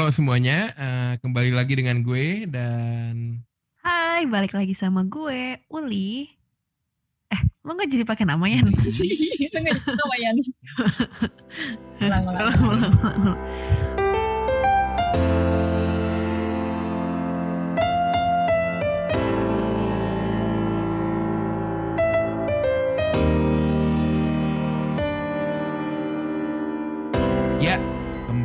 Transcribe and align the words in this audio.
Halo 0.00 0.16
semuanya, 0.16 0.72
uh, 0.80 1.12
kembali 1.20 1.52
lagi 1.52 1.76
dengan 1.76 2.00
gue 2.00 2.48
dan 2.48 3.36
Hai, 3.84 4.24
balik 4.24 4.56
lagi 4.56 4.72
sama 4.72 5.04
gue, 5.04 5.60
Uli. 5.68 6.24
Eh, 7.28 7.42
lo 7.60 7.76
gak 7.76 7.92
jadi 7.92 8.08
pakai 8.08 8.24
namanya? 8.24 8.64
Itu 9.44 9.52
gak 9.60 9.76
jadi 9.76 9.92
namanya. 10.00 10.30
ulang, 12.00 12.24
ulang, 12.32 12.48
ulang, 12.64 12.94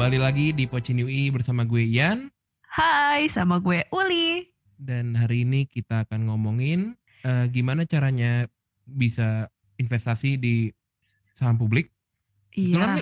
kembali 0.06 0.22
lagi 0.22 0.54
di 0.54 0.70
Pociniwi 0.70 1.34
bersama 1.34 1.66
gue 1.66 1.82
Ian. 1.82 2.30
Hai, 2.70 3.26
sama 3.26 3.58
gue 3.58 3.90
Uli. 3.90 4.54
Dan 4.78 5.18
hari 5.18 5.50
ini 5.50 5.66
kita 5.66 6.06
akan 6.06 6.30
ngomongin 6.30 6.94
uh, 7.26 7.50
gimana 7.50 7.90
caranya 7.90 8.46
bisa 8.86 9.50
investasi 9.82 10.38
di 10.38 10.70
saham 11.34 11.58
publik. 11.58 11.90
Iya, 12.54 13.02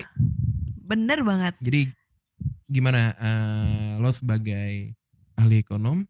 bener 0.80 1.18
banget. 1.28 1.54
Jadi 1.60 1.92
gimana 2.72 3.12
uh, 3.20 4.00
lo 4.00 4.08
sebagai 4.08 4.96
ahli 5.36 5.60
ekonom 5.60 6.08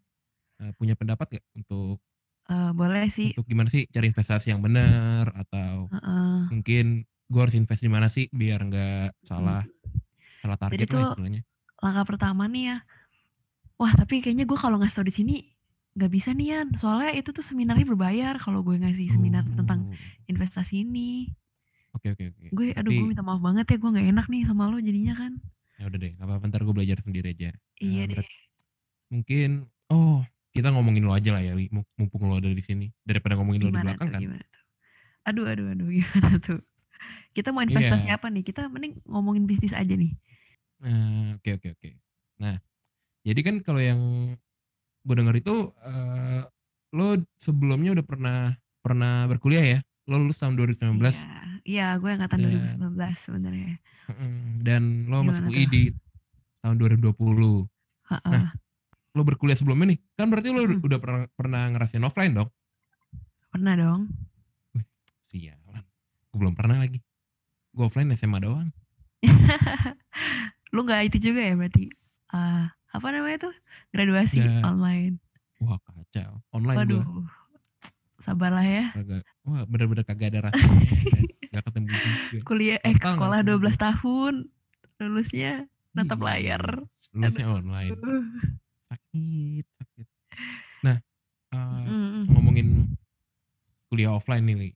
uh, 0.62 0.70
punya 0.78 0.94
pendapat 0.94 1.42
gak 1.42 1.46
untuk 1.58 1.98
uh, 2.46 2.70
boleh 2.70 3.10
sih 3.10 3.34
untuk 3.34 3.50
gimana 3.50 3.66
sih 3.66 3.90
cari 3.90 4.14
investasi 4.14 4.54
yang 4.54 4.62
benar 4.62 5.26
atau 5.42 5.90
uh 5.90 5.98
-uh. 5.98 6.38
mungkin 6.54 7.02
gue 7.26 7.40
harus 7.42 7.58
invest 7.58 7.82
di 7.82 7.90
mana 7.90 8.06
sih 8.06 8.30
biar 8.30 8.62
nggak 8.62 9.26
salah 9.26 9.66
salah 10.44 10.58
target 10.60 10.84
Jadi 10.84 10.92
lah 10.92 11.08
istilahnya. 11.16 11.42
Langkah 11.80 12.04
pertama 12.04 12.44
nih 12.44 12.64
ya. 12.68 12.76
Wah 13.80 13.92
tapi 13.96 14.20
kayaknya 14.20 14.44
gue 14.44 14.58
kalau 14.60 14.76
ngasih 14.76 15.00
tau 15.00 15.08
di 15.08 15.14
sini 15.16 15.36
nggak 15.96 16.10
bisa 16.12 16.36
nih 16.36 16.46
Yan. 16.52 16.68
Soalnya 16.76 17.16
itu 17.16 17.32
tuh 17.32 17.40
seminarnya 17.40 17.88
berbayar 17.88 18.36
kalau 18.36 18.60
gue 18.60 18.76
ngasih 18.76 19.08
seminar 19.08 19.48
oh. 19.48 19.56
tentang 19.56 19.88
investasi 20.28 20.84
ini. 20.84 21.32
Oke 21.96 22.12
oke 22.12 22.22
oke. 22.28 22.44
Gue 22.52 22.76
aduh 22.76 22.92
gue 22.92 23.06
minta 23.08 23.24
maaf 23.24 23.40
banget 23.40 23.64
ya 23.72 23.76
gue 23.80 23.90
nggak 23.90 24.08
enak 24.12 24.26
nih 24.28 24.42
sama 24.44 24.68
lo 24.68 24.76
jadinya 24.76 25.14
kan. 25.16 25.32
Ya 25.74 25.90
udah 25.90 25.98
deh, 25.98 26.12
nggak 26.14 26.26
apa-apa 26.26 26.44
ntar 26.50 26.60
gue 26.62 26.74
belajar 26.74 26.98
sendiri 27.02 27.34
aja. 27.34 27.50
Iya 27.82 28.02
nah, 28.06 28.20
deh. 28.20 28.28
Mungkin 29.10 29.50
oh 29.90 30.22
kita 30.54 30.70
ngomongin 30.70 31.02
lo 31.02 31.14
aja 31.14 31.34
lah 31.34 31.42
ya, 31.42 31.58
mumpung 31.98 32.30
lo 32.30 32.38
ada 32.38 32.46
di 32.46 32.62
sini 32.62 32.86
daripada 33.02 33.34
ngomongin 33.34 33.66
gimana 33.66 33.70
lo 33.70 33.74
di 33.74 33.82
belakang 33.90 34.06
tuh, 34.06 34.14
kan. 34.14 34.20
Gimana 34.22 34.44
tuh? 34.46 34.62
Aduh 35.24 35.44
aduh 35.50 35.66
aduh 35.74 35.88
gimana 35.98 36.30
tuh? 36.38 36.60
Kita 37.34 37.50
mau 37.50 37.62
investasi 37.66 38.06
yeah. 38.06 38.18
apa 38.18 38.26
nih? 38.30 38.42
Kita 38.46 38.70
mending 38.70 39.02
ngomongin 39.06 39.46
bisnis 39.50 39.74
aja 39.74 39.94
nih. 39.94 40.14
Nah, 40.84 41.40
oke 41.40 41.50
oke 41.56 41.68
oke. 41.72 41.90
Nah, 42.44 42.60
jadi 43.24 43.40
kan 43.40 43.56
kalau 43.64 43.80
yang 43.80 44.00
gue 45.04 45.14
dengar 45.16 45.36
itu 45.36 45.72
uh, 45.80 46.44
lo 46.92 47.16
sebelumnya 47.40 47.96
udah 47.96 48.04
pernah 48.04 48.38
pernah 48.84 49.24
berkuliah 49.24 49.64
ya? 49.64 49.78
Lo 50.04 50.20
lulus 50.20 50.44
tahun 50.44 50.60
2019. 50.60 51.00
Iya, 51.00 51.40
iya 51.64 51.86
gue 51.96 52.10
angkatan 52.12 52.44
dan, 52.44 52.68
2019 52.76 53.16
sebenarnya. 53.16 53.72
Dan 54.60 55.08
lo 55.08 55.24
Gimana 55.24 55.28
masuk 55.32 55.44
UI 55.48 55.64
di 55.64 55.82
tahun 56.60 56.76
2020. 56.76 57.16
Ha 58.12 58.16
-ha. 58.20 58.28
Nah, 58.28 58.48
lo 59.16 59.22
berkuliah 59.24 59.56
sebelumnya 59.56 59.96
nih, 59.96 59.98
kan 60.20 60.28
berarti 60.28 60.52
lo 60.52 60.60
hmm. 60.68 60.84
udah 60.84 60.98
pernah 61.00 61.24
pernah 61.32 61.62
ngerasain 61.72 62.04
offline 62.04 62.36
dong? 62.36 62.52
Pernah 63.48 63.74
dong. 63.80 64.00
Wih, 64.76 64.84
sialan. 65.32 65.80
Gue 66.28 66.38
belum 66.44 66.52
pernah 66.52 66.76
lagi. 66.76 67.00
Gue 67.72 67.88
offline 67.88 68.12
SMA 68.12 68.44
doang. 68.44 68.68
lu 70.74 70.82
nggak 70.82 71.14
itu 71.14 71.30
juga 71.30 71.40
ya 71.46 71.54
berarti 71.54 71.86
uh, 72.34 72.66
apa 72.90 73.06
namanya 73.14 73.46
tuh 73.46 73.54
graduasi 73.94 74.42
ya. 74.42 74.66
online 74.66 75.22
wah 75.62 75.78
kacau 75.78 76.42
online 76.50 76.78
waduh 76.82 77.02
gua. 77.06 77.30
sabarlah 78.18 78.66
ya 78.66 78.90
Kagak, 78.90 79.22
wah 79.46 79.62
bener-bener 79.70 80.02
kagak 80.02 80.34
ada 80.34 80.50
rasanya 80.50 80.90
gak 81.54 81.64
ketemu 81.70 81.86
juga. 81.94 82.42
kuliah 82.42 82.78
eh 82.82 82.94
sekolah 82.98 83.40
12 83.46 83.62
tahun 83.78 84.34
lulusnya 84.98 85.52
natap 85.94 86.18
iya. 86.18 86.26
layar 86.26 86.62
lulusnya 87.14 87.46
Aduh. 87.46 87.58
online 87.62 87.92
sakit 88.90 89.64
sakit 89.78 90.06
nah 90.82 90.96
uh, 91.54 91.86
mm. 91.86 92.22
ngomongin 92.34 92.68
kuliah 93.86 94.10
offline 94.10 94.42
nih 94.42 94.74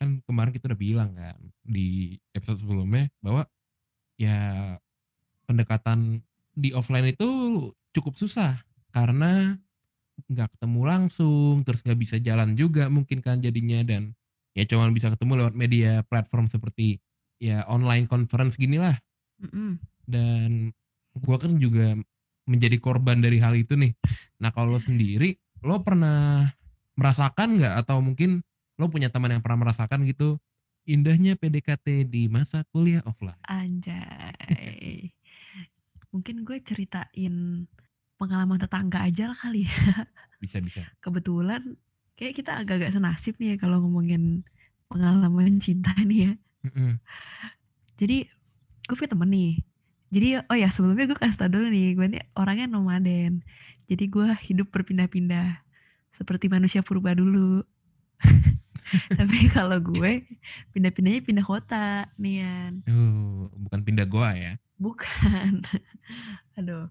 kan 0.00 0.24
kemarin 0.24 0.52
kita 0.56 0.72
udah 0.72 0.80
bilang 0.80 1.10
kan 1.12 1.36
di 1.60 2.16
episode 2.32 2.60
sebelumnya 2.64 3.12
bahwa 3.20 3.44
ya 4.16 4.76
pendekatan 5.44 6.24
di 6.54 6.74
offline 6.74 7.12
itu 7.12 7.28
cukup 7.94 8.18
susah 8.18 8.62
karena 8.94 9.58
nggak 10.30 10.54
ketemu 10.56 10.80
langsung 10.86 11.66
terus 11.66 11.82
nggak 11.82 11.98
bisa 11.98 12.16
jalan 12.22 12.54
juga 12.54 12.86
mungkin 12.86 13.18
kan 13.18 13.42
jadinya 13.42 13.82
dan 13.82 14.14
ya 14.54 14.62
cuma 14.66 14.86
bisa 14.94 15.10
ketemu 15.10 15.42
lewat 15.44 15.54
media 15.58 16.06
platform 16.06 16.46
seperti 16.46 17.02
ya 17.42 17.66
online 17.66 18.06
conference 18.06 18.54
gini 18.54 18.78
lah 18.78 18.94
mm 19.42 19.48
-hmm. 19.50 19.70
dan 20.06 20.70
gua 21.18 21.42
kan 21.42 21.58
juga 21.58 21.98
menjadi 22.44 22.76
korban 22.80 23.24
dari 23.24 23.40
hal 23.40 23.56
itu 23.56 23.74
nih. 23.74 23.96
Nah 24.40 24.52
kalau 24.52 24.76
lo 24.76 24.80
sendiri 24.80 25.36
lo 25.64 25.80
pernah 25.80 26.52
merasakan 26.94 27.56
nggak? 27.56 27.74
Atau 27.84 28.04
mungkin 28.04 28.44
lo 28.76 28.92
punya 28.92 29.08
teman 29.08 29.32
yang 29.32 29.42
pernah 29.42 29.64
merasakan 29.64 30.04
gitu 30.04 30.36
indahnya 30.84 31.40
PDKT 31.40 32.04
di 32.12 32.28
masa 32.28 32.68
kuliah 32.68 33.00
offline? 33.08 33.40
Anjay 33.48 35.14
Mungkin 36.14 36.46
gue 36.46 36.62
ceritain 36.62 37.66
pengalaman 38.14 38.62
tetangga 38.62 39.02
aja 39.02 39.34
lah 39.34 39.38
kali 39.38 39.66
ya. 39.66 39.74
Bisa 40.44 40.62
bisa. 40.62 40.84
Kebetulan 41.02 41.74
kayak 42.14 42.36
kita 42.36 42.54
agak-agak 42.60 42.94
senasib 42.94 43.34
nih 43.40 43.56
ya 43.56 43.66
kalau 43.66 43.82
ngomongin 43.82 44.44
pengalaman 44.86 45.58
cinta 45.58 45.90
nih 46.06 46.30
ya. 46.30 46.32
Jadi 47.98 48.28
gue 48.86 48.94
punya 48.94 49.10
temen 49.10 49.30
nih. 49.32 49.52
Jadi 50.14 50.28
oh 50.46 50.56
ya 50.56 50.68
sebelumnya 50.70 51.10
gue 51.10 51.18
kasih 51.18 51.38
tau 51.40 51.50
dulu 51.50 51.66
nih, 51.72 51.98
gue 51.98 52.06
nih 52.12 52.22
orangnya 52.38 52.70
nomaden. 52.70 53.42
Jadi 53.88 54.04
gue 54.06 54.28
hidup 54.46 54.70
berpindah-pindah 54.70 55.64
seperti 56.14 56.46
manusia 56.46 56.84
purba 56.84 57.16
dulu. 57.16 57.64
Tapi 59.18 59.48
kalau 59.50 59.80
gue 59.80 60.28
pindah-pindahnya 60.76 61.24
pindah 61.24 61.46
kota, 61.48 62.06
Nian. 62.20 62.84
Uh, 62.86 63.48
bukan 63.56 63.80
pindah 63.82 64.06
goa 64.06 64.36
ya? 64.36 64.60
Bukan. 64.78 65.62
Aduh. 66.58 66.90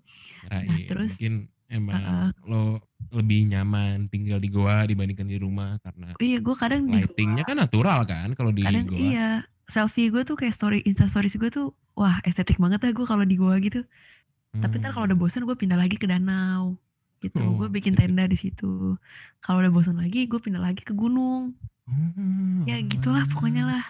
Nah, 0.51 0.61
nah 0.63 0.79
terus 0.87 1.15
mungkin 1.15 1.53
emang 1.73 2.03
uh, 2.05 2.29
lo 2.45 2.63
lebih 3.09 3.49
nyaman 3.49 4.05
tinggal 4.07 4.37
di 4.37 4.49
goa 4.53 4.85
dibandingkan 4.85 5.25
di 5.25 5.41
rumah 5.41 5.81
karena 5.81 6.13
iya 6.21 6.37
gue 6.37 6.55
kadang 6.55 6.85
lightingnya 6.85 7.43
kan 7.45 7.57
natural 7.57 8.05
kan 8.05 8.37
kalau 8.37 8.53
di 8.53 8.61
kadang 8.61 8.85
goa. 8.89 8.99
iya 8.99 9.29
selfie 9.65 10.13
gue 10.13 10.21
tuh 10.21 10.37
kayak 10.37 10.53
story 10.53 10.85
insta 10.85 11.09
stories 11.09 11.33
gue 11.33 11.49
tuh 11.49 11.73
wah 11.97 12.21
estetik 12.29 12.61
banget 12.61 12.83
ya 12.85 12.91
gue 12.93 13.07
kalau 13.09 13.25
di 13.25 13.35
goa 13.37 13.57
gitu 13.57 13.81
hmm. 13.81 14.61
tapi 14.61 14.77
ntar 14.81 14.93
kalau 14.93 15.09
udah 15.09 15.17
hmm. 15.17 15.25
bosan 15.25 15.43
gue 15.49 15.57
pindah 15.57 15.77
lagi 15.77 15.97
ke 15.97 16.05
danau 16.05 16.77
gitu 17.23 17.41
oh, 17.41 17.55
gue 17.55 17.67
bikin 17.71 17.95
tenda 17.97 18.27
di 18.27 18.37
situ 18.37 18.99
kalau 19.41 19.63
udah 19.63 19.73
bosan 19.73 19.97
lagi 19.97 20.29
gue 20.29 20.37
pindah 20.37 20.61
lagi 20.61 20.85
ke 20.85 20.93
gunung 20.93 21.57
hmm. 21.89 22.69
ya 22.69 22.77
gitulah 22.85 23.25
pokoknya 23.33 23.63
lah 23.65 23.85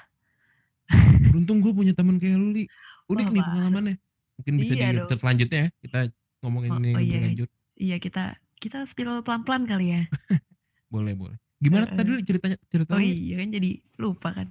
beruntung 1.28 1.60
gue 1.60 1.74
punya 1.74 1.94
teman 1.98 2.22
kayak 2.22 2.38
lu 2.38 2.54
li 2.54 2.64
unik 3.10 3.28
nih 3.32 3.44
pengalamannya. 3.44 3.96
Mungkin 4.40 4.54
bisa 4.58 4.74
iya 4.74 4.90
di 4.90 4.98
episode 4.98 5.22
selanjutnya 5.22 5.60
ya 5.60 5.70
kita 5.84 6.00
ngomongin 6.44 6.72
oh, 6.74 6.80
ini 6.82 6.92
oh, 6.94 7.02
iya. 7.02 7.20
lanjut. 7.22 7.50
Iya 7.74 7.98
kita 8.02 8.24
kita 8.60 8.78
spill 8.88 9.22
pelan-pelan 9.26 9.64
kali 9.68 9.86
ya. 9.96 10.02
boleh 10.94 11.14
boleh. 11.16 11.38
Gimana 11.64 11.88
uh, 11.88 11.96
tadi 11.96 12.12
ceritanya 12.24 12.58
cerita? 12.68 12.96
Oh 12.96 13.04
iya 13.04 13.36
kan 13.40 13.50
jadi 13.52 13.72
lupa 14.00 14.30
kan. 14.36 14.48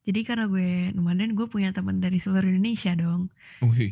Jadi 0.00 0.20
karena 0.24 0.48
gue 0.48 0.96
nomaden 0.96 1.36
gue 1.36 1.46
punya 1.46 1.70
teman 1.76 2.00
dari 2.00 2.16
seluruh 2.16 2.48
Indonesia 2.48 2.96
dong. 2.96 3.28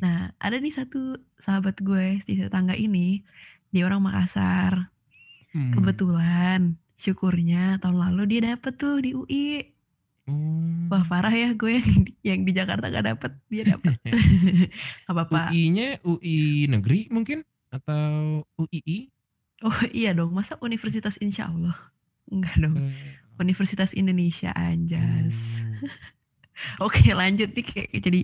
Nah 0.00 0.32
ada 0.40 0.56
nih 0.56 0.72
satu 0.72 1.20
sahabat 1.36 1.84
gue 1.84 2.24
di 2.24 2.40
tetangga 2.40 2.72
ini 2.74 3.20
dia 3.68 3.84
orang 3.84 4.00
Makassar. 4.00 4.88
Hmm. 5.52 5.72
Kebetulan 5.72 6.80
syukurnya 6.98 7.78
tahun 7.78 8.10
lalu 8.10 8.22
dia 8.36 8.40
dapet 8.52 8.74
tuh 8.80 8.98
di 8.98 9.14
UI 9.14 9.77
Hmm. 10.28 10.92
Wah 10.92 11.04
parah 11.08 11.32
ya 11.32 11.56
gue 11.56 11.80
yang 11.80 12.00
di, 12.04 12.12
yang 12.20 12.40
di 12.44 12.52
Jakarta 12.52 12.92
gak 12.92 13.06
dapet 13.08 13.32
dia 13.48 13.64
dapet. 13.64 13.96
apa-apa. 15.10 15.48
UI-nya 15.48 16.04
UI 16.04 16.68
negeri 16.68 17.08
mungkin 17.08 17.48
atau 17.72 18.44
UII? 18.60 19.08
Oh 19.64 19.80
iya 19.88 20.12
dong, 20.12 20.36
masa 20.36 20.60
Universitas 20.60 21.16
Insya 21.24 21.48
Allah? 21.48 21.76
Enggak 22.28 22.60
dong. 22.60 22.76
Hmm. 22.76 22.92
Universitas 23.40 23.96
Indonesia 23.96 24.52
anjas. 24.52 25.64
Hmm. 25.64 25.88
Oke 26.86 27.08
lanjut 27.16 27.56
nih 27.56 27.64
kayak 27.64 27.90
jadi 28.04 28.20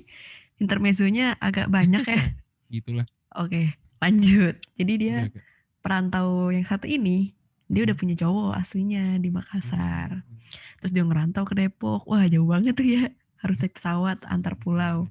intermezzonya 0.60 1.40
agak 1.40 1.72
banyak 1.72 2.04
ya. 2.04 2.20
Gitulah. 2.72 3.08
Oke 3.32 3.80
lanjut. 4.04 4.60
Jadi 4.76 4.92
dia 5.00 5.16
okay. 5.32 5.40
perantau 5.80 6.52
yang 6.52 6.68
satu 6.68 6.84
ini 6.84 7.32
dia 7.64 7.88
udah 7.88 7.96
hmm. 7.96 8.02
punya 8.04 8.14
cowok 8.20 8.60
aslinya 8.60 9.16
di 9.16 9.32
Makassar. 9.32 10.20
Hmm 10.20 10.43
terus 10.84 10.92
dia 10.92 11.04
ngerantau 11.08 11.48
ke 11.48 11.56
Depok 11.56 12.04
wah 12.04 12.28
jauh 12.28 12.44
banget 12.44 12.76
tuh 12.76 12.84
ya 12.84 13.02
harus 13.40 13.56
naik 13.60 13.76
pesawat 13.80 14.20
antar 14.28 14.54
pulau 14.60 15.08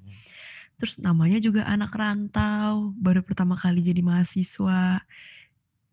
Terus 0.80 0.98
namanya 0.98 1.38
juga 1.38 1.62
anak 1.70 1.94
rantau, 1.94 2.90
baru 2.98 3.22
pertama 3.22 3.54
kali 3.54 3.80
jadi 3.80 4.02
mahasiswa. 4.02 5.06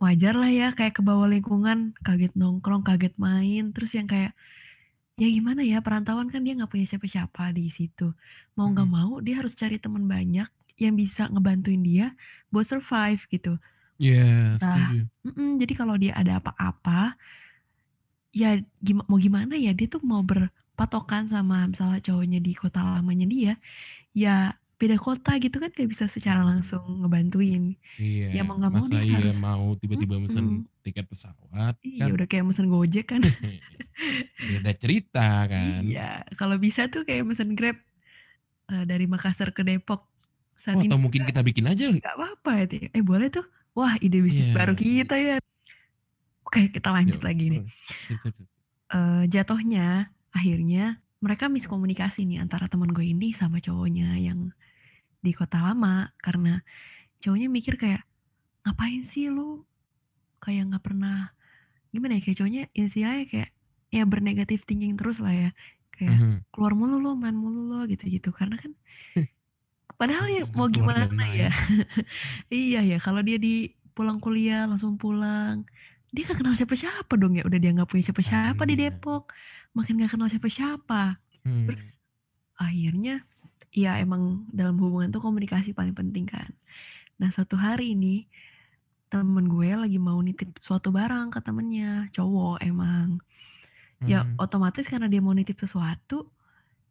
Wajar 0.02 0.34
lah 0.34 0.50
ya 0.50 0.68
kayak 0.74 0.98
ke 0.98 1.02
bawah 1.06 1.30
lingkungan, 1.30 1.94
kaget 2.02 2.34
nongkrong, 2.34 2.82
kaget 2.82 3.14
main, 3.22 3.70
terus 3.70 3.94
yang 3.94 4.10
kayak 4.10 4.34
ya 5.22 5.30
gimana 5.30 5.62
ya 5.62 5.80
perantauan 5.86 6.34
kan 6.34 6.42
dia 6.42 6.58
nggak 6.58 6.72
punya 6.74 6.88
siapa-siapa 6.90 7.54
di 7.54 7.70
situ. 7.70 8.14
Mau 8.58 8.68
nggak 8.74 8.88
Mhm. 8.88 8.96
mau 8.98 9.14
dia 9.22 9.38
harus 9.42 9.54
cari 9.54 9.78
teman 9.78 10.10
banyak 10.10 10.50
yang 10.82 10.96
bisa 10.98 11.30
ngebantuin 11.30 11.84
dia 11.86 12.08
buat 12.50 12.66
survive 12.66 13.22
gitu. 13.30 13.62
Iya, 14.00 14.58
Nah, 14.62 14.94
setuju. 14.96 15.08
mm-mm, 15.26 15.58
jadi 15.62 15.74
kalau 15.78 15.96
dia 15.98 16.14
ada 16.18 16.38
apa-apa, 16.42 17.16
ya 18.32 18.48
gima- 18.80 19.06
mau 19.10 19.20
gimana 19.20 19.54
ya 19.60 19.72
dia 19.78 19.88
tuh 19.94 20.02
mau 20.04 20.22
berpatokan 20.24 21.24
sama 21.34 21.68
misalnya 21.72 22.00
cowoknya 22.08 22.40
di 22.44 22.52
kota 22.56 22.80
lamanya 22.84 23.26
dia, 23.28 23.52
ya 24.16 24.56
beda 24.82 24.98
kota 25.00 25.32
gitu 25.44 25.58
kan 25.64 25.70
gak 25.74 25.90
bisa 25.94 26.06
secara 26.12 26.42
langsung 26.44 26.84
ngebantuin. 27.06 27.64
Ya 28.34 28.42
Iya, 28.42 28.42
mau 28.48 28.56
nggak 28.60 28.74
mau 28.74 28.86
dia 28.92 29.04
iya 29.04 29.16
harus, 29.20 29.36
mau 29.46 29.64
tiba-tiba 29.82 30.16
mm-mm. 30.18 30.26
mesen 30.26 30.46
tiket 30.84 31.06
pesawat 31.12 31.76
iya 31.86 32.02
kan 32.02 32.10
udah 32.16 32.28
kayak 32.32 32.46
mesen 32.50 32.68
gojek 32.74 33.06
kan. 33.12 33.22
beda 34.50 34.72
cerita 34.82 35.22
kan. 35.52 35.82
Iya, 35.86 36.02
kalau 36.40 36.56
bisa 36.66 36.82
tuh 36.94 37.02
kayak 37.08 37.24
mesen 37.30 37.54
grab 37.58 37.78
eh, 38.72 38.84
dari 38.90 39.06
Makassar 39.14 39.50
ke 39.56 39.62
Depok 39.68 40.02
saat 40.62 40.78
Oh, 40.78 40.84
ini 40.84 40.90
atau 40.90 40.98
mungkin 41.02 41.22
kita 41.30 41.42
bikin 41.46 41.66
aja. 41.70 41.86
nggak 41.90 42.14
apa-apa 42.18 42.52
ya. 42.62 42.66
Eh 42.98 43.04
boleh 43.06 43.28
tuh. 43.34 43.46
Wah 43.78 43.96
ide 44.04 44.20
bisnis 44.26 44.50
baru 44.52 44.74
Iya. 44.76 44.82
kita 44.84 45.16
ya. 45.20 45.36
Oke 46.52 46.68
kita 46.68 46.92
lanjut 46.92 47.16
Yuk, 47.16 47.24
lagi 47.24 47.46
nih. 47.48 47.64
sip. 47.64 48.46
eh 48.92 49.24
jatuhnya 49.32 50.12
akhirnya 50.36 51.00
mereka 51.24 51.48
miskomunikasi 51.48 52.28
nih 52.28 52.44
antara 52.44 52.68
teman 52.68 52.92
gue 52.92 53.08
ini 53.08 53.32
sama 53.32 53.64
cowoknya 53.64 54.20
yang 54.20 54.52
di 55.24 55.32
kota 55.32 55.64
lama 55.64 56.12
karena 56.20 56.60
cowoknya 57.24 57.48
mikir 57.48 57.80
kayak 57.80 58.04
ngapain 58.68 59.00
sih 59.08 59.32
lu 59.32 59.64
kayak 60.44 60.76
nggak 60.76 60.84
pernah 60.84 61.32
gimana 61.96 62.20
ya 62.20 62.22
kayak 62.22 62.38
cowoknya 62.44 62.64
intinya 62.76 63.12
kayak 63.24 63.50
ya 63.96 64.04
bernegatif 64.04 64.68
thinking 64.68 65.00
terus 65.00 65.24
lah 65.24 65.32
ya 65.32 65.50
kayak 65.96 66.20
Mhm. 66.20 66.36
keluar 66.52 66.76
mulu 66.76 67.00
lo 67.00 67.16
main 67.16 67.38
mulu 67.38 67.72
lo 67.72 67.88
gitu-gitu 67.88 68.36
karena 68.36 68.60
kan 68.60 68.76
padahal 70.00 70.28
ya 70.28 70.44
mau 70.52 70.68
gimana 70.68 71.08
ya 71.32 71.48
main. 71.48 71.48
iya 72.52 72.82
ya 72.84 72.98
kalau 73.00 73.24
dia 73.24 73.40
di 73.40 73.72
pulang 73.96 74.20
kuliah 74.20 74.68
langsung 74.68 75.00
pulang 75.00 75.64
dia 76.12 76.24
gak 76.24 76.38
kenal 76.38 76.54
siapa-siapa 76.54 77.14
dong 77.16 77.34
ya 77.34 77.44
udah 77.44 77.56
dia 77.56 77.72
nggak 77.72 77.88
punya 77.88 78.04
siapa-siapa 78.06 78.62
di 78.62 78.76
Makanya. 78.76 78.92
Depok 78.94 79.24
makin 79.72 79.96
gak 79.98 80.12
kenal 80.12 80.28
siapa-siapa 80.28 81.02
Hmm. 81.42 81.66
terus 81.66 81.98
akhirnya 82.54 83.26
ya 83.72 83.98
emang 83.98 84.46
dalam 84.48 84.78
hubungan 84.78 85.10
tuh 85.10 85.18
komunikasi 85.20 85.72
paling 85.72 85.92
penting 85.92 86.24
kan 86.24 86.54
nah 87.16 87.28
suatu 87.28 87.56
hari 87.56 87.92
ini 87.92 88.30
temen 89.08 89.48
gue 89.48 89.74
lagi 89.74 89.98
mau 89.98 90.20
nitip 90.20 90.54
suatu 90.58 90.90
barang 90.90 91.30
ke 91.30 91.40
temennya 91.40 92.12
cowok 92.12 92.62
emang 92.62 93.18
ya 94.02 94.22
Hmm. 94.22 94.38
otomatis 94.38 94.86
karena 94.86 95.06
dia 95.06 95.18
mau 95.18 95.32
nitip 95.32 95.58
sesuatu 95.58 96.30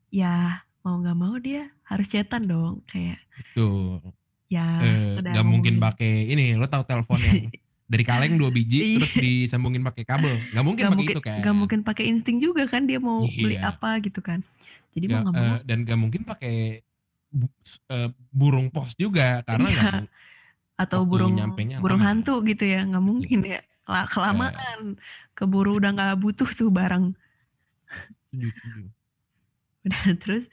ya 0.09 0.67
mau 0.81 0.99
nggak 0.99 1.15
mau 1.15 1.37
dia 1.37 1.71
harus 1.85 2.07
chatan 2.07 2.43
dong 2.43 2.83
kayak 2.85 3.23
Tuh. 3.53 4.03
ya 4.47 4.67
Eh, 4.81 4.99
sekedar 4.99 5.31
nggak 5.31 5.47
mungkin 5.47 5.79
pakai 5.79 6.27
ini 6.27 6.55
lo 6.55 6.67
tahu 6.67 6.83
telepon 6.83 7.21
yang 7.21 7.47
dari 7.91 8.05
kaleng 8.07 8.39
dua 8.39 8.49
biji 8.49 8.79
Iya. 8.79 8.97
terus 9.03 9.15
disambungin 9.19 9.83
pakai 9.83 10.07
kabel. 10.07 10.39
Nggak 10.55 10.63
mungkin 10.65 10.83
nggak 10.87 10.93
pakai 10.95 11.01
mungkin 11.03 11.17
itu 11.19 11.23
kan 11.27 11.39
nggak 11.43 11.57
mungkin 11.59 11.81
pakai 11.83 12.05
insting 12.07 12.39
juga 12.39 12.63
kan 12.65 12.87
dia 12.87 13.03
mau 13.03 13.27
beli 13.27 13.59
Iya. 13.59 13.75
apa 13.75 13.99
gitu 13.99 14.23
kan. 14.23 14.41
Jadi 14.95 15.05
mau 15.07 15.11
Nggak, 15.11 15.23
nggak 15.27 15.35
mau. 15.35 15.51
eh, 15.51 15.61
dan 15.67 15.79
gak 15.83 15.99
mungkin 15.99 16.23
pakai 16.23 16.57
bu- 17.29 17.59
eh, 17.89 18.11
burung 18.31 18.71
pos 18.71 18.95
juga 18.95 19.43
karena 19.43 19.67
Iya. 19.67 19.75
nggak 19.75 19.95
mu- 19.99 20.11
atau 20.81 21.01
burung 21.05 21.35
burung 21.77 22.01
hantu 22.01 22.41
gitu 22.43 22.65
ya 22.65 22.87
nggak 22.87 23.05
mungkin 23.05 23.43
ya. 23.45 23.61
Lah, 23.85 24.07
kelamaan. 24.07 24.95
Keburu 25.35 25.77
udah 25.77 25.91
nggak 25.91 26.15
butuh 26.17 26.47
tuh 26.47 26.71
barang. 26.71 27.11
Udah 29.81 30.13
terus 30.21 30.45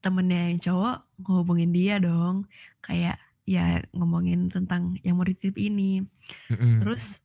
temennya 0.00 0.50
yang 0.50 0.58
cowok 0.58 0.96
ngehubungin 1.20 1.70
dia 1.70 1.96
dong. 1.98 2.48
Kayak 2.80 3.20
ya 3.44 3.84
ngomongin 3.92 4.48
tentang 4.48 4.96
yang 5.04 5.20
mau 5.20 5.28
dititip 5.28 5.56
ini. 5.60 6.04
Mm-mm. 6.48 6.80
terus 6.80 7.20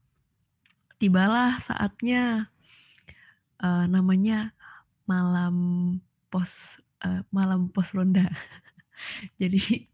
tibalah 0.99 1.57
saatnya 1.63 2.51
eh, 3.63 3.85
namanya 3.87 4.51
malam 5.07 5.55
pos 6.27 6.79
eh, 7.01 7.23
malam 7.31 7.71
pos 7.71 7.95
ronda. 7.95 8.27
Jadi 9.41 9.87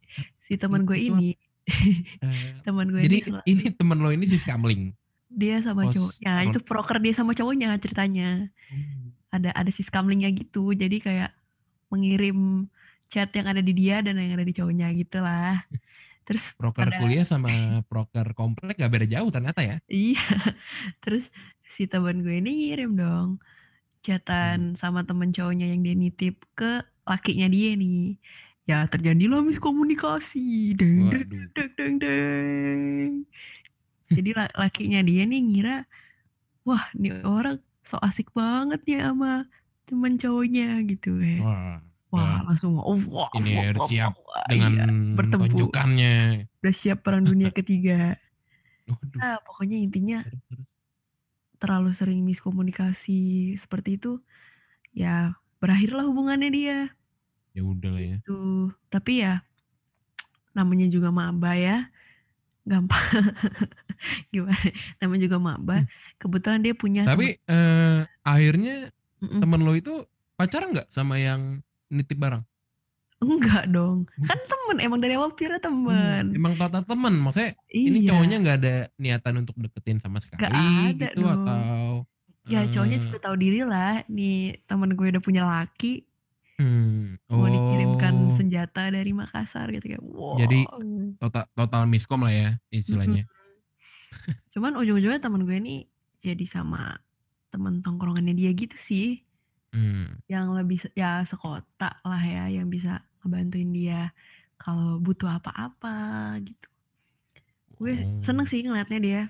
si 0.45 0.54
teman 0.57 0.83
gue 0.86 0.98
ini 0.98 1.30
Eh, 1.66 2.62
teman 2.66 2.94
gue 2.94 3.01
jadi 3.01 3.25
ini 3.25 3.42
ini 3.50 3.66
temen 3.74 3.98
lo 3.98 4.13
ini 4.13 4.30
si 4.30 4.38
scamling? 4.38 4.94
Dia 5.33 5.57
sama 5.66 5.89
pos 5.89 5.98
cowoknya 5.98 6.33
ron- 6.45 6.54
itu 6.54 6.60
proker 6.62 6.98
dia 7.01 7.13
sama 7.18 7.33
cowoknya 7.33 7.74
ceritanya. 7.81 8.54
Ada 9.33 9.50
ada 9.51 9.71
si 9.74 9.81
scamlingnya 9.81 10.30
gitu 10.38 10.78
jadi 10.78 10.98
kayak 11.01 11.31
mengirim 11.89 12.69
chat 13.10 13.30
yang 13.33 13.50
ada 13.50 13.62
di 13.62 13.74
dia 13.74 14.01
dan 14.01 14.18
yang 14.18 14.38
ada 14.38 14.45
di 14.45 14.54
cowoknya 14.54 14.94
gitu 14.98 15.21
lah 15.21 15.66
terus 16.25 16.51
proker 16.57 16.89
pada 16.89 16.98
kuliah 17.00 17.25
sama 17.25 17.81
proker 17.86 18.33
komplek 18.33 18.75
gak 18.81 18.92
beda 18.92 19.07
jauh 19.07 19.30
ternyata 19.30 19.62
ya? 19.62 19.75
Iya 19.89 20.25
terus 21.06 21.30
si 21.75 21.86
teman 21.86 22.25
gue 22.25 22.42
ini 22.42 22.51
ngirim 22.74 22.98
dong 22.98 23.30
chatan 24.06 24.77
sama 24.77 25.01
temen 25.06 25.33
cowoknya 25.33 25.66
yang 25.74 25.81
dia 25.81 25.95
nitip 25.98 26.38
ke 26.54 26.86
lakinya 27.06 27.48
dia 27.50 27.74
nih. 27.74 28.18
Ya 28.66 28.86
terjadilah 28.89 29.45
miskomunikasi. 29.45 30.74
Deng 30.74 31.10
deng 31.13 31.30
deng 31.54 31.69
deng 31.77 31.94
deng. 32.01 33.12
Jadi 34.10 34.30
la- 34.38 34.54
lakinya 34.57 35.01
dia 35.01 35.25
nih 35.25 35.42
ngira 35.42 35.78
wah 36.66 36.86
nih 36.98 37.13
orang 37.25 37.57
so 37.86 37.98
asik 38.01 38.33
banget 38.33 38.81
ya 38.89 39.13
sama 39.13 39.45
temen 39.86 40.18
cowoknya 40.18 40.81
gitu 40.89 41.21
kayak 41.21 41.42
wah 41.45 41.78
wah 42.16 42.40
wah, 42.40 42.40
langsung 42.48 42.74
oh, 42.80 42.98
wah, 43.12 43.30
ini 43.36 43.52
wah, 43.58 43.64
harus 43.72 43.82
wah, 43.84 43.90
siap 43.92 44.14
wah, 44.16 44.44
dengan 44.48 44.72
iya, 44.72 44.86
bertempur. 45.16 45.48
tonjokannya 45.52 46.16
udah 46.64 46.74
siap 46.76 46.98
perang 47.06 47.24
dunia 47.28 47.50
ketiga. 47.58 48.18
Nah 49.18 49.38
pokoknya 49.46 49.78
intinya 49.82 50.24
terlalu 51.62 51.92
sering 51.96 52.22
miskomunikasi 52.28 53.56
seperti 53.58 53.98
itu 53.98 54.20
ya 54.94 55.36
berakhirlah 55.62 56.06
hubungannya 56.06 56.50
dia. 56.52 56.80
Ya 57.56 57.64
udah 57.64 57.90
lah 57.96 58.04
ya. 58.04 58.18
Tuh 58.28 58.72
tapi 58.92 59.24
ya 59.24 59.42
namanya 60.56 60.88
juga 60.88 61.12
maba 61.12 61.56
ya. 61.56 61.92
Gampang. 62.66 62.98
Gimana? 64.34 64.57
Namanya 65.02 65.22
juga 65.30 65.38
maba 65.42 65.78
Hmm. 65.84 65.90
kebetulan 66.22 66.60
dia 66.64 66.74
punya 66.74 67.04
tapi 67.06 67.36
eh, 67.38 68.00
akhirnya 68.24 68.90
Mm-mm. 69.22 69.40
temen 69.44 69.62
lo 69.64 69.74
itu 69.76 70.04
pacaran 70.36 70.72
nggak 70.76 70.90
sama 70.92 71.16
yang 71.19 71.60
nitip 71.89 72.18
barang? 72.18 72.44
Enggak 73.23 73.65
dong. 73.71 74.06
Kan 74.27 74.39
temen 74.44 74.77
emang 74.83 74.99
dari 74.99 75.15
awal 75.15 75.31
Pira 75.33 75.57
temen. 75.57 76.35
Emang 76.35 76.54
total 76.59 76.83
temen 76.83 77.15
maksudnya 77.15 77.56
ini 77.71 78.04
iya. 78.04 78.09
cowoknya 78.11 78.37
nggak 78.44 78.57
ada 78.59 78.75
niatan 78.99 79.33
untuk 79.39 79.56
deketin 79.56 80.04
sama 80.04 80.19
sekali 80.19 80.44
ada 80.51 80.92
gitu 81.15 81.23
dong. 81.23 81.31
atau 81.31 81.63
ya 82.45 82.61
cowoknya 82.69 82.97
eh, 82.99 83.04
juga 83.07 83.18
tahu 83.23 83.35
diri 83.39 83.59
lah. 83.63 84.04
Nih 84.11 84.59
temen 84.68 84.92
gue 84.94 85.07
udah 85.15 85.23
punya 85.23 85.44
laki. 85.47 86.04
Hmm, 86.56 87.19
mau 87.27 87.51
dikirimkan 87.51 88.31
oh, 88.31 88.35
senjata 88.35 88.87
dari 88.87 89.11
Makassar 89.11 89.68
gitu 89.75 89.92
kayak 89.92 90.04
wow. 90.07 90.39
Jadi, 90.39 90.63
total 91.19 91.44
total 91.51 91.83
miskom 91.83 92.23
lah 92.23 92.31
ya 92.31 92.49
istilahnya. 92.71 93.27
Cuman 94.56 94.80
ujung-ujungnya 94.80 95.19
temen 95.19 95.44
gue 95.44 95.57
ini 95.59 95.83
jadi 96.23 96.45
sama 96.47 96.95
temen 97.51 97.83
tongkrongannya 97.83 98.35
dia 98.35 98.51
gitu 98.56 98.75
sih 98.75 99.23
Hmm, 99.76 100.24
yang 100.32 100.56
lebih 100.56 100.80
ya 100.96 101.20
sekota 101.28 102.00
lah 102.08 102.24
ya 102.24 102.48
yang 102.48 102.72
bisa 102.72 103.04
ngebantuin 103.20 103.76
dia 103.76 104.16
kalau 104.56 105.04
butuh 105.04 105.36
apa-apa 105.36 106.40
gitu 106.48 106.68
gue 107.76 107.94
oh. 108.08 108.24
seneng 108.24 108.48
sih 108.48 108.64
ngeliatnya 108.64 109.00
dia 109.04 109.22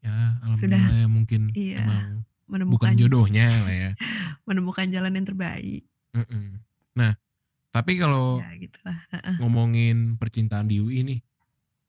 ya 0.00 0.40
Sudah, 0.56 0.80
ya 0.80 1.04
mungkin 1.04 1.52
iya, 1.68 1.84
emang 1.84 2.24
menemukan 2.48 2.96
bukan 2.96 2.96
jodohnya 2.96 3.68
lah 3.68 3.76
ya 3.76 3.90
menemukan 4.48 4.88
jalan 4.88 5.12
yang 5.12 5.26
terbaik 5.28 5.84
Mm-mm. 6.16 6.64
nah 6.96 7.12
tapi 7.68 8.00
kalau 8.00 8.40
ya 8.40 8.56
gitu 8.56 8.80
lah 8.80 9.04
ngomongin 9.36 10.16
percintaan 10.16 10.64
di 10.64 10.80
UI 10.80 11.04
nih 11.04 11.20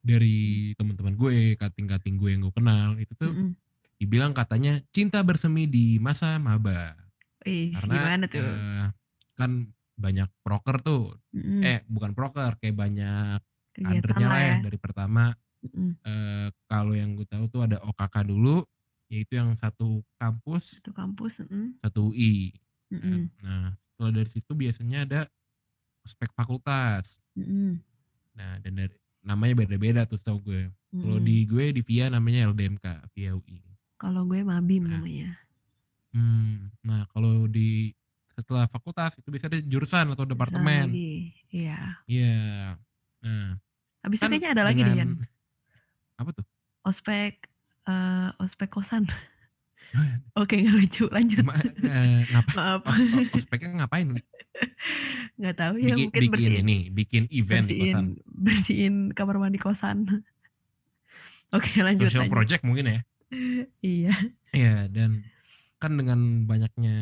dari 0.01 0.73
teman-teman 0.75 1.13
gue, 1.13 1.53
kating-kating 1.55 2.17
gue 2.17 2.29
yang 2.33 2.41
gue 2.41 2.53
kenal 2.53 2.97
itu 2.97 3.13
tuh 3.13 3.29
Mm-mm. 3.29 3.53
dibilang 4.01 4.33
katanya 4.33 4.81
cinta 4.89 5.21
bersemi 5.21 5.69
di 5.69 6.01
masa 6.01 6.41
maba. 6.41 6.97
Wih, 7.41 7.73
Karena 7.73 7.93
gimana 7.95 8.25
tuh 8.29 8.41
eh, 8.41 8.85
kan 9.33 9.51
banyak 9.97 10.29
proker 10.41 10.77
tuh, 10.81 11.03
Mm-mm. 11.33 11.61
eh 11.61 11.81
bukan 11.85 12.13
proker, 12.13 12.57
kayak 12.57 12.75
banyak 12.75 13.39
kadernya 13.73 14.27
lah 14.27 14.41
ya 14.41 14.47
ya 14.47 14.55
dari 14.61 14.77
pertama. 14.77 15.33
Mm-mm. 15.61 15.93
eh, 16.01 16.47
kalau 16.65 16.93
yang 16.93 17.13
gue 17.13 17.25
tahu 17.25 17.45
tuh 17.49 17.61
ada 17.65 17.77
OKK 17.81 18.25
dulu, 18.25 18.65
yaitu 19.09 19.37
yang 19.37 19.53
satu 19.53 20.01
kampus, 20.17 20.81
satu 20.81 20.93
kampus 20.93 21.41
mm-mm. 21.45 21.77
satu 21.81 22.09
UI. 22.09 22.53
kan. 22.89 22.97
Mm-mm. 22.97 23.21
Nah 23.41 23.73
setelah 23.93 24.11
dari 24.17 24.29
situ 24.29 24.51
biasanya 24.53 24.97
ada 25.05 25.21
ospek 26.01 26.33
fakultas. 26.33 27.21
Mhm. 27.37 27.77
Nah, 28.33 28.57
dan 28.63 28.73
dari 28.73 28.95
namanya 29.21 29.61
beda-beda 29.61 30.01
tuh 30.09 30.17
setahu 30.17 30.41
gue. 30.41 30.61
Kalau 30.89 31.21
Mhm. 31.21 31.25
di 31.25 31.35
gue 31.45 31.65
di 31.77 31.81
VIA 31.85 32.09
namanya 32.09 32.49
LDMK, 32.49 32.85
VIA 33.13 33.37
UI. 33.37 33.61
Kalau 34.01 34.25
gue 34.25 34.41
Mabim 34.41 34.89
Nah. 34.89 34.97
namanya. 34.97 35.37
Hmm, 36.11 36.69
nah 36.81 37.07
kalau 37.07 37.47
di 37.47 37.95
setelah 38.31 38.65
fakultas 38.65 39.15
itu 39.15 39.27
bisa 39.27 39.47
ada 39.47 39.59
jurusan 39.59 40.11
atau 40.11 40.23
departemen. 40.23 40.91
Iya. 41.47 42.03
Iya. 42.03 42.75
Nah, 43.21 43.55
Habis 44.01 44.17
kan 44.19 44.27
kayaknya 44.27 44.51
ada 44.51 44.63
lagi 44.65 44.81
deh 44.81 44.95
Yan. 44.97 45.13
apa 46.15 46.29
tuh? 46.31 46.45
Ospek 46.81 47.47
eh 47.81 48.29
ospek 48.37 48.69
kosan. 48.69 49.05
Oke, 50.33 50.55
nggak 50.57 50.75
lucu. 50.77 51.03
Lanjut. 51.07 51.43
Cuma 51.43 51.53
eh, 51.59 52.23
ngapa? 52.27 52.51
Maaf. 52.57 52.81
os- 52.87 52.99
os- 53.29 53.31
ospeknya 53.37 53.83
ngapain? 53.83 54.07
Nggak 55.35 55.55
tahu 55.57 55.73
ya 55.77 55.91
Bikin, 55.91 56.03
mungkin 56.07 56.21
bikin 56.21 56.31
bersihin 56.31 56.63
ini, 56.63 56.77
bikin 56.89 57.23
event 57.29 57.65
di 57.65 57.75
bersihin 57.75 57.85
kosan. 57.85 58.05
bersihin 58.25 58.95
kamar 59.11 59.35
mandi 59.37 59.59
kosan. 59.59 59.97
Oke, 61.55 61.71
lanjut 61.77 62.07
Social 62.07 62.25
lanjut. 62.25 62.33
project 62.33 62.61
mungkin 62.63 62.85
ya. 62.87 62.99
Iya. 63.81 64.13
Iya, 64.51 64.75
dan 64.87 65.23
kan 65.81 65.97
dengan 65.97 66.45
banyaknya 66.45 66.95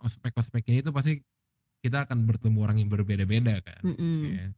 ospek-ospek 0.00 0.64
ini 0.72 0.80
tuh 0.80 0.96
pasti 0.96 1.20
kita 1.84 2.08
akan 2.08 2.24
bertemu 2.24 2.58
orang 2.64 2.80
yang 2.80 2.88
berbeda-beda 2.88 3.60
kan. 3.60 3.82
Mm-mm. 3.84 4.20
Ya. 4.32 4.48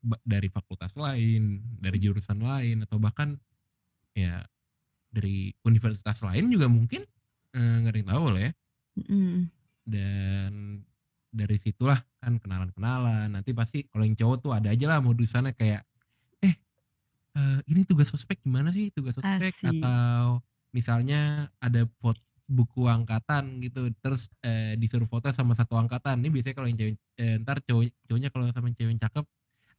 Ba- 0.00 0.22
Dari 0.22 0.46
fakultas 0.46 0.94
lain, 0.94 1.58
dari 1.82 1.98
jurusan 1.98 2.38
lain, 2.38 2.86
atau 2.86 3.02
bahkan 3.02 3.34
ya 4.14 4.46
dari 5.10 5.50
universitas 5.66 6.22
lain 6.22 6.46
juga 6.54 6.70
mungkin 6.70 7.02
eh, 7.58 7.74
nggak 7.82 7.90
ada 7.90 7.98
yang 7.98 8.10
tahu 8.14 8.24
lah 8.30 8.42
ya. 8.46 8.52
Mm-mm. 9.02 9.34
Dan 9.82 10.52
dari 11.34 11.56
situlah 11.58 11.98
kan 12.22 12.38
kenalan-kenalan. 12.38 13.34
Nanti 13.34 13.50
pasti 13.50 13.82
kalau 13.90 14.06
yang 14.06 14.14
cowok 14.14 14.36
tuh 14.38 14.52
ada 14.54 14.70
aja 14.70 14.86
lah 14.86 15.02
modusannya 15.02 15.56
kayak, 15.58 15.82
eh 16.46 16.54
eh, 17.34 17.58
ini 17.66 17.82
tugas 17.82 18.14
ospek 18.14 18.38
gimana 18.46 18.70
sih 18.70 18.94
tugas 18.94 19.18
ospek 19.18 19.58
Asik. 19.58 19.66
atau 19.66 20.38
misalnya 20.70 21.50
ada 21.58 21.82
foto 21.98 22.22
buku 22.50 22.90
angkatan 22.90 23.62
gitu 23.62 23.94
terus 24.02 24.26
eh, 24.42 24.74
disuruh 24.74 25.06
foto 25.06 25.30
sama 25.30 25.54
satu 25.54 25.78
angkatan 25.78 26.18
ini 26.18 26.34
biasanya 26.34 26.54
kalau 26.58 26.68
yang 26.68 26.78
cewek 26.82 26.94
eh, 27.22 27.38
ntar 27.46 27.62
cowok 27.62 27.86
cowoknya 28.10 28.28
kalau 28.34 28.44
sama 28.50 28.68
cewek 28.74 28.90
yang 28.90 29.02
cakep 29.06 29.24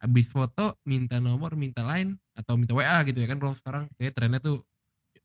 habis 0.02 0.26
foto 0.32 0.80
minta 0.88 1.20
nomor 1.20 1.52
minta 1.54 1.84
line 1.84 2.16
atau 2.32 2.56
minta 2.56 2.72
WA 2.72 3.04
gitu 3.04 3.20
ya 3.20 3.28
kan 3.28 3.38
kalau 3.38 3.54
sekarang 3.54 3.84
kayak 4.00 4.16
trennya 4.16 4.40
tuh 4.40 4.64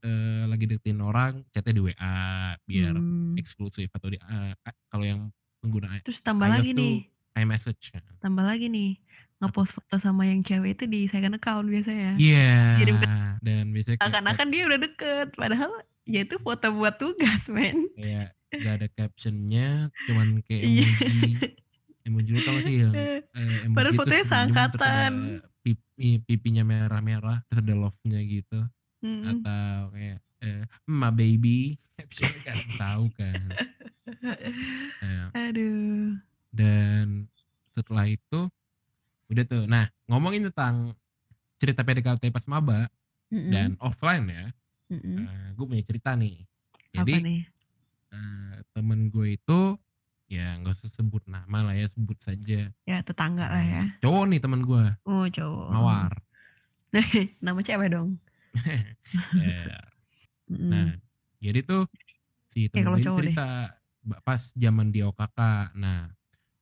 eh, 0.03 0.43
lagi 0.45 0.67
deketin 0.67 0.99
orang 0.99 1.41
chatnya 1.55 1.73
di 1.73 1.81
WA 1.87 2.19
biar 2.67 2.95
Hmm. 2.99 3.39
eksklusif 3.39 3.87
atau 3.95 4.11
di 4.11 4.19
eh, 4.19 4.53
kalau 4.91 5.05
yang 5.07 5.21
pengguna 5.63 6.03
Terus 6.03 6.19
tambah 6.21 6.45
iOS 6.51 6.53
lagi 6.59 6.71
tuh 6.75 6.83
nih, 6.83 6.95
iMessage 7.41 7.83
tambah 8.19 8.43
lagi 8.43 8.67
nih. 8.67 8.91
Ngepost 9.37 9.71
foto 9.71 9.95
sama 9.95 10.25
yang 10.25 10.41
cewek 10.41 10.73
itu 10.73 10.85
di 10.85 11.05
second 11.05 11.35
account 11.35 11.65
biasanya. 11.65 12.17
iya 12.17 12.81
dan 13.39 13.69
biasanya 13.69 13.95
kayak, 13.95 14.09
Akan-akan 14.09 14.47
dia 14.49 14.61
udah 14.65 14.79
deket, 14.81 15.27
padahal 15.31 15.71
ya 16.03 16.19
itu 16.21 16.35
foto 16.37 16.67
buat 16.71 16.95
tugas, 16.95 17.45
men. 17.47 17.85
kayak 17.93 18.33
gak 18.49 18.73
ada 18.75 18.87
captionnya 18.89 19.69
cuman 20.03 20.39
kayak 20.41 20.63
Iya. 20.63 20.87
emoji 20.87 21.21
emoji 22.03 22.29
lu 22.31 22.41
tau 22.41 22.57
sih 22.59 22.75
yang 22.79 22.93
eh, 22.95 23.21
emoji 23.61 23.75
Padahal 23.75 23.93
fotonya 23.93 24.25
seangkatan. 24.25 25.13
pipi, 25.59 26.07
pipinya 26.23 26.63
merah-merah 26.63 27.43
terus 27.45 27.59
ada 27.59 27.73
love-nya 27.75 28.19
gitu 28.21 28.59
Mm. 28.97 29.21
atau 29.29 29.91
kayak 29.91 30.17
eh, 30.39 30.63
my 30.83 31.11
baby 31.11 31.77
caption 31.93 32.33
kan 32.41 32.57
tahu 32.75 33.05
kan 33.13 33.41
Nah, 34.97 35.29
Aduh. 35.35 36.15
dan 36.49 37.27
setelah 37.69 38.07
itu 38.07 38.47
udah 39.31 39.43
tuh 39.47 39.63
nah 39.67 39.85
ngomongin 40.07 40.47
tentang 40.51 40.95
cerita 41.59 41.81
PDKT 41.83 42.23
pas 42.31 42.45
maba 42.47 42.87
Mm-mm. 43.33 43.51
dan 43.51 43.75
offline 43.81 44.25
ya 44.29 44.45
Mm-mm. 44.91 45.27
gue 45.57 45.65
punya 45.67 45.83
cerita 45.83 46.13
nih 46.15 46.45
Apa 46.97 47.03
jadi 47.05 47.15
nih? 47.23 47.39
eh, 48.13 48.55
temen 48.75 48.99
gue 49.13 49.27
itu 49.37 49.59
ya 50.27 50.59
nggak 50.59 50.75
usah 50.75 50.91
sebut 50.91 51.23
nama 51.27 51.59
lah 51.71 51.75
ya 51.75 51.87
sebut 51.91 52.17
saja 52.19 52.71
Ya 52.87 53.03
tetangga 53.03 53.45
lah 53.53 53.63
ya. 53.63 53.83
cowok 54.01 54.23
nih 54.31 54.39
temen 54.43 54.61
gue 54.65 54.83
Oh 55.07 55.25
cowok. 55.35 55.69
mawar 55.73 56.13
Nama 57.45 57.59
cewek 57.63 57.89
dong. 57.93 58.09
Ya, 59.37 59.87
nah 60.71 60.89
jadi 61.43 61.59
tuh 61.63 61.81
si 62.51 62.67
temen 62.71 62.91
kalau 62.95 62.97
gue 62.97 63.03
deh. 63.03 63.35
cerita 63.35 63.45
ba- 64.03 64.21
pas 64.25 64.41
zaman 64.55 64.89
di 64.93 64.99
OKK 65.03 65.39
nah 65.77 66.09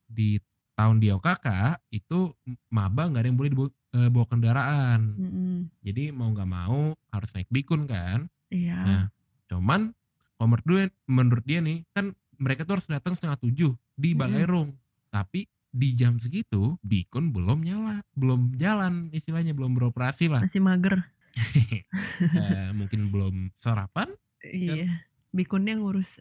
di 0.08 0.38
tahun 0.76 1.00
di 1.00 1.08
OKK 1.10 1.48
itu 1.90 2.36
maba 2.68 3.08
nggak 3.08 3.22
ada 3.24 3.28
yang 3.32 3.38
boleh 3.40 3.50
dibawa, 3.50 3.68
eh, 3.96 4.10
bawa 4.12 4.26
kendaraan 4.28 5.00
Mm-mm. 5.16 5.56
jadi 5.80 6.12
mau 6.12 6.28
nggak 6.30 6.50
mau 6.50 6.92
harus 7.10 7.30
naik 7.32 7.48
bikun 7.48 7.88
kan 7.88 8.28
Iya. 8.50 8.78
Nah, 8.78 9.04
cuman 9.50 9.90
kalau 10.36 10.48
menurut 10.52 10.66
dia, 10.68 10.86
menurut 11.08 11.44
dia 11.46 11.58
nih 11.64 11.78
kan 11.96 12.12
mereka 12.36 12.68
tuh 12.68 12.78
harus 12.78 12.86
datang 12.86 13.16
setengah 13.16 13.40
tujuh 13.40 13.72
di. 13.96 14.12
Balerung. 14.12 14.76
Tapi 15.08 15.48
di 15.76 15.92
jam 15.92 16.16
segitu 16.16 16.76
Bikun 16.84 17.32
belum 17.32 17.64
nyala, 17.64 18.04
belum 18.16 18.56
jalan 18.56 19.08
istilahnya 19.12 19.56
belum 19.56 19.76
beroperasi 19.76 20.28
lah. 20.28 20.44
Masih 20.44 20.62
mager. 20.62 21.02
Eh, 22.16 22.72
mungkin 22.72 23.12
belum 23.12 23.52
sarapan. 23.60 24.08
Iya. 24.40 25.04
Bikunnya 25.36 25.76
ngurus 25.76 26.16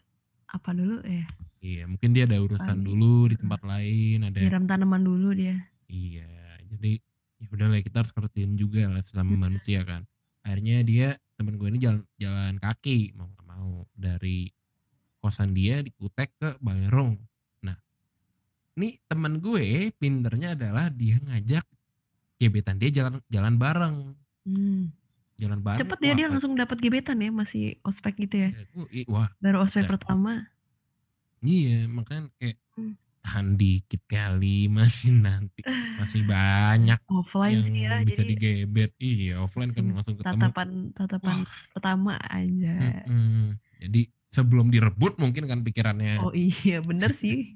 apa 0.47 0.69
dulu 0.71 1.01
ya? 1.03 1.25
Iya, 1.65 1.83
mungkin 1.89 2.13
dia 2.13 2.29
ada 2.29 2.37
urusan 2.37 2.85
dulu 2.85 3.33
di 3.33 3.35
tempat 3.41 3.61
lain, 3.65 4.21
ada 4.21 4.37
Nyiram 4.37 4.69
tanaman 4.69 5.01
dulu 5.01 5.33
dia. 5.33 5.57
Iya, 5.89 6.29
jadi 6.69 7.01
ya 7.41 7.47
udah 7.49 7.67
lah 7.73 7.81
kita 7.81 8.05
harus 8.05 8.13
ngertiin 8.13 8.53
juga 8.53 8.85
lah 8.85 9.01
sesama 9.01 9.33
Hmm. 9.33 9.49
manusia 9.49 9.81
kan. 9.81 10.05
Akhirnya 10.45 10.85
dia 10.85 11.07
temen 11.35 11.57
gue 11.57 11.67
ini 11.73 11.81
jalan 11.81 12.05
jalan 12.15 12.55
kaki 12.61 13.17
mau 13.17 13.27
nggak 13.33 13.45
mau 13.49 13.89
dari 13.97 14.47
kosan 15.19 15.57
dia 15.57 15.81
di 15.81 15.89
Kutek 15.89 16.29
ke 16.37 16.49
Balerong. 16.61 17.17
Nah, 17.65 17.75
nih 18.77 19.01
temen 19.09 19.41
gue 19.41 19.89
pinternya 19.97 20.53
adalah 20.53 20.93
dia 20.93 21.17
ngajak 21.17 21.65
gebetan 22.37 22.77
dia 22.77 22.93
jalan 22.93 23.17
jalan 23.27 23.57
bareng, 23.57 23.97
Hmm. 24.45 24.93
Jalan 25.35 25.59
bareng. 25.59 25.79
Cepet 25.81 25.97
dia 25.99 26.07
Wah, 26.07 26.17
dia 26.17 26.27
langsung 26.29 26.53
dapat 26.53 26.77
gebetan 26.79 27.17
ya 27.17 27.29
masih 27.29 27.63
ospek 27.81 28.15
gitu 28.19 28.35
ya. 28.37 28.49
ya, 28.49 28.63
gue, 28.65 28.85
i- 28.93 29.07
wah 29.07 29.27
Baru 29.37 29.61
ospek 29.61 29.83
Ya. 29.83 29.91
pertama. 29.91 30.33
iya 31.41 31.85
makanya 31.85 32.31
kayak 32.35 32.57
Hmm. 32.73 32.95
tahan 33.21 33.47
dikit 33.53 34.01
kali 34.05 34.65
masih 34.77 35.13
nanti 35.15 35.61
masih 35.95 36.21
banyak 36.23 36.99
Offline 37.05 37.57
yang 37.57 37.63
sih 37.63 37.79
ya. 37.79 37.95
bisa 38.01 38.21
Jadi 38.21 38.31
digebet. 38.31 38.91
Iya 38.97 39.33
offline 39.39 39.71
kan 39.71 39.83
langsung 39.83 39.95
langsung 39.95 40.15
ketemu. 40.17 40.41
tatapan 40.41 40.69
tatapan 40.91 41.35
Wah. 41.39 41.49
pertama 41.71 42.13
aja. 42.21 42.73
Mm-mm. 43.05 43.55
Jadi 43.77 44.01
sebelum 44.29 44.67
direbut 44.67 45.15
mungkin 45.15 45.43
kan 45.45 45.59
pikirannya. 45.61 46.19
Oh 46.19 46.31
iya 46.31 46.79
bener 46.79 47.11
sih. 47.11 47.55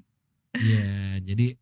Iya, 0.50 1.22
jadi 1.22 1.54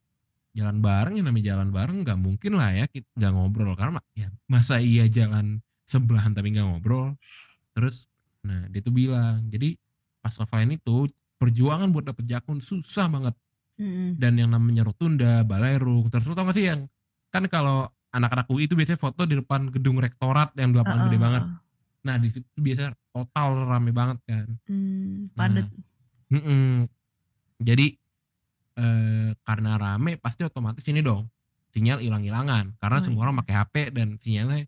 jalan 0.57 0.81
bareng 0.81 1.15
ya 1.15 1.23
namanya 1.23 1.47
jalan 1.53 1.69
bareng 1.69 1.97
nggak 2.03 2.17
mungkin 2.17 2.57
lah 2.57 2.73
ya 2.73 2.89
kita 2.89 3.05
nggak 3.15 3.31
ngobrol 3.31 3.77
karena 3.77 4.01
ya 4.13 4.33
masa 4.47 4.81
iya 4.81 5.05
jalan 5.07 5.61
sebelahan 5.89 6.37
tapi 6.37 6.53
nggak 6.53 6.67
ngobrol. 6.69 7.17
Terus 7.73 8.07
nah 8.45 8.69
dia 8.71 8.85
tuh 8.85 8.95
bilang, 8.95 9.49
jadi 9.51 9.75
pas 10.23 10.37
offline 10.39 10.77
itu 10.77 11.09
perjuangan 11.41 11.89
buat 11.91 12.07
dapet 12.11 12.27
jakun 12.29 12.59
susah 12.59 13.07
banget 13.11 13.35
Mm-mm. 13.79 14.19
dan 14.19 14.35
yang 14.39 14.51
namanya 14.51 14.87
rotunda, 14.87 15.43
balerung, 15.47 16.11
terus 16.11 16.27
lu 16.27 16.35
tau 16.35 16.47
gak 16.47 16.59
sih 16.59 16.67
yang 16.67 16.87
kan 17.31 17.47
kalau 17.47 17.87
anak-anak 18.11 18.47
UI 18.51 18.67
itu 18.67 18.75
biasanya 18.75 18.99
foto 18.99 19.23
di 19.29 19.39
depan 19.39 19.71
gedung 19.71 20.01
rektorat 20.03 20.51
yang 20.59 20.75
di 20.75 20.77
lapangan 20.81 21.07
gede 21.07 21.15
Heeh. 21.15 21.23
banget. 21.23 21.43
Nah 22.03 22.15
di 22.19 22.29
situ 22.33 22.59
biasa 22.59 22.95
total 23.13 23.49
rame 23.69 23.91
banget 23.95 24.19
kan. 24.27 24.47
Hmm, 24.67 25.29
Nah, 25.37 25.47
padet. 25.47 25.67
Mm-mm. 26.33 26.89
Jadi 27.63 27.87
eh, 28.79 29.31
karena 29.43 29.71
rame 29.79 30.17
pasti 30.19 30.43
otomatis 30.47 30.87
ini 30.89 31.03
dong 31.03 31.27
sinyal 31.71 32.01
hilang-hilangan 32.01 32.75
karena 32.81 32.99
Oh, 32.99 33.05
semua 33.05 33.29
orang 33.29 33.37
iya. 33.37 33.41
pakai 33.45 33.55
HP 33.61 33.75
dan 33.93 34.09
sinyalnya 34.19 34.65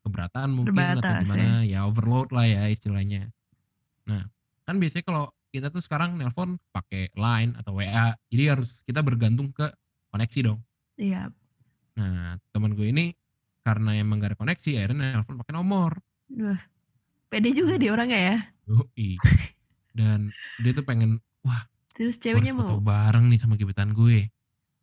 keberatan 0.00 0.48
mungkin 0.52 0.76
atau 0.76 1.00
Terbatas, 1.00 1.22
gimana 1.26 1.64
ya. 1.64 1.84
overload 1.86 2.28
lah 2.32 2.46
ya 2.48 2.62
istilahnya. 2.72 3.28
Nah 4.08 4.24
kan 4.64 4.76
biasanya 4.78 5.04
kalau 5.04 5.24
kita 5.50 5.68
tuh 5.68 5.82
sekarang 5.82 6.14
nelpon 6.14 6.56
pakai 6.70 7.10
Line 7.18 7.58
atau 7.58 7.74
WA 7.76 8.14
jadi 8.30 8.56
harus 8.56 8.80
kita 8.86 9.02
bergantung 9.02 9.50
ke 9.50 9.66
koneksi 10.14 10.40
dong. 10.52 10.60
Iya. 10.96 11.28
Nah 11.98 12.38
teman 12.54 12.78
gue 12.78 12.88
ini 12.88 13.12
karena 13.60 13.98
emang 14.00 14.22
gak 14.22 14.34
ada 14.34 14.38
koneksi 14.40 14.70
akhirnya 14.80 15.20
nelpon 15.20 15.36
pakai 15.42 15.54
nomor. 15.54 16.00
Wah. 16.38 16.60
Pede 17.30 17.54
juga 17.54 17.78
dia 17.78 17.94
orangnya 17.94 18.18
ya. 18.18 18.38
Yoi. 18.66 19.18
Dan 19.94 20.30
dia 20.62 20.72
tuh 20.74 20.86
pengen 20.86 21.22
Terus 22.00 22.16
Gua 22.16 22.24
ceweknya 22.24 22.52
harus 22.56 22.64
foto 22.64 22.74
mau. 22.80 22.88
bareng 22.88 23.28
nih 23.28 23.40
sama 23.44 23.60
gebetan 23.60 23.92
gue 23.92 24.32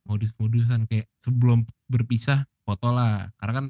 modus-modusan 0.05 0.85
kayak 0.85 1.09
sebelum 1.25 1.65
berpisah 1.89 2.45
foto 2.61 2.93
lah 2.93 3.33
karena 3.41 3.53
kan 3.57 3.65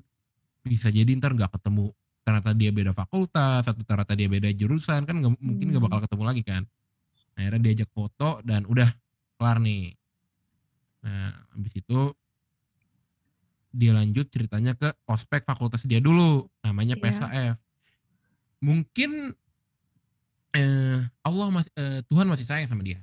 bisa 0.68 0.92
jadi 0.92 1.08
ntar 1.18 1.32
nggak 1.34 1.50
ketemu 1.56 1.90
ternyata 2.22 2.52
dia 2.52 2.72
beda 2.76 2.92
fakultas 2.92 3.64
atau 3.64 3.82
ternyata 3.82 4.12
dia 4.12 4.28
beda 4.28 4.52
jurusan 4.52 5.08
kan 5.08 5.16
nggak 5.16 5.34
mungkin 5.40 5.66
nggak 5.72 5.80
Hmm. 5.80 5.88
bakal 5.88 6.00
ketemu 6.04 6.24
lagi 6.28 6.44
kan. 6.44 6.64
Akhirnya 7.34 7.62
diajak 7.64 7.90
foto 7.90 8.44
dan 8.44 8.68
udah 8.68 8.90
kelar 9.38 9.58
nih. 9.58 9.96
Nah 11.02 11.32
habis 11.54 11.74
itu 11.74 12.12
dia 13.70 13.94
lanjut 13.94 14.26
ceritanya 14.28 14.74
ke 14.74 14.90
ospek 15.06 15.46
fakultas 15.46 15.86
dia 15.86 16.02
dulu 16.02 16.50
namanya 16.62 16.98
Iya. 16.98 17.04
PSAF 17.04 17.56
mungkin 18.58 19.38
eh, 20.52 21.00
Allah 21.22 21.48
masih 21.54 21.72
eh, 21.76 22.00
Tuhan 22.10 22.26
masih 22.26 22.44
sayang 22.44 22.68
sama 22.68 22.82
dia. 22.82 23.00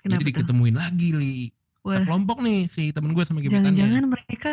Kenapa 0.00 0.16
jadi 0.16 0.22
tuh? 0.22 0.28
diketemuin 0.32 0.76
lagi 0.76 1.08
li. 1.12 1.36
Wah, 1.84 2.02
kelompok 2.02 2.42
nih 2.42 2.66
si 2.66 2.90
temen 2.90 3.12
gue 3.12 3.22
sama 3.22 3.38
gebetannya. 3.38 3.76
Jangan-jangan 3.76 4.06
mereka 4.08 4.52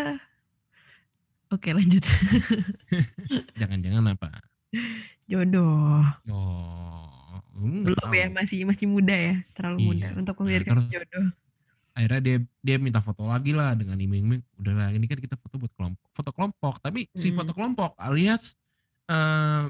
Oke 1.53 1.69
lanjut. 1.69 2.01
jangan-jangan 3.59 4.03
apa 4.09 4.41
Jodoh. 5.23 6.01
oh 6.27 7.37
Belum 7.53 7.93
tahu. 7.95 8.11
ya, 8.11 8.27
masih 8.27 8.65
masih 8.65 8.89
muda 8.89 9.13
ya, 9.13 9.35
terlalu 9.53 9.77
Iya. 9.77 9.87
muda 9.87 10.07
untuk 10.17 10.33
Nah, 10.33 10.41
memikirkan 10.41 10.73
terus- 10.75 10.89
jodoh. 10.91 11.25
akhirnya 11.93 12.19
dia 12.19 12.37
dia 12.59 12.77
minta 12.77 12.97
foto 12.97 13.21
lagi 13.23 13.53
lah 13.53 13.77
dengan 13.77 13.93
iming-iming 13.93 14.41
udahlah 14.57 14.89
ini 14.89 15.05
kan 15.05 15.13
kita 15.15 15.37
foto 15.37 15.61
buat 15.61 15.69
kelompok 15.71 16.01
foto 16.09 16.29
kelompok 16.33 16.81
tapi 16.81 17.05
si 17.13 17.29
Mm. 17.29 17.35
foto 17.37 17.51
kelompok 17.53 17.93
alias 18.01 18.57
eh 19.05 19.69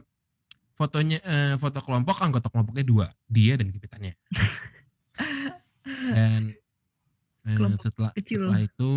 fotonya 0.74 1.20
eh, 1.20 1.56
foto 1.60 1.84
kelompok 1.84 2.16
anggota 2.18 2.48
kelompoknya 2.48 2.86
dua 2.88 3.06
dia 3.28 3.60
dan 3.60 3.68
gebetannya 3.70 4.16
dan 6.16 6.56
Kelompok 7.44 7.84
setelah 7.84 8.12
kecil. 8.16 8.48
setelah 8.48 8.62
itu 8.64 8.92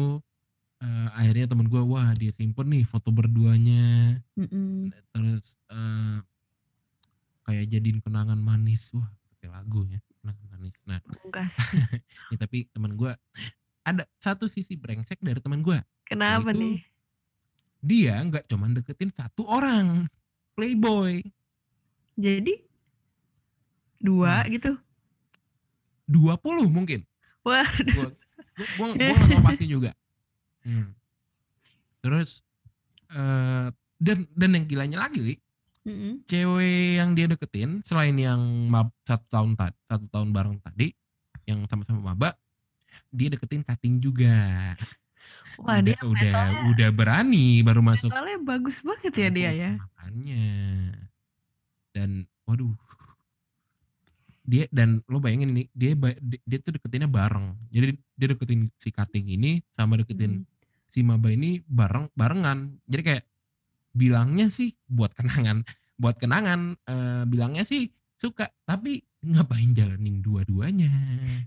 eh, 0.76 1.08
akhirnya 1.12 1.46
temen 1.48 1.66
gue 1.66 1.80
wah 1.80 2.12
dia 2.12 2.30
simpen 2.30 2.68
nih 2.68 2.84
foto 2.84 3.08
berduanya 3.08 4.18
Mm-mm. 4.34 4.92
terus 5.10 5.56
eh, 5.68 6.18
kayak 7.42 7.70
jadiin 7.70 8.00
kenangan 8.00 8.36
manis 8.36 8.90
wah 8.92 9.06
pakai 9.30 9.48
lagu 9.48 9.86
ya 9.86 10.00
kenangan 10.20 10.46
manis 10.52 10.74
nah. 10.84 11.00
Ya, 12.28 12.36
tapi 12.42 12.66
teman 12.70 12.94
gue 12.94 13.12
ada 13.82 14.02
satu 14.18 14.50
sisi 14.50 14.74
brengsek 14.74 15.22
dari 15.22 15.38
teman 15.38 15.62
gue. 15.62 15.78
Kenapa 16.02 16.50
nih? 16.50 16.82
Dia 17.78 18.18
nggak 18.18 18.50
cuman 18.50 18.74
deketin 18.74 19.14
satu 19.14 19.46
orang 19.46 20.10
playboy, 20.58 21.22
Jadi 22.18 22.66
dua 24.02 24.42
Hmm. 24.42 24.50
gitu. 24.50 24.72
20 26.06 26.66
mungkin. 26.66 27.06
Wah, 27.42 27.66
Gue 27.78 28.10
gue 28.58 28.88
gue 28.98 29.14
nggak 29.14 29.38
tahu 29.38 29.46
pasti 29.46 29.66
juga. 29.70 29.94
Hmm. 30.66 30.90
Terus 32.02 32.42
eh 33.14 33.70
dan 33.96 34.18
dan 34.36 34.50
yang 34.52 34.66
gilanya 34.68 34.98
lagi, 35.08 35.20
Li, 35.22 35.34
Mm-mm. 35.86 36.26
cewek 36.26 37.00
yang 37.00 37.14
dia 37.14 37.30
deketin 37.30 37.80
selain 37.86 38.18
yang 38.18 38.42
mab, 38.68 38.90
satu 39.06 39.24
tahun 39.30 39.54
tadi 39.54 39.78
satu 39.88 40.06
tahun 40.10 40.28
bareng 40.34 40.58
tadi 40.60 40.92
yang 41.46 41.62
sama-sama 41.70 42.12
maba 42.12 42.34
dia 43.14 43.30
deketin 43.30 43.62
cutting 43.62 44.02
juga 44.02 44.34
Wah, 45.62 45.80
udah 45.80 45.96
dia 45.96 45.96
udah 46.04 46.38
udah 46.74 46.88
berani 46.92 47.64
baru 47.64 47.80
masuk 47.80 48.12
mentalnya 48.12 48.38
bagus 48.44 48.76
banget 48.84 49.14
ya 49.16 49.28
dia 49.32 49.50
ya. 49.56 49.70
Makanya. 49.80 50.46
Dan 51.96 52.10
waduh. 52.44 52.76
Dia 54.44 54.68
dan 54.68 55.00
lo 55.08 55.16
bayangin 55.16 55.56
ini 55.56 55.64
dia 55.72 55.96
dia, 56.44 56.58
tuh 56.60 56.76
deketinnya 56.76 57.08
bareng. 57.08 57.56
Jadi 57.72 57.96
dia 58.20 58.26
deketin 58.36 58.68
si 58.76 58.92
cutting 58.92 59.32
ini 59.32 59.64
sama 59.72 59.96
deketin 59.96 60.44
Hmm. 60.44 60.55
Si 60.96 61.04
maba 61.04 61.28
ini 61.28 61.60
bareng 61.68 62.08
barengan. 62.16 62.80
Jadi 62.88 63.02
kayak 63.04 63.24
bilangnya 63.92 64.48
sih 64.48 64.72
buat 64.88 65.12
kenangan, 65.12 65.60
buat 66.00 66.16
kenangan 66.16 66.80
eh, 66.88 67.22
bilangnya 67.28 67.68
sih 67.68 67.92
suka, 68.16 68.48
tapi 68.64 69.04
ngapain 69.20 69.76
jalanin 69.76 70.24
dua-duanya? 70.24 70.88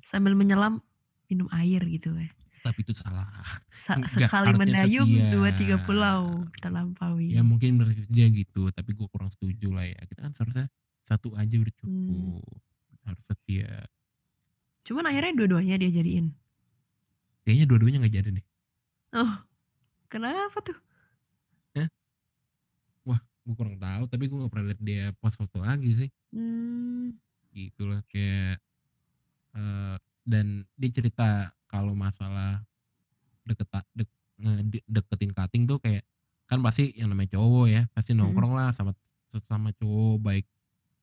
Sambil 0.05 0.37
menyelam 0.37 0.85
minum 1.25 1.49
air 1.49 1.81
gitu 1.89 2.13
ya. 2.13 2.29
Tapi 2.61 2.85
itu 2.85 2.93
salah. 2.93 3.25
Sa- 3.73 3.97
harusnya 3.97 4.53
mendayung 4.53 5.09
setia. 5.09 5.31
dua 5.33 5.49
tiga 5.57 5.81
pulau 5.81 6.45
terlampaui. 6.61 7.33
Ya 7.33 7.41
mungkin 7.41 7.81
dia 8.11 8.29
gitu, 8.29 8.69
tapi 8.69 8.93
gue 8.93 9.07
kurang 9.09 9.33
setuju 9.33 9.73
lah 9.73 9.89
ya. 9.89 9.97
Kita 10.05 10.29
kan 10.29 10.37
seharusnya 10.37 10.69
satu 11.01 11.33
aja 11.33 11.57
udah 11.57 11.73
Hmm. 11.81 11.81
cukup. 11.81 12.59
Harus 13.07 13.23
setia. 13.25 13.89
Cuman 14.85 15.09
akhirnya 15.09 15.33
dua-duanya 15.33 15.81
dia 15.81 15.89
jadiin. 15.89 16.35
Kayaknya 17.47 17.65
dua-duanya 17.65 17.97
nggak 18.05 18.15
jadi 18.21 18.29
deh. 18.38 18.45
Oh, 19.13 19.34
kenapa 20.10 20.62
tuh? 20.62 20.78
Gue 23.50 23.58
kurang 23.58 23.82
tahu, 23.82 24.04
tapi 24.06 24.30
gue 24.30 24.38
gak 24.45 24.52
pernah 24.54 24.67
lihat 24.69 24.82
dia 24.86 25.04
post 25.17 25.41
foto 25.41 25.58
lagi 25.65 25.89
sih. 25.98 26.10
Hmm, 26.30 27.17
Gitu 27.50 27.82
lah 27.89 28.06
kayak 28.06 28.62
eh 29.58 29.98
dan 30.30 30.62
dia 30.78 30.89
cerita 30.93 31.50
kalau 31.65 31.98
masalah 31.98 32.62
deket 33.50 33.65
dek, 33.98 34.10
de- 34.69 34.86
deketin 34.86 35.34
cutting 35.34 35.65
tuh 35.65 35.82
kayak 35.82 36.06
kan 36.45 36.62
pasti 36.62 36.93
yang 36.93 37.10
namanya 37.10 37.34
cowok 37.34 37.65
ya 37.65 37.82
pasti 37.98 38.13
Mm-mm. 38.13 38.30
nongkrong 38.30 38.54
lah 38.54 38.69
sama 38.69 38.93
sesama 39.34 39.74
cowok 39.74 40.22
baik 40.22 40.45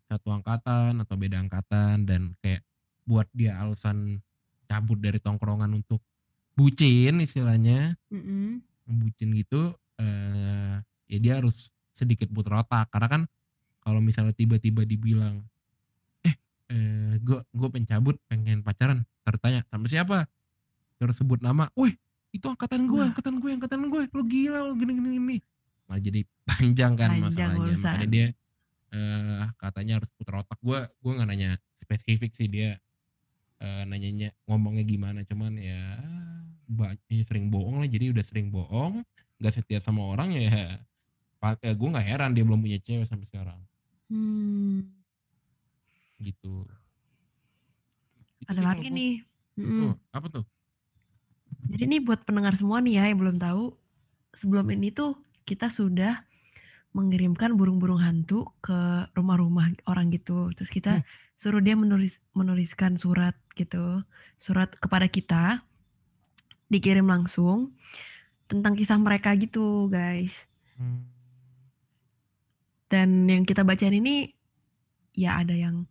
satu 0.07 0.31
angkatan 0.31 1.03
atau 1.03 1.15
beda 1.19 1.43
angkatan 1.43 2.07
dan 2.07 2.39
kayak 2.39 2.63
buat 3.03 3.27
dia 3.35 3.59
alasan 3.59 4.23
cabut 4.71 5.03
dari 5.03 5.19
tongkrongan 5.19 5.75
untuk 5.75 5.99
bucin 6.57 7.21
istilahnya 7.21 7.95
mm-mm. 8.09 8.65
bucin 8.89 9.31
gitu 9.37 9.77
eh 10.01 10.81
ya 11.07 11.19
dia 11.21 11.33
harus 11.39 11.71
sedikit 11.93 12.29
putar 12.33 12.65
otak 12.65 12.89
karena 12.91 13.09
kan 13.09 13.23
kalau 13.85 14.01
misalnya 14.03 14.33
tiba-tiba 14.35 14.83
dibilang 14.83 15.45
eh 16.25 16.35
eh 16.73 17.21
gue 17.23 17.39
gue 17.45 17.69
pencabut 17.71 18.17
pengen 18.27 18.65
pacaran 18.65 19.05
tertanya 19.23 19.63
sama 19.69 19.87
siapa 19.87 20.19
terus 20.97 21.21
sebut 21.21 21.45
nama 21.45 21.69
wih 21.77 21.93
itu 22.33 22.47
angkatan 22.49 22.89
gue 22.89 23.01
Wah. 23.01 23.09
angkatan 23.13 23.35
gue 23.39 23.51
angkatan 23.53 23.81
gue 23.89 24.03
lo 24.11 24.23
gila 24.25 24.59
lo 24.65 24.73
gini 24.75 24.93
gini 24.99 25.09
gini 25.21 25.37
malah 25.87 26.01
jadi 26.03 26.21
panjang 26.49 26.93
kan 26.99 27.11
Panjang 27.15 27.25
masalahnya 27.25 27.73
urusan. 27.77 27.85
makanya 27.85 28.09
dia 28.09 28.27
eh 28.97 29.45
katanya 29.61 29.93
harus 30.01 30.11
putar 30.17 30.35
otak 30.41 30.59
gue 30.65 30.79
gue 30.89 31.13
nggak 31.13 31.29
nanya 31.29 31.51
spesifik 31.77 32.33
sih 32.33 32.49
dia 32.49 32.81
eh 33.63 33.83
nanyanya 33.89 34.33
ngomongnya 34.49 34.85
gimana. 34.85 35.21
Cuman 35.25 35.57
ya 35.57 36.01
banyak 36.67 37.25
sering 37.25 37.49
bohong 37.49 37.81
lah. 37.83 37.89
Jadi 37.89 38.13
udah 38.13 38.25
sering 38.27 38.49
bohong 38.51 39.03
nggak 39.37 39.53
setia 39.53 39.79
sama 39.85 40.03
orang 40.17 40.33
ya 40.33 40.81
pa- 41.37 41.61
eh, 41.61 41.77
gue 41.77 41.89
nggak 41.93 42.07
heran 42.07 42.33
dia 42.33 42.45
belum 42.45 42.61
punya 42.65 42.81
cewek 42.81 43.07
sampai 43.07 43.27
sekarang. 43.29 43.61
Hmm, 44.09 44.87
gitu. 46.21 46.65
Itu 48.41 48.51
ada 48.51 48.61
sih 48.61 48.67
lagi 48.67 48.89
nih. 48.93 49.13
Tuh, 49.57 49.93
apa 50.13 50.27
tuh? 50.31 50.45
Jadi 51.67 51.85
nih 51.97 52.01
buat 52.05 52.23
pendengar 52.23 52.55
semua 52.55 52.79
nih 52.79 53.01
ya 53.01 53.05
yang 53.11 53.19
belum 53.19 53.37
tahu, 53.43 53.75
sebelum 54.37 54.71
ini 54.71 54.95
tuh 54.95 55.19
kita 55.49 55.67
sudah 55.73 56.23
mengirimkan 56.95 57.53
burung-burung 57.59 58.01
hantu 58.01 58.49
ke 58.65 59.09
rumah-rumah 59.13 59.69
orang 59.85 60.09
gitu. 60.15 60.49
Terus 60.57 60.71
kita 60.73 61.03
Hmm. 61.03 61.07
Suruh 61.37 61.61
dia 61.61 61.77
menulis 61.77 62.19
menuliskan 62.33 62.97
surat 62.97 63.37
gitu, 63.55 64.03
surat 64.37 64.73
kepada 64.77 65.07
kita, 65.07 65.65
dikirim 66.69 67.07
langsung 67.07 67.77
tentang 68.49 68.75
kisah 68.75 68.97
mereka 68.97 69.33
gitu, 69.37 69.87
guys. 69.89 70.49
Hmm, 70.77 71.05
Dan 72.87 73.27
yang 73.27 73.43
kita 73.43 73.67
bacain 73.67 73.97
ini 73.97 74.31
ya 75.13 75.43
ada 75.43 75.53
yang 75.57 75.91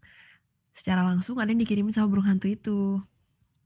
secara 0.71 1.03
langsung, 1.03 1.39
ada 1.39 1.51
yang 1.51 1.60
dikirimin 1.60 1.91
sama 1.91 2.08
burung 2.08 2.27
hantu 2.27 2.47
itu. 2.51 2.79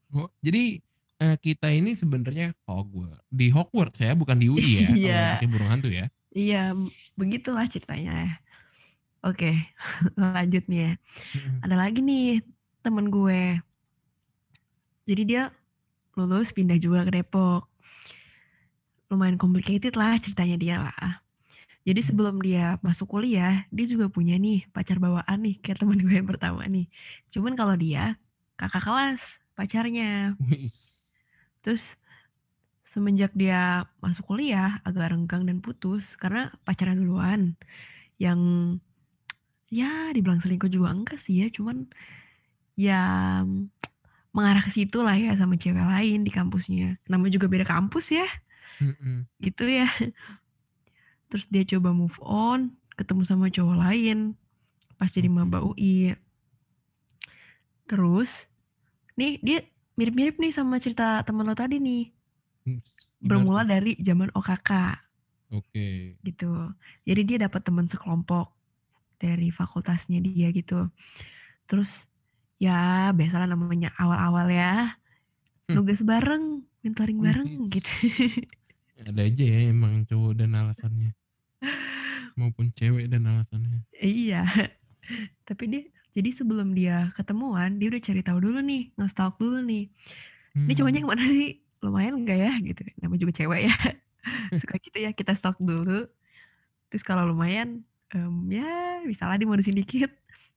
oh, 0.09 0.29
jadi 0.41 0.81
eh, 1.19 1.37
kita 1.37 1.69
ini 1.69 1.93
sebenarnya 1.93 2.57
Hogwarts 2.65 3.21
di 3.29 3.53
Hogwarts 3.53 4.01
ya 4.01 4.17
bukan 4.17 4.41
di 4.41 4.49
UI 4.49 4.81
ya 4.81 4.89
kalau 4.89 5.33
pakai 5.37 5.47
burung 5.49 5.69
hantu 5.69 5.89
ya 5.93 6.05
Iya, 6.29 6.77
begitulah 7.17 7.65
ceritanya. 7.65 8.37
Oke, 9.19 9.51
lanjut 10.19 10.63
nih 10.71 10.79
ya. 10.79 10.91
Ada 11.65 11.75
lagi 11.75 11.99
nih 12.03 12.39
temen 12.83 13.11
gue. 13.11 13.59
Jadi 15.09 15.21
dia 15.25 15.43
lulus 16.17 16.53
pindah 16.55 16.77
juga 16.79 17.03
ke 17.07 17.11
Depok. 17.19 17.67
Lumayan 19.09 19.41
complicated 19.41 19.97
lah 19.97 20.21
ceritanya 20.21 20.57
dia 20.59 20.75
lah. 20.85 21.09
Jadi 21.87 22.01
Hmm. 22.03 22.07
sebelum 22.07 22.35
dia 22.43 22.77
masuk 22.85 23.09
kuliah, 23.17 23.65
dia 23.73 23.85
juga 23.89 24.11
punya 24.11 24.37
nih 24.37 24.69
pacar 24.75 25.01
bawaan 25.01 25.39
nih 25.41 25.57
kayak 25.63 25.81
temen 25.81 25.99
gue 26.01 26.15
yang 26.19 26.29
pertama 26.29 26.63
nih. 26.69 26.87
Cuman 27.33 27.53
kalau 27.57 27.73
dia 27.79 28.19
kakak 28.59 28.83
kelas 28.85 29.41
pacarnya. 29.57 30.37
Terus 31.63 31.95
semenjak 32.87 33.31
dia 33.37 33.85
masuk 34.01 34.25
kuliah 34.33 34.81
agak 34.87 35.13
renggang 35.13 35.45
dan 35.45 35.59
putus 35.61 36.17
karena 36.17 36.53
pacaran 36.65 36.99
duluan. 36.99 37.41
Yang 38.21 38.41
ya 39.69 40.09
dibilang 40.11 40.41
selingkuh 40.41 40.69
juga 40.69 40.91
enggak 40.93 41.21
sih 41.21 41.45
ya, 41.45 41.47
cuman 41.53 41.89
ya 42.73 43.01
mengarah 44.33 44.61
ke 44.61 44.69
situ 44.69 45.01
lah 45.01 45.17
ya 45.17 45.33
sama 45.33 45.57
cewek 45.57 45.81
lain 45.81 46.25
di 46.25 46.31
kampusnya. 46.33 47.01
Namanya 47.09 47.37
juga 47.37 47.47
beda 47.49 47.65
kampus 47.65 48.13
ya, 48.13 48.27
mm-mm. 48.81 49.25
gitu 49.41 49.65
ya. 49.65 49.89
Terus 51.29 51.45
dia 51.49 51.63
coba 51.77 51.93
move 51.93 52.17
on, 52.25 52.73
ketemu 52.97 53.21
sama 53.25 53.47
cowok 53.53 53.77
lain 53.77 54.33
pas 54.99 55.07
jadi 55.09 55.31
maba 55.31 55.63
UI. 55.63 56.13
Terus 57.87 58.49
nih 59.15 59.39
dia 59.39 59.63
mirip-mirip 59.95 60.35
nih 60.37 60.51
sama 60.51 60.77
cerita 60.77 61.23
teman 61.23 61.47
lo 61.47 61.55
tadi 61.55 61.79
nih. 61.79 62.11
bermula 63.19 63.67
dari 63.67 63.99
zaman 63.99 64.31
OKK. 64.31 64.71
Oke. 65.51 66.15
Gitu. 66.23 66.51
Jadi 67.03 67.21
dia 67.27 67.37
dapat 67.49 67.61
teman 67.67 67.85
sekelompok 67.89 68.55
dari 69.19 69.51
fakultasnya 69.51 70.23
dia 70.23 70.49
gitu. 70.55 70.87
Terus 71.67 72.07
ya 72.57 73.11
biasalah 73.13 73.45
namanya 73.45 73.91
awal-awal 73.99 74.47
ya. 74.49 74.97
Hmm. 75.69 75.77
Nugas 75.77 76.01
bareng, 76.01 76.65
mentoring 76.81 77.19
bareng 77.21 77.69
gitu. 77.69 77.91
Ada 79.07 79.21
aja 79.27 79.45
ya 79.47 79.59
emang 79.71 80.03
cowok 80.07 80.33
dan 80.39 80.55
alasannya. 80.55 81.11
Maupun 82.39 82.71
cewek 82.71 83.11
dan 83.11 83.27
alasannya. 83.27 83.83
Iya. 83.99 84.47
Tapi 85.47 85.63
dia 85.67 85.83
jadi 86.19 86.29
sebelum 86.33 86.73
dia 86.73 87.13
ketemuan, 87.15 87.77
dia 87.77 87.87
udah 87.93 88.01
cari 88.01 88.21
tahu 88.25 88.39
dulu 88.41 88.59
nih, 88.65 88.91
nge-stalk 88.97 89.37
dulu 89.37 89.61
nih. 89.63 89.87
Hmm. 90.57 90.65
Ini 90.67 90.73
cowoknya 90.75 90.99
ke 91.05 91.07
mana 91.07 91.23
sih? 91.23 91.61
Lumayan 91.79 92.19
enggak 92.19 92.39
ya? 92.43 92.51
Gitu. 92.59 92.81
Namanya 92.99 93.19
juga 93.23 93.33
cewek 93.39 93.61
ya. 93.69 93.75
Suka 94.59 94.75
gitu 94.81 94.97
ya, 94.99 95.13
kita 95.13 95.31
stalk 95.37 95.61
dulu. 95.61 96.09
Terus 96.89 97.03
kalau 97.05 97.29
lumayan, 97.29 97.85
um, 98.15 98.47
ya 98.49 99.03
bisa 99.05 99.29
lah 99.29 99.37
dimodusin 99.37 99.77
dikit. 99.77 100.11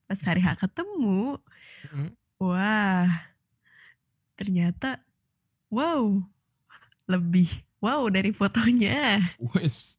Pas 0.06 0.18
hari 0.28 0.44
H 0.44 0.58
ketemu, 0.60 1.40
hmm. 1.88 2.10
wah, 2.36 3.08
ternyata, 4.36 5.00
wow, 5.72 6.20
lebih 7.08 7.48
wow 7.80 8.06
dari 8.12 8.28
fotonya. 8.34 9.22
Wes, 9.56 9.96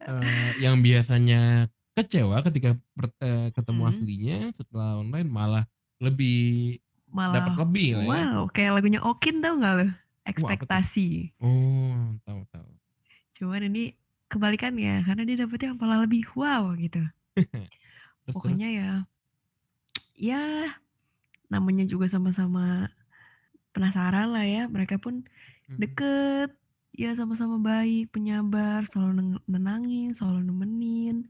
uh, 0.00 0.56
yang 0.56 0.80
biasanya 0.80 1.68
kecewa 1.92 2.40
ketika 2.48 2.72
uh, 3.20 3.52
ketemu 3.52 3.82
hmm. 3.84 3.90
aslinya 3.92 4.38
setelah 4.56 4.96
online 5.02 5.28
malah 5.28 5.64
lebih 6.00 6.80
malah 7.10 7.44
dapat 7.44 7.54
lebih 7.60 7.88
lah 8.00 8.04
ya. 8.06 8.08
Wow, 8.08 8.40
kayak 8.48 8.72
lagunya 8.80 9.00
Okin 9.04 9.44
tau 9.44 9.60
gak 9.60 9.74
lo? 9.76 9.88
Ekspektasi. 10.24 11.36
oh, 11.42 12.16
tahu 12.24 12.40
tahu. 12.48 12.70
Cuman 13.36 13.68
ini 13.68 13.99
kebalikannya 14.30 15.02
karena 15.02 15.22
dia 15.26 15.36
dapetnya 15.42 15.74
malah 15.74 16.06
lebih 16.06 16.24
wow 16.38 16.70
gitu. 16.78 17.02
Pokoknya 18.34 18.68
ya 18.70 18.90
ya 20.14 20.70
namanya 21.50 21.82
juga 21.82 22.06
sama-sama 22.06 22.94
penasaran 23.74 24.30
lah 24.30 24.46
ya. 24.46 24.70
Mereka 24.70 25.02
pun 25.02 25.26
deket 25.66 26.54
ya 26.94 27.14
sama-sama 27.18 27.58
baik, 27.58 28.14
penyabar, 28.14 28.86
selalu 28.86 29.42
nenangin, 29.50 30.14
selalu 30.14 30.46
nemenin. 30.46 31.26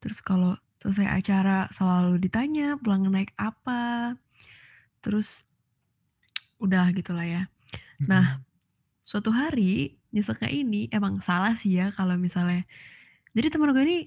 Terus 0.00 0.24
kalau 0.24 0.56
selesai 0.80 1.06
acara 1.06 1.68
selalu 1.70 2.16
ditanya 2.16 2.80
pulang 2.80 3.06
naik 3.12 3.36
apa. 3.36 4.16
Terus 5.04 5.44
udah 6.62 6.88
gitulah 6.96 7.26
ya. 7.26 7.42
Nah, 8.02 8.42
suatu 9.06 9.30
hari 9.30 10.01
nyeseknya 10.12 10.50
ini 10.52 10.86
emang 10.92 11.24
salah 11.24 11.56
sih 11.56 11.80
ya 11.80 11.90
kalau 11.96 12.14
misalnya 12.20 12.68
jadi 13.32 13.48
teman 13.48 13.72
gue 13.72 13.84
ini 13.84 13.98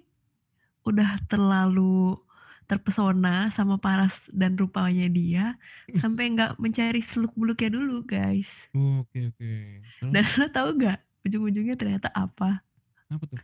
udah 0.85 1.17
terlalu 1.25 2.21
terpesona 2.65 3.53
sama 3.53 3.77
paras 3.77 4.25
dan 4.33 4.57
rupanya 4.57 5.05
dia 5.05 5.57
sampai 6.01 6.33
nggak 6.33 6.57
mencari 6.57 7.01
seluk 7.01 7.33
beluknya 7.37 7.77
dulu 7.77 8.01
guys. 8.05 8.69
Oke 8.73 9.29
oke. 9.29 9.37
Okay. 9.37 9.85
Dan 10.01 10.25
lo 10.41 10.47
tau 10.49 10.69
gak 10.73 10.99
ujung-ujungnya 11.25 11.77
ternyata 11.77 12.09
apa? 12.13 12.65
Apa 13.09 13.23
tuh? 13.29 13.37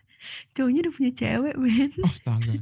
Cowoknya 0.58 0.90
udah 0.90 0.94
punya 0.94 1.12
cewek, 1.14 1.56
men. 1.58 1.92
Astaga. 2.02 2.54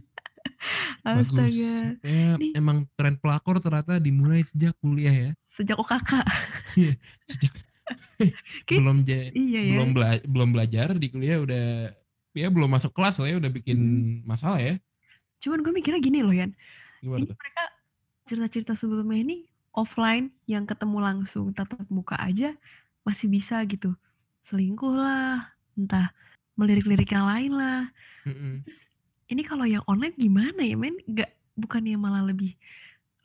Astaga. 1.07 1.75
Ya, 2.03 2.35
Nih. 2.35 2.51
emang 2.55 2.88
tren 2.95 3.15
pelakor 3.19 3.63
ternyata 3.63 3.99
dimulai 3.99 4.43
sejak 4.43 4.75
kuliah 4.83 5.15
ya. 5.15 5.31
Sejak 5.47 5.79
OKK. 5.79 6.23
Iya, 6.75 6.93
sejak 7.27 7.51
belum 8.69 9.04
iya, 9.08 9.32
ya. 9.34 9.71
belum 9.73 9.89
bela 9.95 10.10
belum 10.23 10.49
belajar 10.54 10.88
di 10.95 11.08
kuliah 11.10 11.39
udah 11.41 11.65
ya 12.34 12.47
belum 12.47 12.69
masuk 12.69 12.93
kelas 12.93 13.19
lah 13.19 13.28
ya 13.28 13.38
udah 13.41 13.52
bikin 13.52 13.78
hmm. 13.80 14.28
masalah 14.28 14.60
ya. 14.62 14.75
Cuman 15.39 15.63
gue 15.63 15.73
mikirnya 15.73 16.02
gini 16.04 16.19
loh 16.21 16.36
Yan. 16.36 16.52
Gimana 16.99 17.23
ini 17.23 17.30
tuh? 17.32 17.38
mereka 17.38 17.63
cerita-cerita 18.30 18.73
sebelumnya 18.78 19.19
ini 19.19 19.38
offline 19.73 20.30
yang 20.45 20.67
ketemu 20.67 20.97
langsung 21.02 21.56
tatap 21.56 21.88
muka 21.89 22.19
aja 22.19 22.54
masih 23.08 23.32
bisa 23.32 23.63
gitu 23.65 23.95
selingkuh 24.45 24.93
lah 24.93 25.56
entah 25.73 26.12
melirik-lirik 26.60 27.10
yang 27.10 27.25
lain 27.25 27.52
lah. 27.56 27.82
Mm-hmm. 28.28 28.54
Terus 28.67 28.82
ini 29.32 29.41
kalau 29.47 29.63
yang 29.63 29.86
online 29.88 30.15
gimana 30.19 30.62
ya 30.62 30.75
men? 30.75 30.99
Gak 31.08 31.32
bukannya 31.56 31.95
malah 31.95 32.23
lebih 32.28 32.56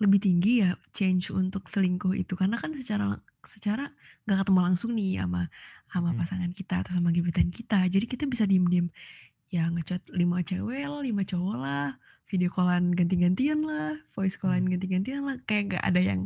lebih 0.02 0.18
tinggi 0.22 0.62
ya 0.62 0.74
change 0.90 1.30
untuk 1.30 1.70
selingkuh 1.70 2.14
itu 2.18 2.34
karena 2.34 2.58
kan 2.58 2.74
secara 2.74 3.18
secara 3.46 3.92
nggak 4.24 4.44
ketemu 4.44 4.60
langsung 4.60 4.90
nih 4.96 5.20
sama 5.20 5.48
sama 5.90 6.10
mm-hmm. 6.10 6.20
pasangan 6.20 6.50
kita 6.52 6.74
atau 6.82 6.92
sama 6.96 7.08
gebetan 7.14 7.48
kita 7.52 7.86
jadi 7.88 8.06
kita 8.08 8.24
bisa 8.26 8.44
diem-diem 8.48 8.88
ya 9.52 9.70
ngechat 9.70 10.02
lima 10.10 10.42
cewek 10.42 10.84
lah 10.88 11.00
lima 11.04 11.22
cowok 11.22 11.56
lah 11.60 11.88
video 12.26 12.50
callan 12.50 12.90
ganti-gantian 12.96 13.62
lah 13.62 14.00
voice 14.16 14.34
callan 14.40 14.66
ganti-gantian 14.66 15.22
lah 15.22 15.36
kayak 15.46 15.78
gak 15.78 15.84
ada 15.84 16.00
yang 16.00 16.20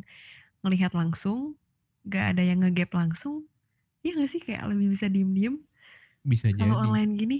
ngelihat 0.64 0.96
langsung 0.96 1.58
gak 2.08 2.36
ada 2.36 2.42
yang 2.46 2.64
ngegap 2.64 2.94
langsung 2.94 3.44
ya 4.00 4.14
gak 4.16 4.30
sih 4.30 4.40
kayak 4.40 4.64
lebih 4.70 4.94
bisa 4.94 5.10
diem-diem 5.10 5.60
bisa 6.28 6.52
jadi. 6.52 6.60
Kalau 6.68 6.76
online 6.84 7.12
gini? 7.16 7.38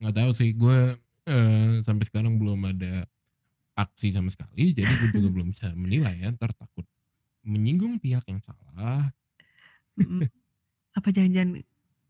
Nggak 0.00 0.14
tahu 0.16 0.30
sih, 0.32 0.50
gue 0.56 0.78
uh, 1.28 1.70
sampai 1.84 2.04
sekarang 2.08 2.40
belum 2.40 2.64
ada 2.64 3.04
aksi 3.76 4.12
sama 4.16 4.32
sekali, 4.32 4.72
jadi 4.72 4.88
gue 4.88 5.08
juga 5.20 5.28
belum 5.36 5.52
bisa 5.52 5.72
menilai 5.76 6.24
ya, 6.24 6.32
ntar 6.32 6.56
takut 6.56 6.88
menyinggung 7.46 8.02
pihak 8.02 8.26
yang 8.26 8.42
salah. 8.42 9.14
Apa 10.98 11.08
jangan-jangan 11.14 11.62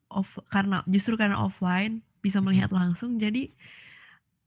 off 0.09 0.41
karena 0.49 0.81
justru 0.89 1.15
karena 1.21 1.37
offline 1.45 2.01
bisa 2.25 2.41
melihat 2.41 2.73
langsung, 2.73 3.21
jadi 3.21 3.53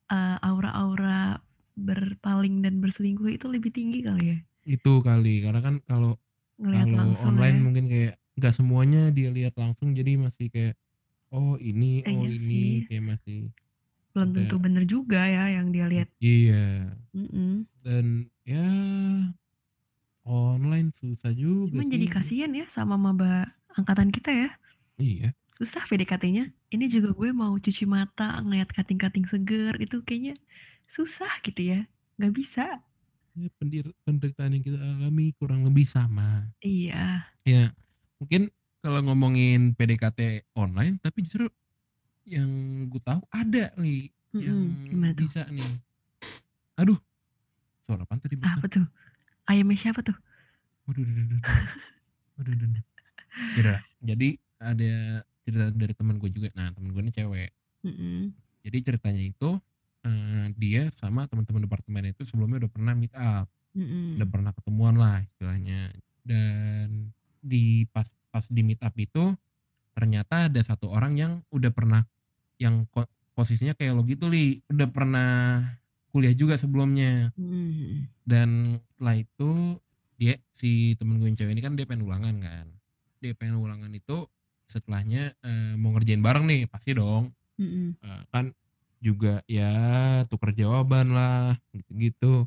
uh, 0.10 0.42
aura-aura 0.42 1.40
berpaling 1.78 2.66
dan 2.66 2.82
berselingkuh 2.82 3.30
itu 3.30 3.46
lebih 3.48 3.72
tinggi 3.72 4.04
kali 4.04 4.36
ya? 4.36 4.38
Itu 4.66 5.00
kali, 5.06 5.46
karena 5.46 5.62
kan 5.62 5.80
kalau 5.86 6.18
kalau 6.60 7.16
online 7.24 7.58
ya. 7.60 7.64
mungkin 7.64 7.86
kayak 7.88 8.14
nggak 8.36 8.54
semuanya 8.58 9.14
dia 9.14 9.30
lihat 9.32 9.56
langsung, 9.56 9.94
jadi 9.94 10.20
masih 10.20 10.50
kayak 10.52 10.76
Oh 11.30 11.62
ini, 11.62 12.02
oh 12.10 12.26
ini, 12.26 12.42
sih. 12.42 12.90
kayak 12.90 13.06
masih 13.06 13.54
Belum 14.18 14.34
tentu 14.34 14.58
bener 14.58 14.84
juga 14.90 15.22
ya 15.30 15.62
yang 15.62 15.70
dia 15.70 15.86
lihat. 15.86 16.10
Iya. 16.18 16.98
Mm-mm. 17.14 17.70
Dan 17.86 18.34
ya 18.42 18.66
online 20.30 20.94
susah 20.94 21.34
juga 21.34 21.74
Cuman 21.74 21.90
jadi 21.90 22.08
kasihan 22.08 22.52
ya 22.54 22.70
sama 22.70 23.02
maba 23.02 23.50
angkatan 23.74 24.14
kita 24.14 24.30
ya. 24.30 24.50
Iya. 25.02 25.30
Susah 25.58 25.84
PDKT-nya. 25.90 26.54
Ini 26.70 26.86
juga 26.88 27.12
gue 27.18 27.34
mau 27.34 27.58
cuci 27.58 27.84
mata, 27.90 28.40
ngeliat 28.46 28.70
kating-kating 28.70 29.26
seger, 29.26 29.74
itu 29.82 30.06
kayaknya 30.06 30.38
susah 30.86 31.34
gitu 31.42 31.66
ya. 31.66 31.90
Gak 32.22 32.34
bisa. 32.38 32.66
Ya, 33.34 33.50
pendir 33.58 33.90
penderitaan 34.06 34.54
yang 34.54 34.64
kita 34.64 34.80
alami 34.80 35.34
kurang 35.36 35.66
lebih 35.66 35.90
sama. 35.90 36.48
Iya. 36.62 37.26
Ya, 37.44 37.74
mungkin 38.22 38.54
kalau 38.80 39.00
ngomongin 39.04 39.76
PDKT 39.76 40.52
online 40.56 41.00
tapi 41.04 41.28
justru 41.28 41.52
yang 42.24 42.48
gue 42.88 43.02
tahu 43.04 43.20
ada 43.32 43.76
nih 43.76 44.08
mm-hmm. 44.32 44.40
yang 44.40 44.60
Gimana 44.88 45.14
bisa 45.16 45.44
nih 45.52 45.68
aduh 46.80 47.00
suara 47.84 48.08
apa 48.08 48.16
tadi 48.24 48.40
apa 48.40 48.68
tuh 48.72 48.86
ayamnya 49.50 49.78
siapa 49.78 50.06
tuh? 50.06 50.16
Waduh 50.86 51.02
waduh 51.02 51.26
waduh 51.26 51.38
waduh. 51.42 51.74
Waduh 52.38 52.54
waduh 52.54 53.80
jadi 54.00 54.30
ada 54.60 55.24
cerita 55.44 55.66
dari 55.74 55.94
teman 55.96 56.16
gue 56.22 56.30
juga. 56.32 56.50
Nah 56.56 56.72
teman 56.72 56.90
gue 56.94 57.02
ini 57.04 57.14
cewek. 57.14 57.52
Mm-hmm. 57.80 58.36
jadi 58.60 58.92
ceritanya 58.92 59.24
itu 59.24 59.56
uh, 60.04 60.46
dia 60.60 60.92
sama 60.92 61.32
teman-teman 61.32 61.64
departemen 61.64 62.12
itu 62.12 62.28
sebelumnya 62.28 62.68
udah 62.68 62.72
pernah 62.72 62.92
meet 62.92 63.16
up. 63.16 63.48
Mm-hmm. 63.72 64.20
udah 64.20 64.28
pernah 64.28 64.52
ketemuan 64.52 64.96
lah 65.00 65.24
istilahnya. 65.24 65.96
Dan 66.28 67.14
di 67.40 67.88
pas 67.88 68.10
pas 68.30 68.44
di 68.52 68.62
meet 68.68 68.84
up 68.84 68.92
itu 69.00 69.32
ternyata 69.96 70.52
ada 70.52 70.60
satu 70.60 70.92
orang 70.92 71.16
yang 71.16 71.32
udah 71.56 71.72
pernah 71.72 72.04
yang 72.60 72.84
posisinya 73.32 73.72
kayak 73.80 73.96
lo 73.96 74.04
gitu 74.04 74.28
li. 74.28 74.60
Udah 74.68 74.92
pernah 74.92 75.64
kuliah 76.10 76.34
juga 76.34 76.58
sebelumnya 76.58 77.32
hmm. 77.38 78.10
dan 78.26 78.82
setelah 78.84 79.16
itu 79.22 79.52
dia 80.20 80.36
si 80.52 81.00
temen 81.00 81.22
gue 81.22 81.32
yang 81.32 81.38
cewek 81.40 81.54
ini 81.56 81.62
kan 81.64 81.74
dia 81.80 81.86
pengen 81.88 82.10
ulangan 82.10 82.36
kan 82.42 82.66
dia 83.24 83.34
pengen 83.36 83.62
ulangan 83.62 83.92
itu 83.94 84.28
setelahnya 84.70 85.34
uh, 85.42 85.74
mau 85.80 85.96
ngerjain 85.96 86.22
bareng 86.22 86.46
nih 86.46 86.68
pasti 86.68 86.94
dong 86.98 87.32
hmm. 87.58 88.02
uh, 88.04 88.22
kan 88.30 88.52
juga 89.00 89.40
ya 89.48 89.72
tukar 90.28 90.52
jawaban 90.52 91.16
lah 91.16 91.56
gitu-gitu 91.72 92.46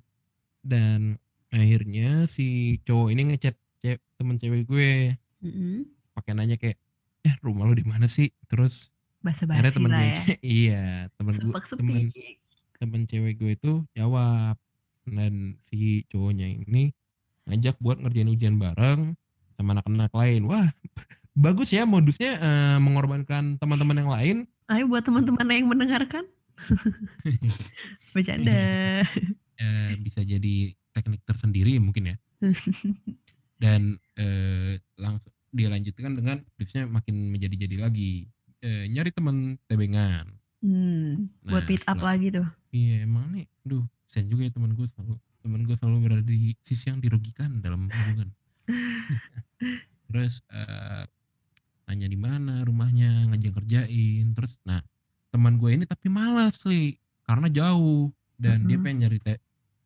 dan 0.61 1.17
akhirnya 1.49 2.29
si 2.29 2.77
cowok 2.85 3.09
ini 3.13 3.23
ngechat 3.33 3.57
temen 4.17 4.39
cewek 4.39 4.63
gue 4.71 5.19
mm-hmm. 5.43 5.77
pakai 6.15 6.33
nanya 6.39 6.57
kayak 6.57 6.79
eh 7.27 7.35
rumah 7.43 7.67
lo 7.67 7.75
di 7.75 7.83
mana 7.83 8.07
sih 8.07 8.31
terus 8.47 8.95
bahasa 9.19 9.47
bahasa 9.47 9.79
ya. 9.79 10.15
iya 10.63 10.85
temen 11.19 11.35
gue 11.43 11.53
temen 11.75 12.07
temen 12.83 13.07
cewek 13.07 13.39
gue 13.39 13.55
itu 13.55 13.87
jawab 13.95 14.59
dan 15.07 15.55
si 15.71 16.03
cowoknya 16.11 16.51
ini 16.67 16.91
ngajak 17.47 17.79
buat 17.79 18.03
ngerjain 18.03 18.35
ujian 18.35 18.59
bareng 18.59 19.15
sama 19.55 19.79
anak-anak 19.79 20.11
lain. 20.11 20.51
Wah, 20.51 20.67
bagus 21.47 21.71
ya 21.71 21.87
modusnya 21.87 22.43
uh, 22.43 22.79
mengorbankan 22.83 23.63
teman-teman 23.63 24.03
yang 24.03 24.11
lain. 24.11 24.37
Ayo 24.67 24.91
buat 24.91 25.07
teman-teman 25.07 25.47
yang 25.47 25.71
mendengarkan. 25.71 26.27
Bercanda. 28.15 29.07
uh, 29.63 29.91
bisa 30.07 30.27
jadi 30.27 30.75
teknik 30.91 31.23
tersendiri 31.23 31.79
mungkin 31.79 32.15
ya. 32.15 32.17
Dan 33.63 33.95
uh, 34.19 34.75
langsung 34.99 35.31
dia 35.55 35.71
lanjutkan 35.71 36.19
dengan 36.19 36.43
terusnya 36.59 36.91
makin 36.91 37.31
menjadi-jadi 37.31 37.79
lagi. 37.79 38.27
Uh, 38.63 38.91
nyari 38.91 39.15
teman 39.15 39.59
tebengan. 39.71 40.42
Hmm, 40.63 41.27
nah, 41.43 41.59
buat 41.59 41.65
beat 41.67 41.83
up 41.91 41.99
lagi 41.99 42.31
tuh. 42.31 42.47
Iya 42.71 43.03
emang 43.03 43.35
nih, 43.35 43.51
duh, 43.67 43.83
sen 44.07 44.31
juga 44.31 44.47
ya 44.47 44.53
teman 44.55 44.79
gue 44.79 44.87
selalu 44.87 45.19
teman 45.43 45.61
gue 45.67 45.75
selalu 45.75 45.97
berada 46.07 46.23
di 46.23 46.55
sisi 46.63 46.87
yang 46.87 47.03
dirugikan 47.03 47.59
dalam 47.59 47.91
hubungan. 47.91 48.31
Terus 50.07 50.47
uh, 50.55 51.03
nanya 51.91 52.07
di 52.07 52.15
mana 52.15 52.63
rumahnya, 52.63 53.27
ngajak 53.35 53.59
kerjain. 53.59 54.33
Terus 54.39 54.55
nah 54.63 54.79
teman 55.35 55.59
gue 55.59 55.71
ini 55.75 55.85
tapi 55.89 56.07
malas 56.07 56.61
sih 56.63 56.95
karena 57.27 57.49
jauh 57.51 58.13
dan 58.39 58.63
uh 58.63 58.63
-huh. 58.63 58.69
dia 58.69 58.79
pengen 58.79 58.99
nyari 59.09 59.19
te 59.19 59.35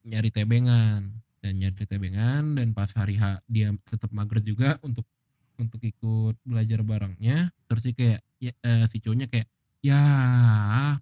nyari 0.02 0.30
tebengan 0.34 1.02
dan 1.38 1.52
nyari 1.54 1.84
tebengan 1.86 2.42
dan 2.58 2.74
pas 2.74 2.90
hari 2.98 3.14
H 3.14 3.38
dia 3.46 3.70
tetap 3.86 4.10
mager 4.10 4.42
juga 4.42 4.74
untuk 4.82 5.06
untuk 5.56 5.80
ikut 5.80 6.36
belajar 6.42 6.82
barengnya 6.82 7.54
terus 7.70 7.82
sih 7.86 7.94
kayak 7.94 8.20
ya, 8.42 8.52
uh, 8.66 8.84
si 8.90 8.98
cowoknya 8.98 9.30
kayak 9.30 9.46
ya 9.86 10.02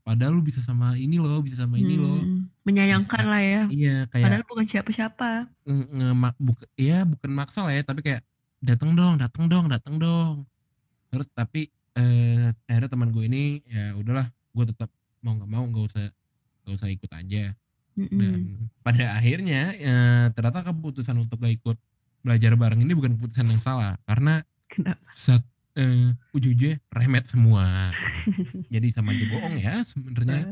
padahal 0.04 0.36
lu 0.36 0.42
bisa 0.44 0.60
sama 0.60 0.92
ini 1.00 1.16
loh 1.16 1.40
bisa 1.40 1.64
sama 1.64 1.80
ini 1.80 1.96
loh. 1.96 2.20
Hmm, 2.20 2.52
menyayangkan 2.68 3.24
ya, 3.24 3.30
lah 3.30 3.42
ya. 3.42 3.62
Iya 3.72 3.96
kayak 4.12 4.24
padahal 4.28 4.44
bukan 4.44 4.66
siapa-siapa. 4.68 5.30
Nge, 5.64 5.84
nge 5.88 6.30
buk, 6.36 6.58
ya 6.76 6.98
bukan 7.08 7.30
maksa 7.32 7.64
lah 7.64 7.72
ya 7.72 7.82
tapi 7.82 8.00
kayak 8.04 8.22
datang 8.60 8.92
dong 8.92 9.16
datang 9.16 9.44
dong 9.48 9.64
datang 9.72 9.94
dong. 9.96 10.44
Terus 11.08 11.28
tapi 11.32 11.72
eh, 11.96 12.52
akhirnya 12.68 12.90
teman 12.92 13.08
gue 13.08 13.24
ini 13.24 13.64
ya 13.64 13.96
udahlah 13.96 14.28
gue 14.28 14.64
tetap 14.68 14.92
mau 15.24 15.32
nggak 15.32 15.50
mau 15.50 15.64
nggak 15.64 15.84
usah 15.88 16.04
nggak 16.64 16.74
usah 16.76 16.88
ikut 16.92 17.10
aja. 17.10 17.44
Dan 17.94 18.66
pada 18.82 19.14
akhirnya 19.14 19.70
ya, 19.78 19.98
ternyata 20.34 20.66
keputusan 20.66 21.14
untuk 21.14 21.38
gak 21.38 21.54
ikut 21.62 21.78
belajar 22.26 22.58
bareng 22.58 22.82
ini 22.82 22.90
bukan 22.90 23.14
keputusan 23.14 23.46
yang 23.46 23.62
salah. 23.62 23.94
Karena 24.02 24.42
Kenapa? 24.66 25.06
Uh, 25.78 26.08
ujung-ujungnya 26.34 26.78
remet 26.90 27.24
semua. 27.26 27.90
Jadi 28.74 28.88
sama 28.94 29.14
aja 29.14 29.24
bohong 29.28 29.56
ya 29.58 29.74
sebenarnya. 29.82 30.42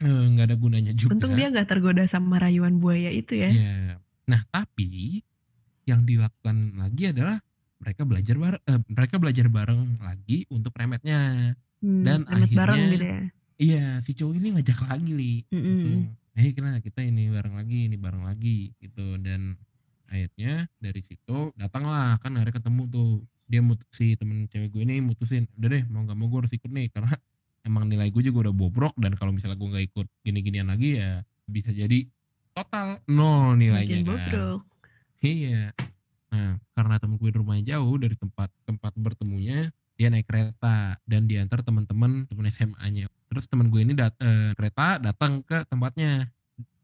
Eh, 0.00 0.24
nggak 0.36 0.46
uh, 0.46 0.48
ada 0.52 0.56
gunanya 0.56 0.92
juga. 0.96 1.12
Untung 1.16 1.36
dia 1.36 1.52
nggak 1.52 1.68
tergoda 1.68 2.04
sama 2.08 2.40
rayuan 2.40 2.80
buaya 2.80 3.12
itu 3.12 3.36
ya. 3.36 3.50
Yeah. 3.50 3.96
nah 4.30 4.46
tapi 4.54 5.26
yang 5.90 6.06
dilakukan 6.06 6.78
lagi 6.78 7.10
adalah 7.10 7.42
mereka 7.82 8.06
belajar 8.06 8.36
bareng 8.38 8.62
uh, 8.62 8.80
mereka 8.86 9.14
belajar 9.18 9.46
bareng 9.50 9.82
lagi 10.00 10.46
untuk 10.52 10.72
remetnya. 10.76 11.52
Hmm, 11.80 12.04
dan 12.04 12.28
remet 12.28 12.52
akhirnya 12.52 12.60
bareng 12.60 12.82
gitu 12.92 13.06
ya? 13.08 13.20
iya 13.60 13.86
si 14.04 14.12
cowok 14.12 14.34
ini 14.36 14.48
ngajak 14.56 14.78
lagi 14.84 15.12
li. 15.16 15.34
Mm 15.48 15.60
-hmm. 15.60 15.76
gitu. 15.76 15.90
eh 16.40 16.52
kita 16.54 16.68
kita 16.80 17.00
ini 17.04 17.28
bareng 17.28 17.54
lagi 17.56 17.78
ini 17.88 17.96
bareng 17.96 18.24
lagi 18.24 18.72
gitu. 18.80 19.16
Dan 19.20 19.56
akhirnya 20.10 20.68
dari 20.80 21.00
situ 21.04 21.52
datanglah 21.56 22.20
kan 22.20 22.36
akhirnya 22.36 22.60
ketemu 22.60 22.82
tuh 22.88 23.10
dia 23.50 23.60
mut 23.60 23.82
si 23.90 24.14
temen 24.14 24.46
cewek 24.46 24.70
gue 24.70 24.82
ini 24.86 25.02
mutusin 25.02 25.50
udah 25.58 25.68
deh 25.74 25.82
mau 25.90 26.06
nggak 26.06 26.14
mau 26.14 26.30
gue 26.30 26.38
harus 26.46 26.54
ikut 26.54 26.70
nih 26.70 26.86
karena 26.94 27.10
emang 27.68 27.90
nilai 27.90 28.08
gue 28.14 28.22
juga 28.22 28.46
udah 28.48 28.54
bobrok 28.54 28.94
dan 28.96 29.18
kalau 29.18 29.34
misalnya 29.34 29.58
gue 29.58 29.68
nggak 29.68 29.86
ikut 29.90 30.06
gini-ginian 30.22 30.70
lagi 30.70 31.02
ya 31.02 31.26
bisa 31.50 31.74
jadi 31.74 32.06
total 32.54 33.02
nol 33.10 33.58
nilainya 33.58 34.00
Makin 34.00 34.06
kan 34.06 34.10
bobrok. 34.14 34.60
iya 35.20 35.74
Nah, 36.30 36.54
karena 36.78 36.94
temen 37.02 37.18
gue 37.18 37.30
rumahnya 37.34 37.76
jauh 37.76 37.94
dari 37.98 38.14
tempat 38.14 38.48
tempat 38.62 38.92
bertemunya, 38.94 39.74
dia 39.98 40.08
naik 40.08 40.30
kereta 40.30 40.96
dan 41.04 41.26
diantar 41.26 41.60
teman-teman 41.66 42.24
teman 42.30 42.46
SMA-nya. 42.46 43.10
Terus 43.30 43.50
teman 43.50 43.66
gue 43.68 43.82
ini 43.82 43.98
dat 43.98 44.14
uh, 44.22 44.54
kereta 44.54 45.02
datang 45.02 45.42
ke 45.42 45.66
tempatnya. 45.66 46.30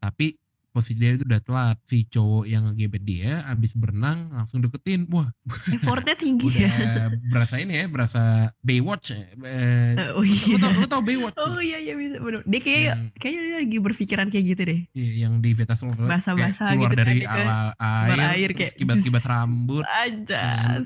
Tapi 0.03 0.35
posisi 0.77 1.01
dia 1.01 1.17
itu 1.17 1.25
udah 1.25 1.41
telat. 1.41 1.77
Si 1.89 2.05
cowok 2.05 2.45
yang 2.45 2.69
ngegebet 2.69 3.01
dia 3.01 3.41
abis 3.49 3.73
berenang 3.73 4.29
langsung 4.29 4.61
deketin. 4.61 5.09
Wah. 5.09 5.33
Effortnya 5.73 6.13
tinggi 6.13 6.53
udah 6.53 6.61
ya? 6.61 7.09
berasa 7.33 7.57
ini 7.57 7.73
ya 7.81 7.85
berasa 7.89 8.53
Baywatch 8.61 9.17
eh, 9.17 9.25
uh, 9.97 10.13
oh 10.13 10.23
iya. 10.23 10.53
lu, 10.53 10.57
tau, 10.61 10.71
lu 10.77 10.85
tau 10.85 11.01
Baywatch? 11.01 11.37
Oh 11.41 11.57
iya 11.57 11.81
iya 11.81 11.97
bisa. 11.97 12.21
Bener 12.21 12.45
dia 12.45 12.59
kayak 12.61 12.81
yang, 12.85 13.01
kayaknya 13.17 13.41
dia 13.41 13.55
lagi 13.65 13.77
berpikiran 13.81 14.27
kayak 14.29 14.45
gitu 14.53 14.61
deh. 14.61 14.79
Iya, 14.93 15.11
yang 15.25 15.33
di 15.41 15.49
Veta 15.57 15.73
Soul 15.73 15.97
bahasa-bahasa 15.97 16.77
keluar 16.77 16.93
gitu 16.93 17.01
dari 17.01 17.17
kan, 17.25 17.41
ala 17.41 17.57
air, 17.81 18.19
air 18.37 18.49
kayak 18.53 18.77
kibat-kibat 18.77 19.23
rambut 19.25 19.83
aja 19.89 20.77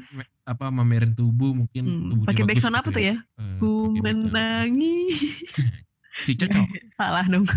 apa 0.42 0.74
mamerin 0.74 1.14
tubuh 1.14 1.54
mungkin 1.54 1.84
hmm, 1.86 2.10
tubuh 2.12 2.26
pakai 2.26 2.44
backsound 2.50 2.76
apa 2.76 2.90
gitu 2.90 2.98
tuh 2.98 3.04
ya, 3.04 3.16
ya? 3.16 3.18
Uh, 3.38 3.58
ku 3.62 3.72
menangis. 4.00 5.20
Si 6.22 6.38
cocok. 6.38 6.66
Salah 7.00 7.26
dong 7.26 7.48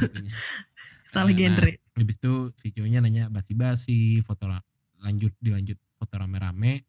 salah 1.14 1.30
nah, 1.30 1.38
genre. 1.38 1.70
habis 1.94 2.16
itu 2.18 2.34
si 2.58 2.66
cowoknya 2.74 2.98
nanya 2.98 3.24
basi-basi 3.30 4.18
foto 4.26 4.50
lanjut 4.98 5.32
dilanjut 5.38 5.78
foto 5.94 6.14
rame-rame. 6.18 6.82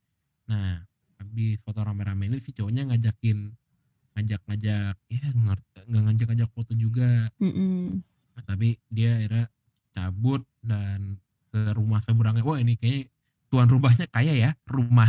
Nah 0.49 0.81
habis 1.21 1.61
foto 1.61 1.85
rame-rame 1.85 2.27
ini 2.33 2.41
si 2.41 2.51
cowoknya 2.51 2.89
ngajakin 2.89 3.53
ngajak-ngajak 4.15 4.95
ya 5.11 5.25
nggak 5.85 6.03
ngajak-ngajak 6.09 6.49
foto 6.49 6.73
juga. 6.73 7.29
Mm 7.37 7.51
-mm. 7.53 7.81
Nah, 8.35 8.43
tapi 8.43 8.75
dia 8.91 9.21
akhirnya 9.21 9.45
cabut 9.95 10.41
dan 10.59 11.21
ke 11.53 11.71
rumah 11.71 12.01
seberangnya. 12.03 12.43
Wah 12.43 12.59
ini 12.59 12.75
kayak 12.75 13.07
tuan 13.47 13.69
rumahnya 13.69 14.09
kaya 14.11 14.33
ya 14.33 14.51
rumah 14.67 15.07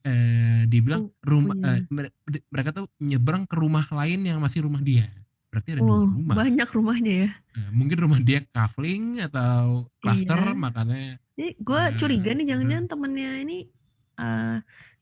eh 0.00 0.64
dibilang 0.64 1.12
oh, 1.12 1.28
rumah 1.28 1.56
eh, 1.60 1.84
mereka 2.48 2.72
tuh 2.72 2.88
nyebrang 3.04 3.44
ke 3.44 3.56
rumah 3.58 3.84
lain 3.92 4.24
yang 4.24 4.40
masih 4.40 4.64
rumah 4.64 4.80
dia 4.80 5.12
Berarti 5.50 5.68
ada 5.74 5.82
dua 5.82 6.06
rumah. 6.06 6.34
Banyak 6.38 6.68
rumahnya 6.70 7.14
ya. 7.26 7.30
Nah, 7.58 7.70
mungkin 7.74 7.98
rumah 7.98 8.20
dia 8.22 8.46
kafling 8.54 9.18
atau 9.26 9.90
cluster 9.98 10.38
iya. 10.38 10.54
makanya. 10.54 11.18
Jadi 11.34 11.50
gue 11.58 11.82
uh, 11.82 11.90
curiga 11.98 12.30
nih 12.38 12.46
jangan-jangan 12.54 12.86
uh, 12.86 12.90
temennya 12.94 13.30
ini 13.42 13.58
uh, 14.22 14.56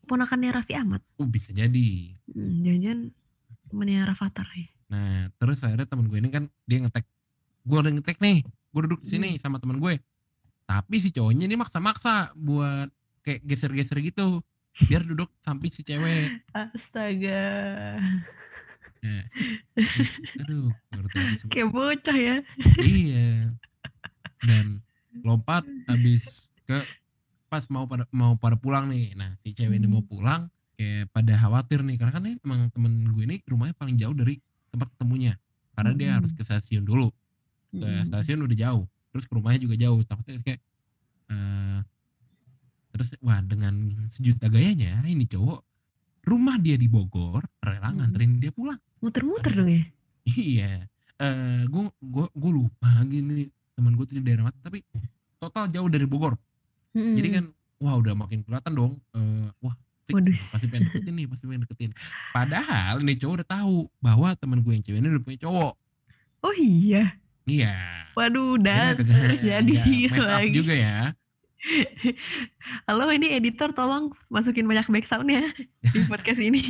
ponakannya 0.09 0.51
Raffi 0.57 0.75
Ahmad. 0.75 1.05
Oh 1.21 1.29
bisa 1.29 1.53
jadi. 1.53 2.17
Hmm, 2.33 2.65
jangan-jangan 2.65 3.01
temennya 3.69 4.01
Rafathar 4.09 4.49
ya. 4.57 4.69
Nah 4.89 5.29
terus 5.37 5.61
akhirnya 5.61 5.85
temen 5.85 6.09
gue 6.09 6.19
ini 6.19 6.31
kan 6.33 6.45
dia 6.65 6.79
ngetek. 6.81 7.05
Gue 7.69 7.79
udah 7.85 7.93
ngetek 7.93 8.17
nih. 8.25 8.41
Gue 8.73 8.81
duduk 8.89 9.05
di 9.05 9.09
sini 9.13 9.29
hmm. 9.37 9.41
sama 9.45 9.61
temen 9.61 9.77
gue. 9.77 10.01
Tapi 10.65 10.97
si 10.97 11.13
cowoknya 11.13 11.45
ini 11.45 11.57
maksa-maksa 11.61 12.33
buat 12.33 12.89
kayak 13.21 13.45
geser-geser 13.45 14.01
gitu. 14.01 14.41
Biar 14.89 15.05
duduk 15.05 15.29
samping 15.45 15.69
si 15.77 15.85
cewek. 15.85 16.41
Astaga. 16.57 18.01
Ya. 19.03 19.23
Aduh, 20.43 20.75
Kayak 21.51 21.69
bocah 21.71 22.19
ya. 22.19 22.37
iya. 22.83 23.49
Dan 24.43 24.83
lompat 25.23 25.67
habis 25.91 26.51
ke 26.67 26.83
pas 27.49 27.65
mau 27.73 27.89
pada 27.89 28.05
mau 28.13 28.37
pada 28.37 28.59
pulang 28.59 28.91
nih. 28.91 29.17
Nah, 29.17 29.35
si 29.41 29.55
cewek 29.57 29.79
hmm. 29.79 29.81
ini 29.85 29.87
mau 29.89 30.03
hmm. 30.05 30.11
pulang 30.11 30.43
kayak 30.79 31.11
pada 31.11 31.35
khawatir 31.35 31.83
nih 31.83 31.99
karena 31.99 32.13
kan 32.15 32.23
nih 32.23 32.37
emang 32.39 32.71
temen 32.71 32.93
gue 33.11 33.25
ini 33.27 33.43
rumahnya 33.51 33.75
paling 33.75 33.97
jauh 33.99 34.15
dari 34.15 34.39
tempat 34.71 34.89
ketemunya. 34.95 35.35
Karena 35.75 35.93
hmm. 35.95 35.99
dia 35.99 36.11
harus 36.19 36.31
ke 36.35 36.43
stasiun 36.45 36.85
dulu. 36.85 37.09
Ke 37.75 37.87
hmm. 37.87 38.07
stasiun 38.09 38.45
udah 38.45 38.57
jauh. 38.59 38.85
Terus 39.15 39.25
ke 39.25 39.33
rumahnya 39.35 39.61
juga 39.65 39.75
jauh. 39.79 40.01
Takutnya 40.05 40.39
kayak 40.45 40.61
uh, 41.33 41.81
terus 42.93 43.15
wah 43.23 43.39
dengan 43.45 43.95
sejuta 44.11 44.51
gayanya 44.51 44.99
ini 45.07 45.29
cowok 45.29 45.68
rumah 46.29 46.61
dia 46.61 46.77
di 46.77 46.87
Bogor 46.87 47.41
rela 47.65 47.89
hmm. 47.89 47.97
nganterin 47.99 48.33
dia 48.37 48.53
pulang. 48.53 48.79
Muter-muter 49.01 49.53
dong 49.57 49.71
ya? 49.73 49.85
Iya. 50.29 50.73
Uh, 51.19 51.63
gue 51.67 51.85
gue 51.99 52.27
gue 52.31 52.51
lupa 52.53 52.89
lagi 52.95 53.19
nih 53.25 53.49
teman 53.75 53.97
gue 53.97 54.07
di 54.07 54.23
daerah 54.23 54.47
mana 54.47 54.59
tapi 54.63 54.85
total 55.41 55.67
jauh 55.73 55.89
dari 55.89 56.05
Bogor. 56.05 56.37
Hmm. 56.89 57.13
jadi 57.13 57.29
kan 57.37 57.45
wah 57.85 58.01
udah 58.01 58.17
makin 58.17 58.41
kelihatan 58.43 58.73
dong 58.73 58.93
uh, 59.13 59.53
wah 59.61 59.77
fix, 60.09 60.57
pasti 60.57 60.67
pengen 60.73 60.89
deketin 60.89 61.15
nih 61.21 61.27
pasti 61.29 61.45
pengen 61.45 61.63
deketin. 61.69 61.91
Padahal 62.33 63.05
ini 63.05 63.13
cowok 63.21 63.35
udah 63.43 63.49
tahu 63.49 63.77
bahwa 64.01 64.29
teman 64.41 64.65
gue 64.65 64.73
yang 64.73 64.85
cewek 64.85 64.99
ini 65.05 65.09
udah 65.13 65.23
punya 65.25 65.39
cowok. 65.45 65.75
Oh 66.43 66.55
iya? 66.57 67.19
Iya. 67.45 67.75
Waduh 68.17 68.57
udah 68.57 68.97
terjadi 68.99 69.75
lagi. 70.17 70.53
juga 70.55 70.75
ya 70.75 71.13
Halo 72.89 73.11
ini 73.11 73.35
editor 73.35 73.75
tolong 73.75 74.15
masukin 74.31 74.65
banyak 74.65 74.87
background 74.89 75.29
ya 75.29 75.45
di 75.91 76.01
podcast 76.07 76.39
ini. 76.39 76.63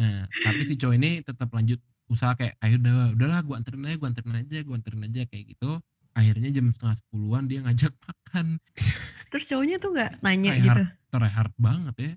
nah, 0.00 0.24
tapi 0.44 0.62
si 0.64 0.74
cowok 0.80 0.94
ini 0.96 1.20
tetap 1.20 1.52
lanjut 1.52 1.78
usaha 2.08 2.32
kayak 2.36 2.56
ayo 2.64 2.76
udah 2.80 3.16
udahlah 3.16 3.40
gua 3.44 3.56
anterin 3.60 3.84
aja, 3.88 3.96
gua 4.00 4.08
anterin 4.12 4.36
aja, 4.36 4.58
gua 4.64 4.74
anterin 4.80 5.02
aja 5.04 5.22
kayak 5.28 5.44
gitu. 5.52 5.70
Akhirnya 6.12 6.48
jam 6.52 6.68
setengah 6.72 6.96
sepuluhan 7.00 7.44
dia 7.48 7.60
ngajak 7.64 7.92
makan. 8.04 8.46
Terus 9.32 9.44
cowoknya 9.48 9.76
tuh 9.80 9.90
nggak 9.96 10.10
nanya 10.20 10.50
try 10.56 10.64
gitu? 10.64 10.82
Hard, 11.12 11.52
banget 11.56 11.94
ya. 11.96 12.12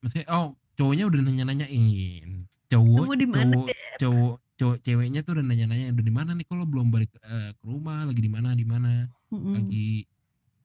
Maksudnya 0.00 0.26
oh 0.32 0.56
cowoknya 0.76 1.04
udah 1.08 1.20
nanya-nanyain. 1.20 2.48
Cowok, 2.72 3.04
cowok, 3.04 3.68
cowok, 4.00 4.36
cowok, 4.56 4.76
ceweknya 4.80 5.20
tuh 5.20 5.36
udah 5.36 5.44
nanya-nanya 5.44 5.92
udah 5.92 6.04
di 6.04 6.14
mana 6.14 6.32
nih 6.32 6.48
kalau 6.48 6.64
belum 6.64 6.88
balik 6.88 7.12
uh, 7.20 7.52
ke 7.52 7.64
rumah 7.68 8.08
lagi 8.08 8.20
di 8.24 8.32
mana 8.32 8.56
di 8.56 8.64
mana 8.64 9.04
mm 9.28 9.36
-hmm. 9.36 9.52
lagi 9.60 10.08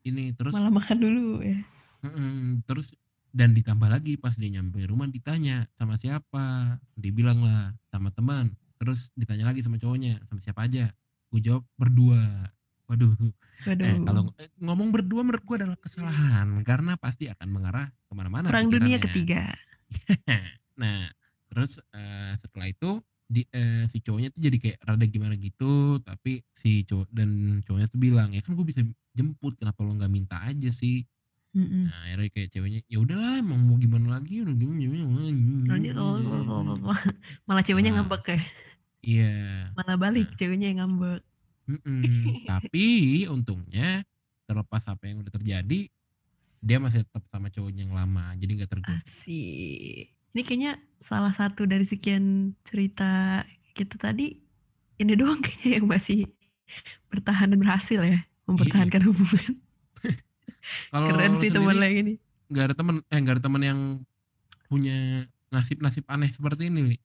ini 0.10 0.32
terus 0.36 0.56
malah 0.56 0.72
makan 0.72 0.98
dulu 0.98 1.44
ya. 1.44 1.60
Mm, 2.06 2.64
terus 2.64 2.94
dan 3.36 3.54
ditambah 3.54 3.86
lagi 3.86 4.18
pas 4.18 4.34
dia 4.34 4.50
nyampe 4.50 4.82
rumah 4.88 5.06
ditanya 5.10 5.68
sama 5.78 6.00
siapa. 6.00 6.78
Dibilang 6.98 7.44
lah 7.44 7.76
sama 7.92 8.10
teman. 8.10 8.56
Terus 8.78 9.14
ditanya 9.14 9.50
lagi 9.50 9.62
sama 9.62 9.78
cowoknya 9.78 10.22
sama 10.26 10.40
siapa 10.42 10.66
aja. 10.66 10.90
Gue 11.30 11.42
jawab 11.44 11.64
berdua. 11.78 12.50
Waduh. 12.88 13.14
Eh 13.68 14.00
kalau 14.08 14.32
eh, 14.40 14.50
ngomong 14.64 14.90
berdua 14.96 15.22
menurut 15.22 15.44
gue 15.44 15.56
adalah 15.60 15.78
kesalahan. 15.78 16.48
Karena 16.64 16.96
pasti 16.96 17.28
akan 17.28 17.48
mengarah 17.52 17.88
ke 17.92 18.14
mana-mana 18.16 18.48
perang 18.50 18.72
dunia 18.72 18.98
ketiga. 18.98 19.54
Nah 20.78 21.10
terus 21.50 21.82
uh, 21.90 22.38
setelah 22.38 22.70
itu 22.70 23.02
di 23.28 23.44
uh, 23.44 23.84
si 23.92 24.00
cowoknya 24.00 24.32
tuh 24.32 24.40
jadi 24.40 24.58
kayak 24.58 24.78
rada 24.88 25.04
gimana 25.04 25.36
gitu 25.36 26.00
tapi 26.00 26.40
si 26.56 26.88
cowok 26.88 27.12
dan 27.12 27.60
cowoknya 27.68 27.88
tuh 27.92 28.00
bilang 28.00 28.32
ya 28.32 28.40
kan 28.40 28.56
gue 28.56 28.64
bisa 28.64 28.80
jemput 29.12 29.60
kenapa 29.60 29.84
lo 29.84 29.92
nggak 30.00 30.12
minta 30.12 30.40
aja 30.48 30.72
sih? 30.72 31.04
Mm-mm. 31.58 31.90
Nah, 31.90 32.00
akhirnya 32.06 32.30
kayak 32.32 32.50
ceweknya 32.54 32.80
ya 32.86 32.98
udahlah 33.02 33.42
emang 33.42 33.60
mau 33.66 33.76
gimana 33.82 34.20
lagi 34.20 34.46
udah 34.46 34.54
gimana 34.54 34.78
gimana 34.80 35.04
malah 37.50 37.64
ceweknya 37.66 37.92
nah, 37.92 38.06
ngambek 38.06 38.24
ya? 38.30 38.40
iya. 39.02 39.36
Malah 39.74 39.98
balik 39.98 40.28
nah. 40.32 40.38
ceweknya 40.38 40.68
yang 40.72 40.80
ngambek. 40.86 41.22
Tapi 42.52 42.88
untungnya 43.28 44.06
terlepas 44.48 44.88
apa 44.88 45.04
yang 45.04 45.20
udah 45.20 45.34
terjadi 45.36 45.92
dia 46.64 46.78
masih 46.80 47.04
tetap 47.04 47.24
sama 47.28 47.52
cowoknya 47.52 47.90
yang 47.90 47.96
lama 47.96 48.32
jadi 48.40 48.52
nggak 48.64 48.72
tergoda. 48.72 49.04
Sih 49.04 50.17
ini 50.38 50.46
kayaknya 50.46 50.78
salah 51.02 51.34
satu 51.34 51.66
dari 51.66 51.82
sekian 51.82 52.54
cerita 52.62 53.42
kita 53.74 53.98
tadi 53.98 54.38
ini 55.02 55.14
doang 55.18 55.42
kayaknya 55.42 55.82
yang 55.82 55.88
masih 55.90 56.30
bertahan 57.10 57.50
dan 57.50 57.58
berhasil 57.58 57.98
ya 58.06 58.22
mempertahankan 58.46 59.02
iya. 59.02 59.08
hubungan 59.10 59.54
kalau 60.94 61.08
Keren 61.12 61.34
sih 61.40 61.50
teman 61.52 61.78
lagi 61.80 62.00
nih. 62.04 62.18
Gak 62.48 62.64
ada 62.72 62.76
teman 62.76 62.96
eh 63.08 63.20
gak 63.20 63.36
ada 63.40 63.44
teman 63.44 63.62
yang 63.64 63.80
punya 64.68 65.28
nasib-nasib 65.52 66.04
aneh 66.08 66.32
seperti 66.32 66.68
ini 66.72 66.96
nih. 66.96 67.00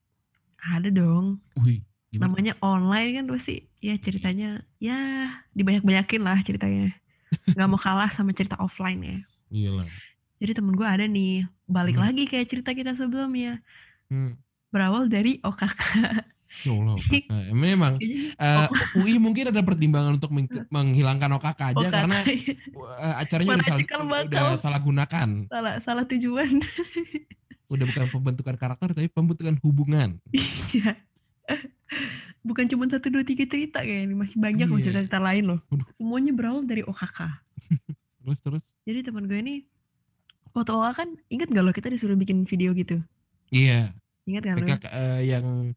Ada 0.62 0.90
dong. 0.95 1.42
Wih, 1.59 1.83
gimana? 2.11 2.31
Namanya 2.31 2.55
online 2.62 3.23
kan 3.23 3.25
pasti 3.31 3.66
ya 3.83 3.99
ceritanya 3.99 4.62
ya 4.79 4.99
dibanyak-banyakin 5.55 6.23
lah 6.23 6.38
ceritanya. 6.42 6.95
gak 7.57 7.68
mau 7.71 7.81
kalah 7.81 8.11
sama 8.12 8.35
cerita 8.37 8.59
offline 8.61 9.01
ya. 9.03 9.18
Iya 9.51 9.71
lah. 9.83 9.88
Jadi 10.42 10.59
temen 10.59 10.74
gue 10.74 10.83
ada 10.83 11.07
nih 11.07 11.46
balik 11.70 11.94
hmm. 11.94 12.02
lagi 12.02 12.22
kayak 12.26 12.50
cerita 12.50 12.74
kita 12.74 12.98
sebelumnya. 12.98 13.62
Hmm. 14.11 14.35
Berawal 14.74 15.07
dari 15.07 15.38
OKK. 15.38 15.83
Ya 16.66 16.72
Allah, 16.74 16.94
OKK. 16.98 17.31
Memang 17.55 17.94
uh, 17.94 18.66
eh, 18.66 18.98
UI 18.98 19.22
mungkin 19.22 19.55
ada 19.55 19.62
pertimbangan 19.62 20.18
untuk 20.18 20.35
meng 20.35 20.50
menghilangkan 20.74 21.38
OKK 21.38 21.61
aja 21.62 21.87
OKK. 21.87 21.94
karena 21.94 22.18
uh, 22.74 23.14
acaranya 23.22 23.50
udah 23.55 23.66
salah, 23.70 24.20
udah 24.26 24.42
salah 24.59 24.81
gunakan. 24.83 25.28
Salah 25.46 25.74
salah 25.78 26.05
tujuan. 26.11 26.59
udah 27.72 27.87
bukan 27.87 28.07
pembentukan 28.11 28.57
karakter 28.59 28.98
tapi 28.98 29.07
pembentukan 29.14 29.55
hubungan. 29.62 30.18
Iya. 30.35 30.98
bukan 32.42 32.66
cuma 32.66 32.90
satu 32.90 33.14
dua 33.14 33.22
tiga 33.22 33.46
cerita 33.46 33.78
kayak 33.78 34.11
ini 34.11 34.18
masih 34.18 34.42
banyak 34.42 34.66
loh 34.66 34.83
iya. 34.83 34.90
cerita-cerita 34.90 35.22
lain 35.22 35.55
loh. 35.55 35.61
Semuanya 35.94 36.35
berawal 36.35 36.66
dari 36.66 36.83
OKK. 36.83 37.31
terus 38.18 38.38
terus. 38.42 38.64
Jadi 38.83 39.07
teman 39.07 39.31
gue 39.31 39.38
ini 39.38 39.62
waktu 40.52 40.70
OKK 40.72 40.92
kan 40.96 41.08
ingat 41.32 41.48
gak 41.52 41.64
lo 41.64 41.72
kita 41.72 41.88
disuruh 41.88 42.16
bikin 42.16 42.44
video 42.44 42.72
gitu? 42.76 43.00
Iya. 43.52 43.92
Ingat 44.28 44.42
kan 44.44 44.54
lo? 44.60 44.66
Uh, 44.68 45.20
yang 45.20 45.74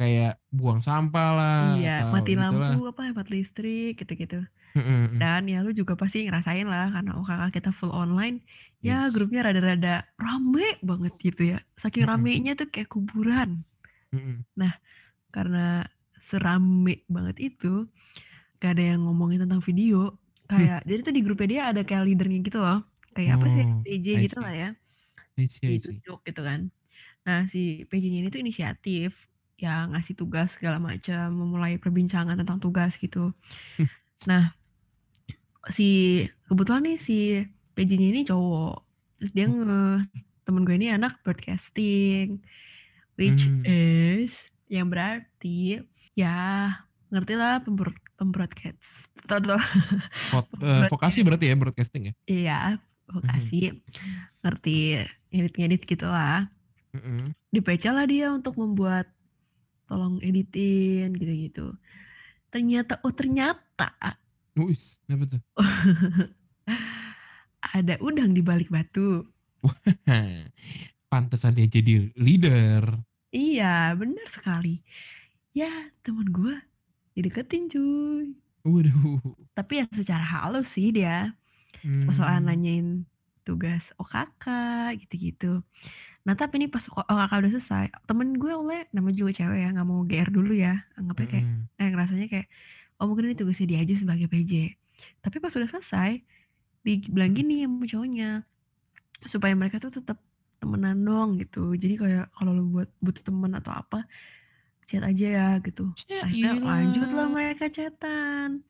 kayak 0.00 0.40
buang 0.48 0.80
sampah 0.80 1.28
lah 1.36 1.60
iya 1.76 2.08
mati 2.08 2.32
lampu 2.32 2.56
lah. 2.56 2.88
apa 2.88 3.12
mati 3.12 3.36
listrik 3.36 4.00
gitu-gitu 4.00 4.40
mm-hmm. 4.72 5.20
dan 5.20 5.44
ya 5.44 5.60
lu 5.60 5.76
juga 5.76 5.92
pasti 5.92 6.24
ngerasain 6.24 6.64
lah 6.64 6.88
karena 6.88 7.20
kakak 7.20 7.60
kita 7.60 7.70
full 7.76 7.92
online 7.92 8.40
ya 8.80 9.04
yes. 9.04 9.12
ya 9.12 9.12
grupnya 9.12 9.40
rada-rada 9.44 10.08
rame 10.16 10.80
banget 10.80 11.12
gitu 11.20 11.42
ya 11.52 11.58
saking 11.76 12.08
mm-hmm. 12.08 12.16
ramenya 12.16 12.52
tuh 12.56 12.72
kayak 12.72 12.88
kuburan 12.88 13.60
mm-hmm. 14.16 14.48
nah 14.56 14.72
karena 15.36 15.84
serame 16.16 17.04
banget 17.04 17.52
itu 17.52 17.84
gak 18.56 18.80
ada 18.80 18.96
yang 18.96 19.04
ngomongin 19.04 19.44
tentang 19.44 19.60
video 19.60 20.16
kayak 20.48 20.80
jadi 20.88 21.00
tuh 21.04 21.12
di 21.12 21.22
grupnya 21.22 21.48
dia 21.52 21.62
ada 21.76 21.84
kayak 21.84 22.08
leadernya 22.08 22.40
gitu 22.40 22.56
loh 22.56 22.88
kayak 23.16 23.38
apa 23.38 23.46
sih 23.50 23.64
PJ 23.86 24.06
gitu 24.28 24.38
lah 24.38 24.54
ya 24.54 24.70
gitu 25.38 26.20
gitu 26.22 26.40
kan 26.42 26.70
nah 27.26 27.44
si 27.44 27.84
PJ-nya 27.86 28.24
ini 28.24 28.28
tuh 28.32 28.40
inisiatif 28.40 29.30
ya 29.60 29.84
ngasih 29.92 30.16
tugas 30.16 30.56
segala 30.56 30.80
macam, 30.80 31.36
memulai 31.36 31.76
perbincangan 31.76 32.32
tentang 32.40 32.56
tugas 32.56 32.96
gitu. 32.96 33.36
Hmm. 33.76 33.88
Nah, 34.24 34.56
si 35.68 36.24
kebetulan 36.48 36.80
nih 36.88 36.96
si 36.96 37.44
PJ-nya 37.76 38.08
ini 38.08 38.22
cowok. 38.24 38.80
Terus 39.20 39.30
dia 39.36 39.44
hmm. 39.44 39.60
nge 39.60 39.84
temen 40.48 40.66
gue 40.66 40.74
ini 40.74 40.88
anak 40.90 41.20
broadcasting 41.22 42.42
which 43.14 43.46
hmm. 43.46 43.62
is 43.68 44.34
yang 44.66 44.90
berarti 44.90 45.78
ya 46.18 46.74
ngerti 47.12 47.38
lah 47.38 47.62
pembroadcast 48.18 49.06
uh, 49.30 50.82
vokasi 50.90 51.22
berarti 51.22 51.52
ya 51.52 51.54
broadcasting 51.54 52.10
ya 52.10 52.14
iya 52.26 52.58
vokasi 53.10 53.74
hmm. 53.74 53.78
ngerti 54.46 55.02
ngedit-ngedit 55.34 55.82
gitu 55.86 56.06
lah 56.06 56.46
hmm. 56.94 57.34
dipeca 57.50 57.90
lah 57.90 58.06
dia 58.06 58.30
untuk 58.30 58.54
membuat 58.56 59.10
tolong 59.90 60.22
editin 60.22 61.10
gitu-gitu. 61.18 61.74
Ternyata, 62.54 63.02
oh 63.02 63.10
ternyata. 63.10 63.90
Apa 65.10 65.24
tuh? 65.26 65.42
ada 67.74 67.94
udang 67.98 68.30
di 68.30 68.38
balik 68.38 68.70
batu. 68.70 69.26
Pantesan 71.10 71.58
dia 71.58 71.66
jadi 71.66 72.14
leader. 72.14 73.02
Iya, 73.34 73.98
benar 73.98 74.30
sekali. 74.30 74.78
Ya, 75.50 75.90
teman 76.06 76.30
gue 76.30 76.54
dideketin 77.18 77.66
cuy. 77.66 78.38
Waduh. 78.62 79.18
Tapi 79.58 79.82
ya 79.82 79.90
secara 79.90 80.22
halus 80.22 80.78
sih 80.78 80.94
dia. 80.94 81.34
Hmm. 81.80 82.10
Soal 82.12 82.44
nanyain 82.44 83.08
tugas 83.44 83.90
OKK 83.96 84.46
gitu-gitu. 85.04 85.64
Nah 86.22 86.36
tapi 86.36 86.60
ini 86.60 86.68
pas 86.68 86.84
kakak 86.84 87.38
udah 87.40 87.52
selesai, 87.56 87.88
temen 88.04 88.36
gue 88.36 88.52
oleh 88.52 88.84
nama 88.92 89.08
juga 89.08 89.40
cewek 89.40 89.58
ya, 89.64 89.68
nggak 89.72 89.88
mau 89.88 90.04
GR 90.04 90.28
dulu 90.28 90.52
ya, 90.52 90.84
anggapnya 91.00 91.28
kayak, 91.32 91.46
mm. 91.48 91.80
eh 91.80 91.90
rasanya 91.96 92.26
kayak, 92.28 92.46
oh 93.00 93.08
mungkin 93.08 93.32
ini 93.32 93.36
tugasnya 93.40 93.66
dia 93.72 93.78
aja 93.80 93.94
sebagai 93.96 94.28
PJ. 94.28 94.76
Tapi 95.24 95.36
pas 95.40 95.52
udah 95.56 95.68
selesai, 95.72 96.20
dibilang 96.84 97.32
gini 97.32 97.64
sama 97.64 97.88
cowoknya, 97.88 98.30
supaya 99.24 99.56
mereka 99.56 99.80
tuh 99.80 99.96
tetap 99.96 100.20
temenan 100.60 101.00
dong 101.00 101.40
gitu. 101.40 101.72
Jadi 101.72 101.96
kayak 101.96 102.26
kalau 102.36 102.52
lo 102.52 102.62
buat 102.68 102.88
butuh 103.00 103.24
temen 103.24 103.56
atau 103.56 103.72
apa, 103.72 104.04
chat 104.84 105.00
aja 105.00 105.26
ya 105.26 105.48
gitu. 105.64 105.88
Ya, 106.04 106.28
Akhirnya 106.28 106.60
lanjutlah 106.60 107.28
mereka 107.32 107.72
chatan. 107.72 108.60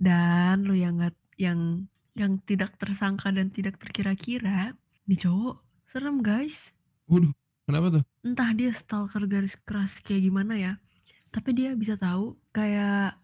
Dan 0.00 0.64
lo 0.64 0.72
yang 0.72 0.98
gak, 0.98 1.14
yang 1.36 1.86
yang 2.12 2.40
tidak 2.44 2.76
tersangka 2.76 3.32
dan 3.32 3.48
tidak 3.48 3.80
terkira-kira, 3.80 4.76
nih 5.08 5.18
cowok 5.20 5.64
Serem 5.88 6.24
guys. 6.24 6.72
Waduh, 7.04 7.32
kenapa 7.68 8.00
tuh? 8.00 8.04
Entah 8.24 8.50
dia 8.56 8.72
stalker 8.72 9.24
garis 9.28 9.60
keras 9.60 10.00
kayak 10.00 10.24
gimana 10.24 10.54
ya. 10.56 10.72
Tapi 11.32 11.52
dia 11.52 11.76
bisa 11.76 12.00
tahu 12.00 12.36
kayak 12.52 13.20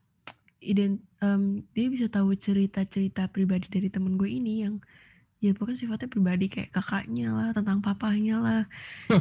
ident 0.60 1.00
um, 1.22 1.62
dia 1.72 1.86
bisa 1.88 2.10
tahu 2.10 2.34
cerita-cerita 2.34 3.30
pribadi 3.30 3.70
dari 3.70 3.88
temen 3.88 4.18
gue 4.18 4.28
ini 4.28 4.66
yang 4.66 4.82
ya 5.38 5.54
pokoknya 5.54 5.78
sifatnya 5.78 6.10
pribadi 6.10 6.50
kayak 6.50 6.74
kakaknya 6.74 7.30
lah 7.30 7.48
tentang 7.54 7.78
papahnya 7.78 8.42
lah 8.42 8.62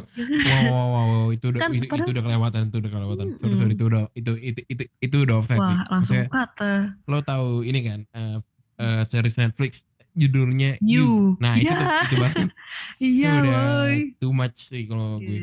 ya 0.50 0.50
kan? 0.50 0.62
wow, 0.66 0.86
wow, 0.90 1.06
wow, 1.06 1.26
itu 1.30 1.46
udah 1.54 1.60
kan, 1.62 1.70
itu, 1.70 1.86
padahal, 1.86 2.06
itu 2.10 2.12
udah 2.18 2.24
kelewatan 2.26 2.60
itu 2.66 2.76
udah 2.82 2.90
kelewatan 2.90 3.26
hmm, 3.30 3.38
sorry 3.38 3.54
sorry 3.54 3.74
itu 3.78 3.84
udah 3.86 4.02
itu 4.18 4.32
itu 4.34 4.60
itu, 4.66 4.82
itu 4.98 5.16
udah 5.22 5.34
offset 5.38 5.62
wah 5.62 5.86
langsung 5.86 6.26
kata 6.26 6.98
lo 7.06 7.22
tahu 7.22 7.62
ini 7.62 7.80
kan 7.86 8.00
uh, 8.18 8.42
uh, 8.78 9.02
series 9.04 9.36
Netflix 9.36 9.82
judulnya 10.18 10.78
You. 10.82 11.04
you. 11.04 11.10
Nah 11.38 11.54
ya. 11.58 11.62
itu 11.62 11.74
tuh 11.74 11.88
itu 12.02 12.16
banget. 12.18 12.50
Iya 12.98 13.30
udah 13.42 13.62
boy. 13.62 13.96
too 14.18 14.34
much 14.34 14.58
sih 14.70 14.82
kalau 14.90 15.22
gue. 15.22 15.38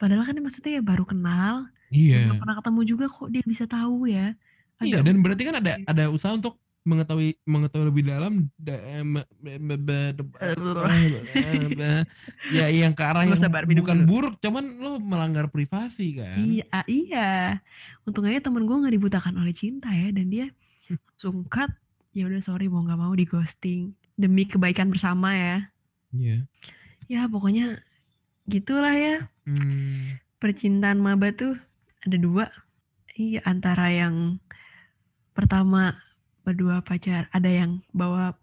Padahal 0.00 0.24
kan 0.24 0.36
maksudnya 0.40 0.80
ya 0.80 0.82
baru 0.82 1.04
kenal. 1.04 1.68
Iya. 1.92 2.32
Gak 2.32 2.40
pernah 2.40 2.56
ketemu 2.64 2.80
juga 2.88 3.04
kok 3.12 3.28
dia 3.28 3.42
bisa 3.44 3.64
tahu 3.68 4.08
ya. 4.08 4.32
Agak 4.80 4.88
iya 4.88 4.98
dan 5.04 5.20
berarti 5.20 5.42
kan 5.44 5.56
ada 5.60 5.72
ada 5.84 6.04
usaha 6.08 6.32
untuk 6.32 6.56
mengetahui 6.82 7.38
mengetahui 7.46 7.86
lebih 7.94 8.04
dalam 8.10 8.50
ya 12.50 12.66
yang 12.66 12.90
ke 12.90 13.02
arah 13.06 13.22
yang 13.22 13.38
sabar, 13.38 13.62
bukan 13.70 14.02
buruk 14.02 14.42
cuman 14.42 14.66
lo 14.82 14.98
melanggar 14.98 15.46
privasi 15.46 16.18
kan 16.18 16.42
iya 16.42 16.82
iya 16.90 17.30
untung 18.02 18.26
aja 18.26 18.42
temen 18.42 18.66
gue 18.66 18.74
nggak 18.74 18.94
dibutakan 18.98 19.38
oleh 19.38 19.54
cinta 19.54 19.94
ya 19.94 20.10
dan 20.10 20.26
dia 20.26 20.50
sungkat 21.22 21.70
ya 22.12 22.28
udah 22.28 22.40
sorry 22.44 22.68
mau 22.68 22.84
nggak 22.84 23.00
mau 23.00 23.12
di 23.16 23.24
ghosting 23.24 23.96
demi 24.16 24.44
kebaikan 24.44 24.92
bersama 24.92 25.32
ya. 25.32 25.72
Iya. 26.12 26.44
Yeah. 27.08 27.26
Ya 27.26 27.28
pokoknya 27.28 27.80
gitulah 28.46 28.94
ya. 28.94 29.28
Hmm. 29.48 30.20
Percintaan 30.38 31.00
maba 31.00 31.32
tuh 31.32 31.56
ada 32.04 32.16
dua. 32.20 32.52
Iya 33.12 33.44
antara 33.44 33.92
yang 33.92 34.40
pertama 35.32 36.00
berdua 36.42 36.82
pacar, 36.82 37.30
ada 37.32 37.48
yang 37.48 37.80
bawa 37.94 38.36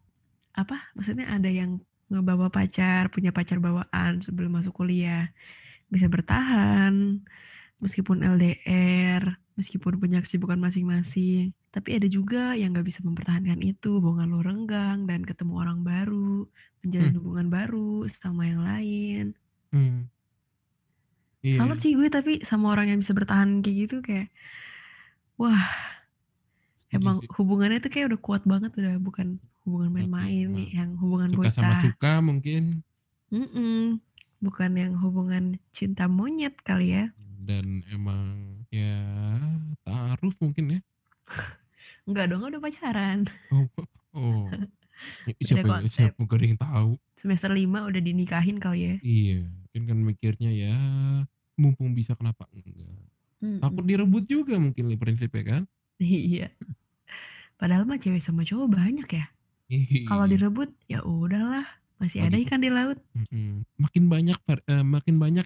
apa? 0.55 0.77
Maksudnya 0.95 1.29
ada 1.29 1.49
yang 1.51 1.83
ngebawa 2.09 2.49
pacar, 2.49 3.13
punya 3.13 3.29
pacar 3.29 3.61
bawaan 3.61 4.25
sebelum 4.25 4.57
masuk 4.57 4.73
kuliah. 4.73 5.29
Bisa 5.89 6.09
bertahan, 6.09 7.21
meskipun 7.81 8.25
LDR, 8.25 9.37
meskipun 9.57 9.97
punya 10.01 10.19
kesibukan 10.21 10.57
masing-masing. 10.57 11.53
Tapi 11.69 12.01
ada 12.01 12.07
juga 12.09 12.57
yang 12.57 12.73
gak 12.73 12.87
bisa 12.89 13.05
mempertahankan 13.05 13.61
itu, 13.61 14.01
hubungan 14.01 14.33
lo 14.33 14.41
renggang 14.41 15.05
dan 15.05 15.21
ketemu 15.21 15.53
orang 15.61 15.79
baru, 15.85 16.49
menjalin 16.81 17.13
hmm. 17.13 17.19
hubungan 17.21 17.47
baru 17.53 17.93
sama 18.09 18.49
yang 18.49 18.61
lain. 18.65 19.25
Hmm. 19.69 20.09
Yeah. 21.45 21.61
Salut 21.61 21.79
sih 21.79 21.95
gue 21.95 22.09
tapi 22.11 22.43
sama 22.43 22.73
orang 22.73 22.91
yang 22.91 22.99
bisa 22.99 23.13
bertahan 23.15 23.61
kayak 23.61 23.75
gitu 23.87 23.95
kayak, 24.01 24.27
wah, 25.39 25.71
emang 26.89 27.21
hubungannya 27.37 27.79
tuh 27.79 27.93
kayak 27.93 28.11
udah 28.11 28.19
kuat 28.19 28.43
banget 28.43 28.73
udah 28.75 28.97
bukan 28.99 29.37
hubungan 29.63 29.93
main-main 29.93 30.49
nih 30.49 30.69
yang 30.73 30.97
hubungan 30.97 31.29
suka 31.31 31.39
bocah. 31.45 31.53
sama 31.53 31.75
suka 31.79 32.11
mungkin. 32.19 32.81
Mm 33.29 33.47
-mm. 33.53 33.81
Bukan 34.41 34.71
yang 34.73 34.93
hubungan 34.97 35.61
cinta 35.69 36.09
monyet 36.09 36.57
kali 36.65 36.97
ya. 36.97 37.05
Dan 37.45 37.85
emang 37.93 38.65
ya 38.73 38.99
taruh 39.85 40.33
mungkin 40.41 40.65
ya. 40.75 40.79
Enggak 42.09 42.25
dong, 42.33 42.41
udah 42.41 42.57
pacaran. 42.57 43.29
Oh, 43.53 43.69
oh. 44.17 44.49
siapa 45.45 45.85
siapa 45.87 46.17
gak 46.17 46.37
ada 46.41 46.45
yang 46.49 46.59
tahu. 46.59 46.89
Semester 47.13 47.53
lima 47.53 47.85
udah 47.85 48.01
dinikahin 48.01 48.57
kali 48.57 48.79
ya. 48.81 48.95
Iya, 49.05 49.39
mungkin 49.45 49.81
kan 49.85 49.97
mikirnya 50.01 50.51
ya 50.51 50.75
mumpung 51.53 51.93
bisa 51.93 52.17
kenapa 52.17 52.49
enggak. 52.49 52.73
Mm 53.39 53.61
Takut 53.61 53.85
direbut 53.85 54.25
juga 54.25 54.57
mungkin 54.57 54.89
prinsipnya 54.97 55.43
kan. 55.45 55.63
Iya. 56.01 56.49
Padahal 57.59 57.85
mah 57.85 57.99
cewek 57.99 58.23
sama 58.23 58.47
cowok 58.47 58.67
banyak 58.71 59.07
ya. 59.13 59.25
Kalau 60.09 60.25
iya. 60.25 60.31
direbut 60.33 60.69
ya 60.89 60.99
udahlah, 61.05 61.67
masih 62.01 62.25
ada 62.25 62.39
ikan 62.41 62.63
di 62.63 62.73
laut. 62.73 62.97
Makin 63.77 64.03
banyak 64.09 64.39
uh, 64.49 64.81
makin 64.81 65.21
banyak 65.21 65.45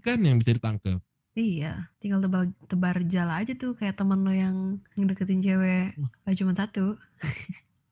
ikan 0.00 0.18
yang 0.24 0.40
bisa 0.40 0.56
ditangkap. 0.56 1.02
Iya, 1.40 1.88
tinggal 2.04 2.20
tebal 2.20 2.52
tebar 2.68 3.00
jala 3.08 3.40
aja 3.40 3.56
tuh 3.56 3.72
kayak 3.72 3.96
temen 3.96 4.20
lo 4.20 4.28
yang 4.28 4.76
deketin 4.92 5.40
cewek 5.40 5.96
gak 5.96 6.36
cuma 6.36 6.52
satu. 6.52 7.00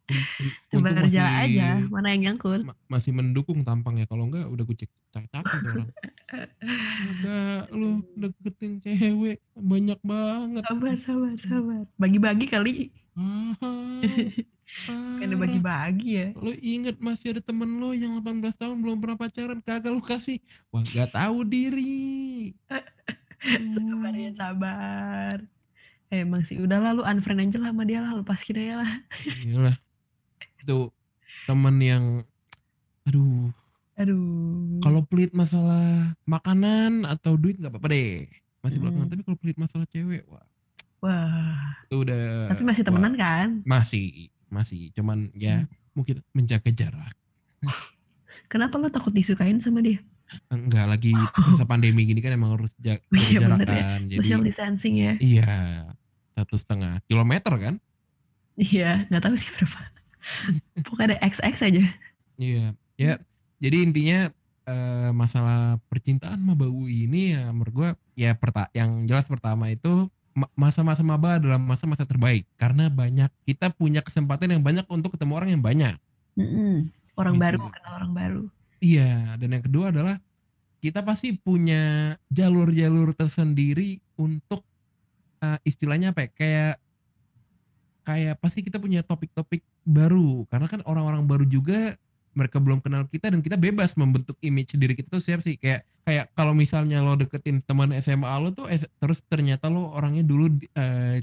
tebar 0.73 1.09
jala 1.09 1.49
aja, 1.49 1.81
mana 1.89 2.13
yang 2.13 2.37
nyangkut. 2.37 2.69
Ma 2.69 2.77
masih 2.93 3.17
mendukung 3.17 3.65
tampangnya, 3.65 4.05
kalau 4.05 4.29
enggak 4.29 4.45
udah 4.53 4.65
gue 4.69 4.77
cek 4.85 4.93
cak 5.33 5.45
orang. 5.49 5.89
Udah 7.25 7.73
lu 7.73 8.05
deketin 8.21 8.85
cewek 8.85 9.41
banyak 9.57 10.01
banget. 10.05 10.63
Sabar, 10.69 10.97
sabar, 11.01 11.35
sabar. 11.41 11.83
Bagi-bagi 11.97 12.47
kali. 12.53 12.75
Kan 14.89 15.33
bagi-bagi 15.41 16.09
ya. 16.21 16.27
Lo 16.37 16.53
inget 16.53 17.01
masih 17.01 17.33
ada 17.33 17.41
temen 17.41 17.81
lo 17.81 17.97
yang 17.97 18.21
18 18.21 18.61
tahun 18.61 18.77
belum 18.85 19.01
pernah 19.01 19.17
pacaran, 19.17 19.59
kagak 19.65 19.93
lo 19.97 20.05
kasih. 20.05 20.37
Wah 20.69 20.85
gak 20.85 21.17
tahu 21.17 21.49
diri. 21.49 22.53
sabar 23.45 24.15
ya 24.15 24.31
sabar. 24.35 25.37
Emang 26.09 26.43
sih 26.43 26.57
udah 26.57 26.81
lalu 26.81 27.05
unfriend 27.05 27.53
aja 27.53 27.59
lah 27.61 27.71
sama 27.77 27.85
dia 27.85 28.01
lah, 28.01 28.13
lepaskin 28.17 28.57
aja 28.59 28.75
lah. 28.81 28.93
Iyalah. 29.45 29.77
Itu 30.65 30.91
temen 31.45 31.77
yang 31.79 32.05
aduh. 33.05 33.53
Aduh. 33.99 34.81
Kalau 34.81 35.01
pelit 35.05 35.35
masalah 35.35 36.17
makanan 36.25 37.05
atau 37.05 37.37
duit 37.37 37.61
nggak 37.61 37.75
apa-apa 37.75 37.89
deh. 37.93 38.31
Masih 38.65 38.79
belakangan, 38.83 39.07
hmm. 39.07 39.13
tapi 39.15 39.23
kalau 39.23 39.39
pelit 39.39 39.57
masalah 39.59 39.87
cewek, 39.87 40.23
wah. 40.27 40.47
Wah. 40.99 41.79
Itu 41.87 42.03
udah. 42.03 42.51
Tapi 42.51 42.63
masih 42.67 42.83
temenan 42.83 43.15
wah, 43.15 43.21
kan? 43.21 43.49
Masih 43.63 44.35
masih 44.49 44.93
cuman 44.97 45.29
ya 45.37 45.65
hmm. 45.65 45.69
mungkin 45.93 46.17
menjaga 46.33 46.73
jarak 46.73 47.13
kenapa 48.53 48.81
lo 48.81 48.89
takut 48.89 49.13
disukain 49.13 49.61
sama 49.61 49.85
dia 49.85 50.01
enggak 50.53 50.87
lagi 50.87 51.13
masa 51.15 51.65
pandemi 51.65 52.05
gini 52.05 52.21
kan 52.21 52.37
emang 52.37 52.57
harus 52.57 52.73
jaga 52.81 53.03
iya, 53.17 53.39
jarak 53.41 53.59
ya. 53.65 53.69
kan 53.69 54.01
jadi 54.09 54.19
social 54.21 54.43
distancing 54.45 54.95
ya 54.97 55.13
iya 55.21 55.55
satu 56.37 56.55
setengah 56.61 57.01
kilometer 57.09 57.53
kan 57.57 57.75
iya 58.57 59.09
nggak 59.09 59.23
tahu 59.25 59.35
sih 59.37 59.51
berapa 59.57 59.81
pokoknya 60.87 61.07
ada 61.15 61.19
XX 61.25 61.57
aja 61.73 61.85
iya 62.37 62.67
ya 63.01 63.13
jadi 63.59 63.77
intinya 63.83 64.21
uh, 64.69 65.11
masalah 65.17 65.81
percintaan 65.89 66.39
mah 66.45 66.55
bau 66.55 66.85
ini 66.87 67.35
ya 67.35 67.51
menurut 67.51 67.75
gue 67.75 67.91
ya 68.15 68.37
perta 68.37 68.69
yang 68.77 69.09
jelas 69.09 69.27
pertama 69.27 69.73
itu 69.73 70.07
masa-masa 70.55 71.03
maba 71.03 71.43
adalah 71.43 71.59
masa-masa 71.59 72.07
terbaik 72.07 72.47
karena 72.55 72.87
banyak 72.87 73.27
kita 73.43 73.75
punya 73.75 74.05
kesempatan 74.05 74.55
yang 74.55 74.63
banyak 74.63 74.87
untuk 74.87 75.19
ketemu 75.19 75.33
orang 75.35 75.51
yang 75.51 75.65
banyak. 75.65 75.97
Mm-hmm. 76.39 76.75
Orang 77.19 77.35
gitu. 77.35 77.43
baru 77.43 77.59
kenal 77.75 77.93
orang 77.99 78.13
baru. 78.15 78.43
Iya, 78.79 79.35
dan 79.39 79.49
yang 79.59 79.65
kedua 79.65 79.91
adalah 79.91 80.17
kita 80.79 81.03
pasti 81.03 81.35
punya 81.35 82.15
jalur-jalur 82.31 83.11
tersendiri 83.11 83.99
untuk 84.15 84.63
uh, 85.43 85.59
istilahnya 85.67 86.15
apa 86.15 86.27
ya, 86.27 86.31
kayak 86.31 86.75
kayak 88.07 88.35
pasti 88.41 88.65
kita 88.65 88.79
punya 88.79 89.03
topik-topik 89.03 89.61
baru. 89.83 90.47
Karena 90.49 90.71
kan 90.71 90.81
orang-orang 90.87 91.27
baru 91.27 91.45
juga 91.45 91.99
mereka 92.39 92.63
belum 92.63 92.79
kenal 92.79 93.11
kita 93.11 93.35
dan 93.35 93.43
kita 93.43 93.59
bebas 93.59 93.99
membentuk 93.99 94.39
image 94.39 94.79
diri 94.79 94.95
kita 94.95 95.11
tuh 95.11 95.21
siapa 95.21 95.43
sih. 95.43 95.59
Kayak 95.59 95.83
kayak 96.07 96.31
kalau 96.39 96.55
misalnya 96.55 97.03
lo 97.03 97.19
deketin 97.19 97.61
teman 97.67 97.91
SMA 97.99 98.31
lo 98.41 98.55
tuh 98.55 98.71
terus 99.03 99.21
ternyata 99.27 99.67
lo 99.69 99.93
orangnya 99.93 100.23
dulu 100.23 100.47
uh, 100.79 101.19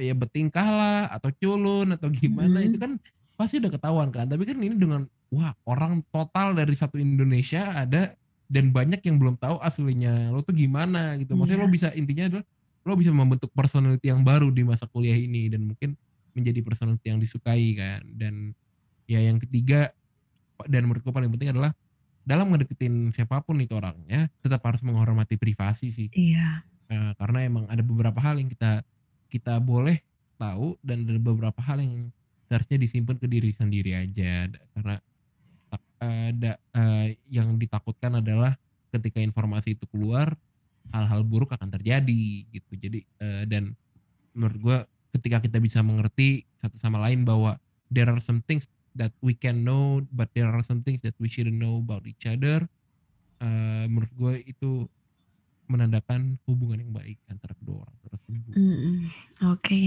ya 0.00 0.14
bertingkah 0.16 0.68
lah 0.70 1.00
atau 1.12 1.28
culun 1.36 1.92
atau 1.92 2.08
gimana 2.08 2.64
hmm. 2.64 2.68
itu 2.72 2.78
kan 2.80 2.92
pasti 3.34 3.58
udah 3.60 3.72
ketahuan 3.74 4.08
kan. 4.14 4.30
Tapi 4.30 4.42
kan 4.46 4.56
ini 4.62 4.78
dengan 4.78 5.04
wah 5.34 5.52
orang 5.66 6.00
total 6.14 6.54
dari 6.54 6.74
satu 6.78 6.96
Indonesia 6.96 7.74
ada 7.74 8.14
dan 8.46 8.70
banyak 8.70 9.02
yang 9.02 9.18
belum 9.18 9.36
tahu 9.40 9.58
aslinya 9.58 10.30
lo 10.30 10.44
tuh 10.46 10.54
gimana 10.54 11.18
gitu 11.18 11.34
maksudnya 11.34 11.64
yeah. 11.64 11.68
lo 11.68 11.74
bisa 11.74 11.88
intinya 11.96 12.24
adalah 12.30 12.44
lo 12.84 12.92
bisa 12.94 13.10
membentuk 13.10 13.50
personality 13.56 14.12
yang 14.12 14.22
baru 14.22 14.52
di 14.52 14.62
masa 14.62 14.84
kuliah 14.86 15.16
ini 15.16 15.48
dan 15.48 15.64
mungkin 15.64 15.96
menjadi 16.36 16.60
personality 16.60 17.06
yang 17.08 17.18
disukai 17.18 17.74
kan 17.74 18.02
dan 18.14 18.52
ya 19.08 19.20
yang 19.24 19.40
ketiga 19.40 19.90
dan 20.68 20.86
menurutku 20.86 21.10
paling 21.10 21.32
penting 21.32 21.50
adalah 21.56 21.72
dalam 22.24 22.48
ngedeketin 22.52 23.12
siapa 23.12 23.44
pun 23.44 23.60
itu 23.60 23.76
orangnya 23.76 24.32
tetap 24.40 24.64
harus 24.64 24.80
menghormati 24.80 25.36
privasi 25.36 25.92
sih. 25.92 26.08
Iya. 26.12 26.64
Nah, 26.88 27.12
karena 27.20 27.44
emang 27.44 27.64
ada 27.68 27.84
beberapa 27.84 28.16
hal 28.20 28.40
yang 28.40 28.48
kita 28.48 28.80
kita 29.28 29.60
boleh 29.60 30.00
tahu 30.40 30.76
dan 30.80 31.04
ada 31.04 31.20
beberapa 31.20 31.60
hal 31.60 31.84
yang 31.84 32.08
seharusnya 32.48 32.80
disimpan 32.80 33.16
ke 33.20 33.26
diri 33.28 33.50
sendiri 33.52 33.92
aja 33.96 34.48
karena 34.76 34.96
ada 36.04 36.52
uh, 36.76 37.06
yang 37.30 37.56
ditakutkan 37.56 38.20
adalah 38.20 38.54
ketika 38.94 39.18
informasi 39.18 39.74
itu 39.74 39.84
keluar 39.90 40.34
hal-hal 40.92 41.24
buruk 41.24 41.50
akan 41.56 41.68
terjadi 41.72 42.44
gitu. 42.52 42.72
Jadi 42.76 43.00
uh, 43.22 43.44
dan 43.48 43.72
menurut 44.36 44.58
gue 44.60 44.78
ketika 45.18 45.38
kita 45.42 45.58
bisa 45.62 45.80
mengerti 45.80 46.44
satu 46.58 46.76
sama 46.78 47.00
lain 47.02 47.22
bahwa 47.22 47.56
there 47.88 48.10
are 48.10 48.20
some 48.20 48.42
things 48.44 48.66
that 48.94 49.14
we 49.22 49.34
can 49.34 49.62
know 49.62 50.02
but 50.14 50.30
there 50.34 50.50
are 50.50 50.62
some 50.62 50.82
things 50.82 51.02
that 51.02 51.14
we 51.22 51.30
shouldn't 51.30 51.58
know 51.58 51.78
about 51.82 52.02
each 52.06 52.26
other 52.26 52.66
uh, 53.42 53.84
menurut 53.86 54.12
gue 54.14 54.34
itu 54.50 54.86
menandakan 55.64 56.36
hubungan 56.44 56.84
yang 56.84 56.92
baik 56.92 57.16
antara 57.32 57.56
kedua 57.56 57.88
orang 57.88 57.96
tersebut. 58.04 58.52
Mm. 58.52 58.68
Oke, 58.68 59.00
okay. 59.56 59.86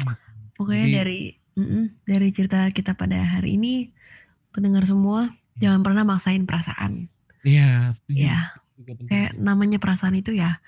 mm. 0.00 0.16
pokoknya 0.56 0.86
Jadi, 0.88 0.96
dari 0.96 1.20
mm 1.36 1.66
-mm, 1.68 1.84
dari 2.08 2.28
cerita 2.32 2.60
kita 2.72 2.92
pada 2.96 3.18
hari 3.36 3.60
ini, 3.60 3.92
pendengar 4.50 4.88
semua. 4.88 5.28
Jangan 5.58 5.80
pernah 5.82 6.02
maksain 6.06 6.46
perasaan. 6.46 7.06
Iya, 7.46 7.94
setuju. 7.94 8.18
Ya, 8.18 8.38
kayak 8.82 9.38
namanya 9.38 9.78
perasaan 9.82 10.18
itu 10.18 10.34
ya 10.34 10.58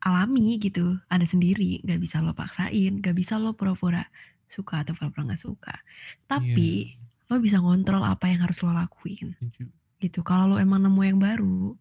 alami 0.00 0.56
gitu, 0.56 0.96
ada 1.12 1.24
sendiri, 1.28 1.84
nggak 1.84 2.00
bisa 2.00 2.24
lo 2.24 2.32
paksain, 2.32 3.04
nggak 3.04 3.12
bisa 3.12 3.36
lo 3.36 3.52
pura-pura 3.52 4.08
suka 4.48 4.82
atau 4.82 4.96
pura-pura 4.96 5.28
nggak 5.28 5.42
suka. 5.44 5.76
Tapi 6.24 6.96
yeah. 6.96 7.28
lo 7.28 7.36
bisa 7.38 7.60
ngontrol 7.60 8.02
apa 8.02 8.32
yang 8.32 8.40
harus 8.48 8.58
lo 8.64 8.72
lakuin. 8.72 9.36
Gitu. 10.00 10.20
Kalau 10.24 10.48
lo 10.48 10.56
emang 10.56 10.80
nemu 10.80 11.00
yang 11.04 11.20
baru, 11.20 11.76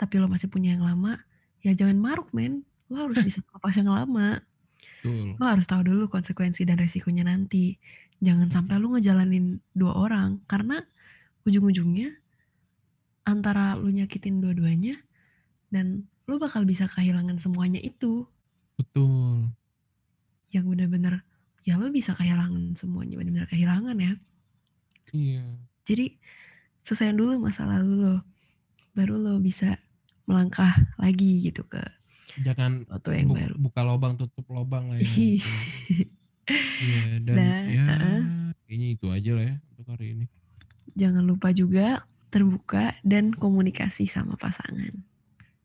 tapi 0.00 0.16
lo 0.16 0.26
masih 0.32 0.48
punya 0.48 0.74
yang 0.74 0.84
lama, 0.84 1.20
ya 1.60 1.76
jangan 1.76 2.00
maruk 2.00 2.32
men. 2.32 2.64
Lo 2.88 3.04
harus 3.04 3.20
bisa 3.28 3.44
lepas 3.44 3.76
yang 3.76 3.92
lama. 3.92 4.40
Betul. 5.04 5.36
Lo 5.36 5.44
harus 5.44 5.68
tahu 5.68 5.84
dulu 5.84 6.08
konsekuensi 6.08 6.64
dan 6.64 6.80
resikonya 6.80 7.28
nanti. 7.28 7.76
Jangan 8.18 8.48
sampai 8.50 8.80
lo 8.80 8.96
ngejalanin 8.96 9.60
dua 9.76 9.94
orang 9.94 10.42
karena 10.50 10.82
ujung-ujungnya 11.48 12.12
antara 13.24 13.76
lo 13.76 13.88
nyakitin 13.88 14.44
dua-duanya 14.44 15.00
dan 15.72 16.04
lo 16.28 16.36
bakal 16.36 16.68
bisa 16.68 16.84
kehilangan 16.84 17.40
semuanya 17.40 17.80
itu. 17.80 18.28
Betul. 18.76 19.48
Yang 20.52 20.64
benar-benar 20.76 21.24
ya 21.68 21.76
lo 21.76 21.92
bisa 21.92 22.16
kehilangan 22.16 22.80
semuanya 22.80 23.20
benar-benar 23.20 23.44
kehilangan 23.52 23.96
ya 24.00 24.16
iya 25.12 25.44
jadi 25.84 26.16
selesaiin 26.80 27.20
dulu 27.20 27.36
masa 27.36 27.68
lalu 27.68 28.08
lo 28.08 28.16
baru 28.96 29.20
lo 29.20 29.36
bisa 29.36 29.76
melangkah 30.24 30.72
lagi 30.96 31.44
gitu 31.44 31.68
ke 31.68 31.84
jangan 32.40 32.88
foto 32.88 33.12
yang 33.12 33.28
bu 33.28 33.36
baru 33.36 33.54
buka 33.60 33.80
lubang 33.84 34.16
tutup 34.16 34.48
lubang 34.48 34.88
lah 34.88 34.96
ya 34.96 35.12
iya 36.88 37.20
dan 37.20 37.36
nah, 37.36 37.60
ya 37.68 37.84
uh 37.84 37.92
-uh. 37.92 38.20
kayaknya 38.64 38.88
itu 38.96 39.06
aja 39.12 39.30
lah 39.36 39.44
ya 39.44 39.56
untuk 39.76 39.86
hari 39.92 40.06
ini. 40.16 40.24
Jangan 40.98 41.22
lupa 41.22 41.54
juga 41.54 42.02
terbuka 42.28 42.98
dan 43.06 43.30
komunikasi 43.30 44.10
sama 44.10 44.34
pasangan. 44.34 44.90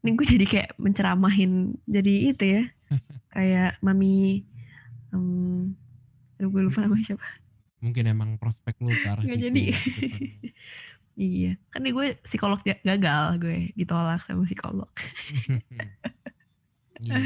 Ini 0.05 0.09
gue 0.13 0.27
jadi 0.27 0.45
kayak 0.45 0.69
menceramahin 0.77 1.73
jadi 1.89 2.13
itu 2.29 2.45
ya. 2.45 2.63
kayak 3.36 3.81
mami 3.81 4.45
um, 5.09 5.73
aduh 6.38 6.49
gue 6.53 6.61
lupa 6.69 6.86
namanya 6.86 7.17
siapa. 7.17 7.27
Mungkin 7.81 8.03
emang 8.05 8.29
prospek 8.38 8.77
lu 8.79 8.93
ke 8.93 9.07
arah 9.09 9.23
situ 9.25 9.41
jadi. 9.49 9.63
ke 9.73 9.99
depannya. 9.99 10.31
Iya, 11.13 11.61
kan 11.69 11.86
nih 11.86 11.93
gue 11.93 12.07
psikolog 12.25 12.57
ga- 12.65 12.81
gagal 12.81 13.38
gue 13.38 13.69
ditolak 13.77 14.25
sama 14.25 14.49
psikolog. 14.49 14.89
Iya, 17.03 17.19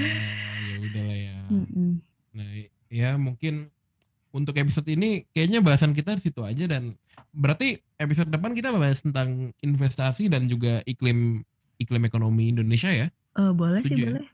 ya 0.58 0.76
udah 0.82 1.04
lah 1.06 1.18
ya. 1.20 1.38
Mm-mm. 1.54 1.92
Nah, 2.34 2.48
ya 2.90 3.10
mungkin 3.20 3.70
untuk 4.38 4.54
episode 4.54 4.86
ini 4.88 5.26
kayaknya 5.28 5.60
bahasan 5.60 5.92
kita 5.92 6.14
di 6.14 6.22
situ 6.24 6.46
aja 6.46 6.70
dan 6.70 6.94
berarti 7.34 7.68
episode 7.98 8.30
depan 8.30 8.54
kita 8.54 8.70
bahas 8.70 9.02
tentang 9.02 9.50
investasi 9.60 10.30
dan 10.30 10.46
juga 10.46 10.86
iklim 10.86 11.42
iklim 11.78 12.04
ekonomi 12.04 12.54
Indonesia 12.54 12.94
ya. 12.94 13.08
Eh, 13.34 13.52
boleh 13.52 13.82
sih 13.82 13.90
Setuju 13.90 14.04
ya? 14.04 14.10
boleh. 14.14 14.28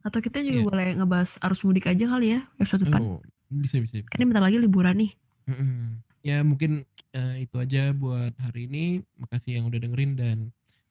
Atau 0.00 0.18
kita 0.18 0.40
juga 0.40 0.56
Iya. 0.56 0.66
boleh 0.66 0.88
ngebahas 0.96 1.30
arus 1.40 1.60
mudik 1.60 1.84
aja 1.84 2.04
kali 2.08 2.26
ya 2.32 2.40
episode 2.56 2.88
depan. 2.88 3.00
Oh, 3.00 3.20
bisa 3.52 3.76
bisa. 3.76 4.00
bisa. 4.00 4.08
Kan 4.08 4.18
ini 4.18 4.26
bentar 4.26 4.40
lagi 4.40 4.56
liburan 4.56 4.96
nih. 4.96 5.12
Mm-mm. 5.44 6.00
Ya 6.20 6.40
mungkin 6.40 6.84
eh, 7.10 7.44
itu 7.44 7.56
aja 7.56 7.92
buat 7.92 8.32
hari 8.36 8.64
ini. 8.64 8.84
Makasih 9.16 9.60
yang 9.60 9.68
udah 9.68 9.76
dengerin 9.78 10.12
dan 10.16 10.36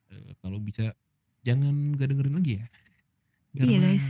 eh, 0.08 0.30
kalau 0.38 0.58
bisa 0.58 0.94
jangan 1.42 1.94
gak 1.94 2.10
dengerin 2.10 2.34
lagi 2.38 2.52
ya. 2.58 2.66
Iya, 3.50 3.78
guys. 3.82 4.06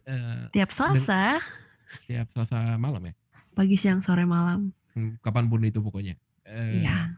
eh, 0.00 0.48
Tiap 0.50 0.70
Selasa, 0.70 1.44
setiap 2.00 2.30
Selasa 2.32 2.76
malam 2.76 3.04
ya. 3.04 3.14
Pagi 3.52 3.76
siang 3.76 4.00
sore 4.00 4.24
malam. 4.24 4.70
Hmm, 4.92 5.18
Kapan 5.20 5.46
pun 5.46 5.62
itu 5.62 5.78
pokoknya. 5.78 6.14
Eh, 6.44 6.82
Iya. 6.82 7.14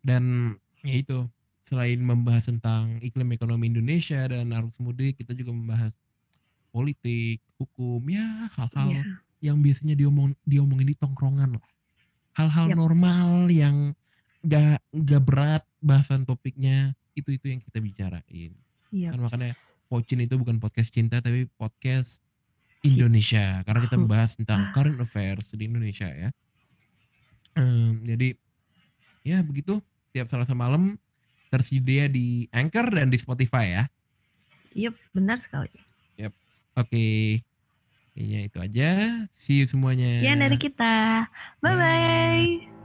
Dan 0.00 0.54
ya 0.80 0.94
itu 0.94 1.26
selain 1.66 2.00
membahas 2.00 2.48
tentang 2.48 2.96
iklim 3.02 3.28
ekonomi 3.34 3.68
Indonesia 3.68 4.24
dan 4.24 4.54
arus 4.54 4.78
mudik, 4.80 5.20
kita 5.20 5.36
juga 5.36 5.52
membahas 5.52 5.92
politik, 6.70 7.40
hukum, 7.58 8.00
ya 8.08 8.48
hal-hal 8.54 8.88
Iya. 8.94 9.04
yang 9.40 9.58
biasanya 9.60 9.94
diomong 9.94 10.32
diomongin 10.44 10.88
di 10.88 10.96
tongkrongan 10.96 11.58
lah. 11.58 11.66
Hal-hal 12.38 12.70
Yap. 12.70 12.76
normal 12.78 13.50
yang 13.50 13.92
gak 14.46 14.78
gak 14.94 15.22
berat 15.26 15.62
bahasan 15.82 16.22
topiknya 16.22 16.94
itu 17.12 17.34
itu 17.34 17.50
yang 17.50 17.58
kita 17.58 17.78
bicarain. 17.82 18.52
Iya. 18.94 19.10
Kan 19.12 19.20
makanya 19.26 19.52
Pocin 19.88 20.20
itu 20.20 20.36
bukan 20.36 20.60
podcast 20.60 20.92
cinta 20.92 21.16
tapi 21.18 21.48
podcast 21.56 22.20
Indonesia 22.94 23.60
karena 23.66 23.80
kita 23.84 23.96
membahas 24.00 24.30
tentang 24.38 24.72
current 24.72 24.98
affairs 25.02 25.50
di 25.52 25.64
Indonesia 25.68 26.08
ya. 26.08 26.30
Em, 27.58 28.00
jadi 28.06 28.38
ya 29.26 29.42
begitu 29.44 29.82
tiap 30.14 30.30
Selasa 30.30 30.56
malam 30.56 30.96
tersedia 31.52 32.08
di 32.08 32.48
Anchor 32.54 32.88
dan 32.92 33.12
di 33.12 33.18
Spotify 33.20 33.76
ya. 33.76 33.84
Yep, 34.76 34.94
benar 35.12 35.40
sekali. 35.42 35.88
Oke. 36.78 37.42
Kayaknya 38.14 38.38
itu 38.46 38.58
aja. 38.62 38.90
See 39.34 39.56
you 39.62 39.66
semuanya. 39.66 40.22
Sekian 40.22 40.42
dari 40.42 40.58
kita. 40.58 41.26
Bye 41.58 41.74
Bye. 41.74 41.78
bye. 41.78 42.77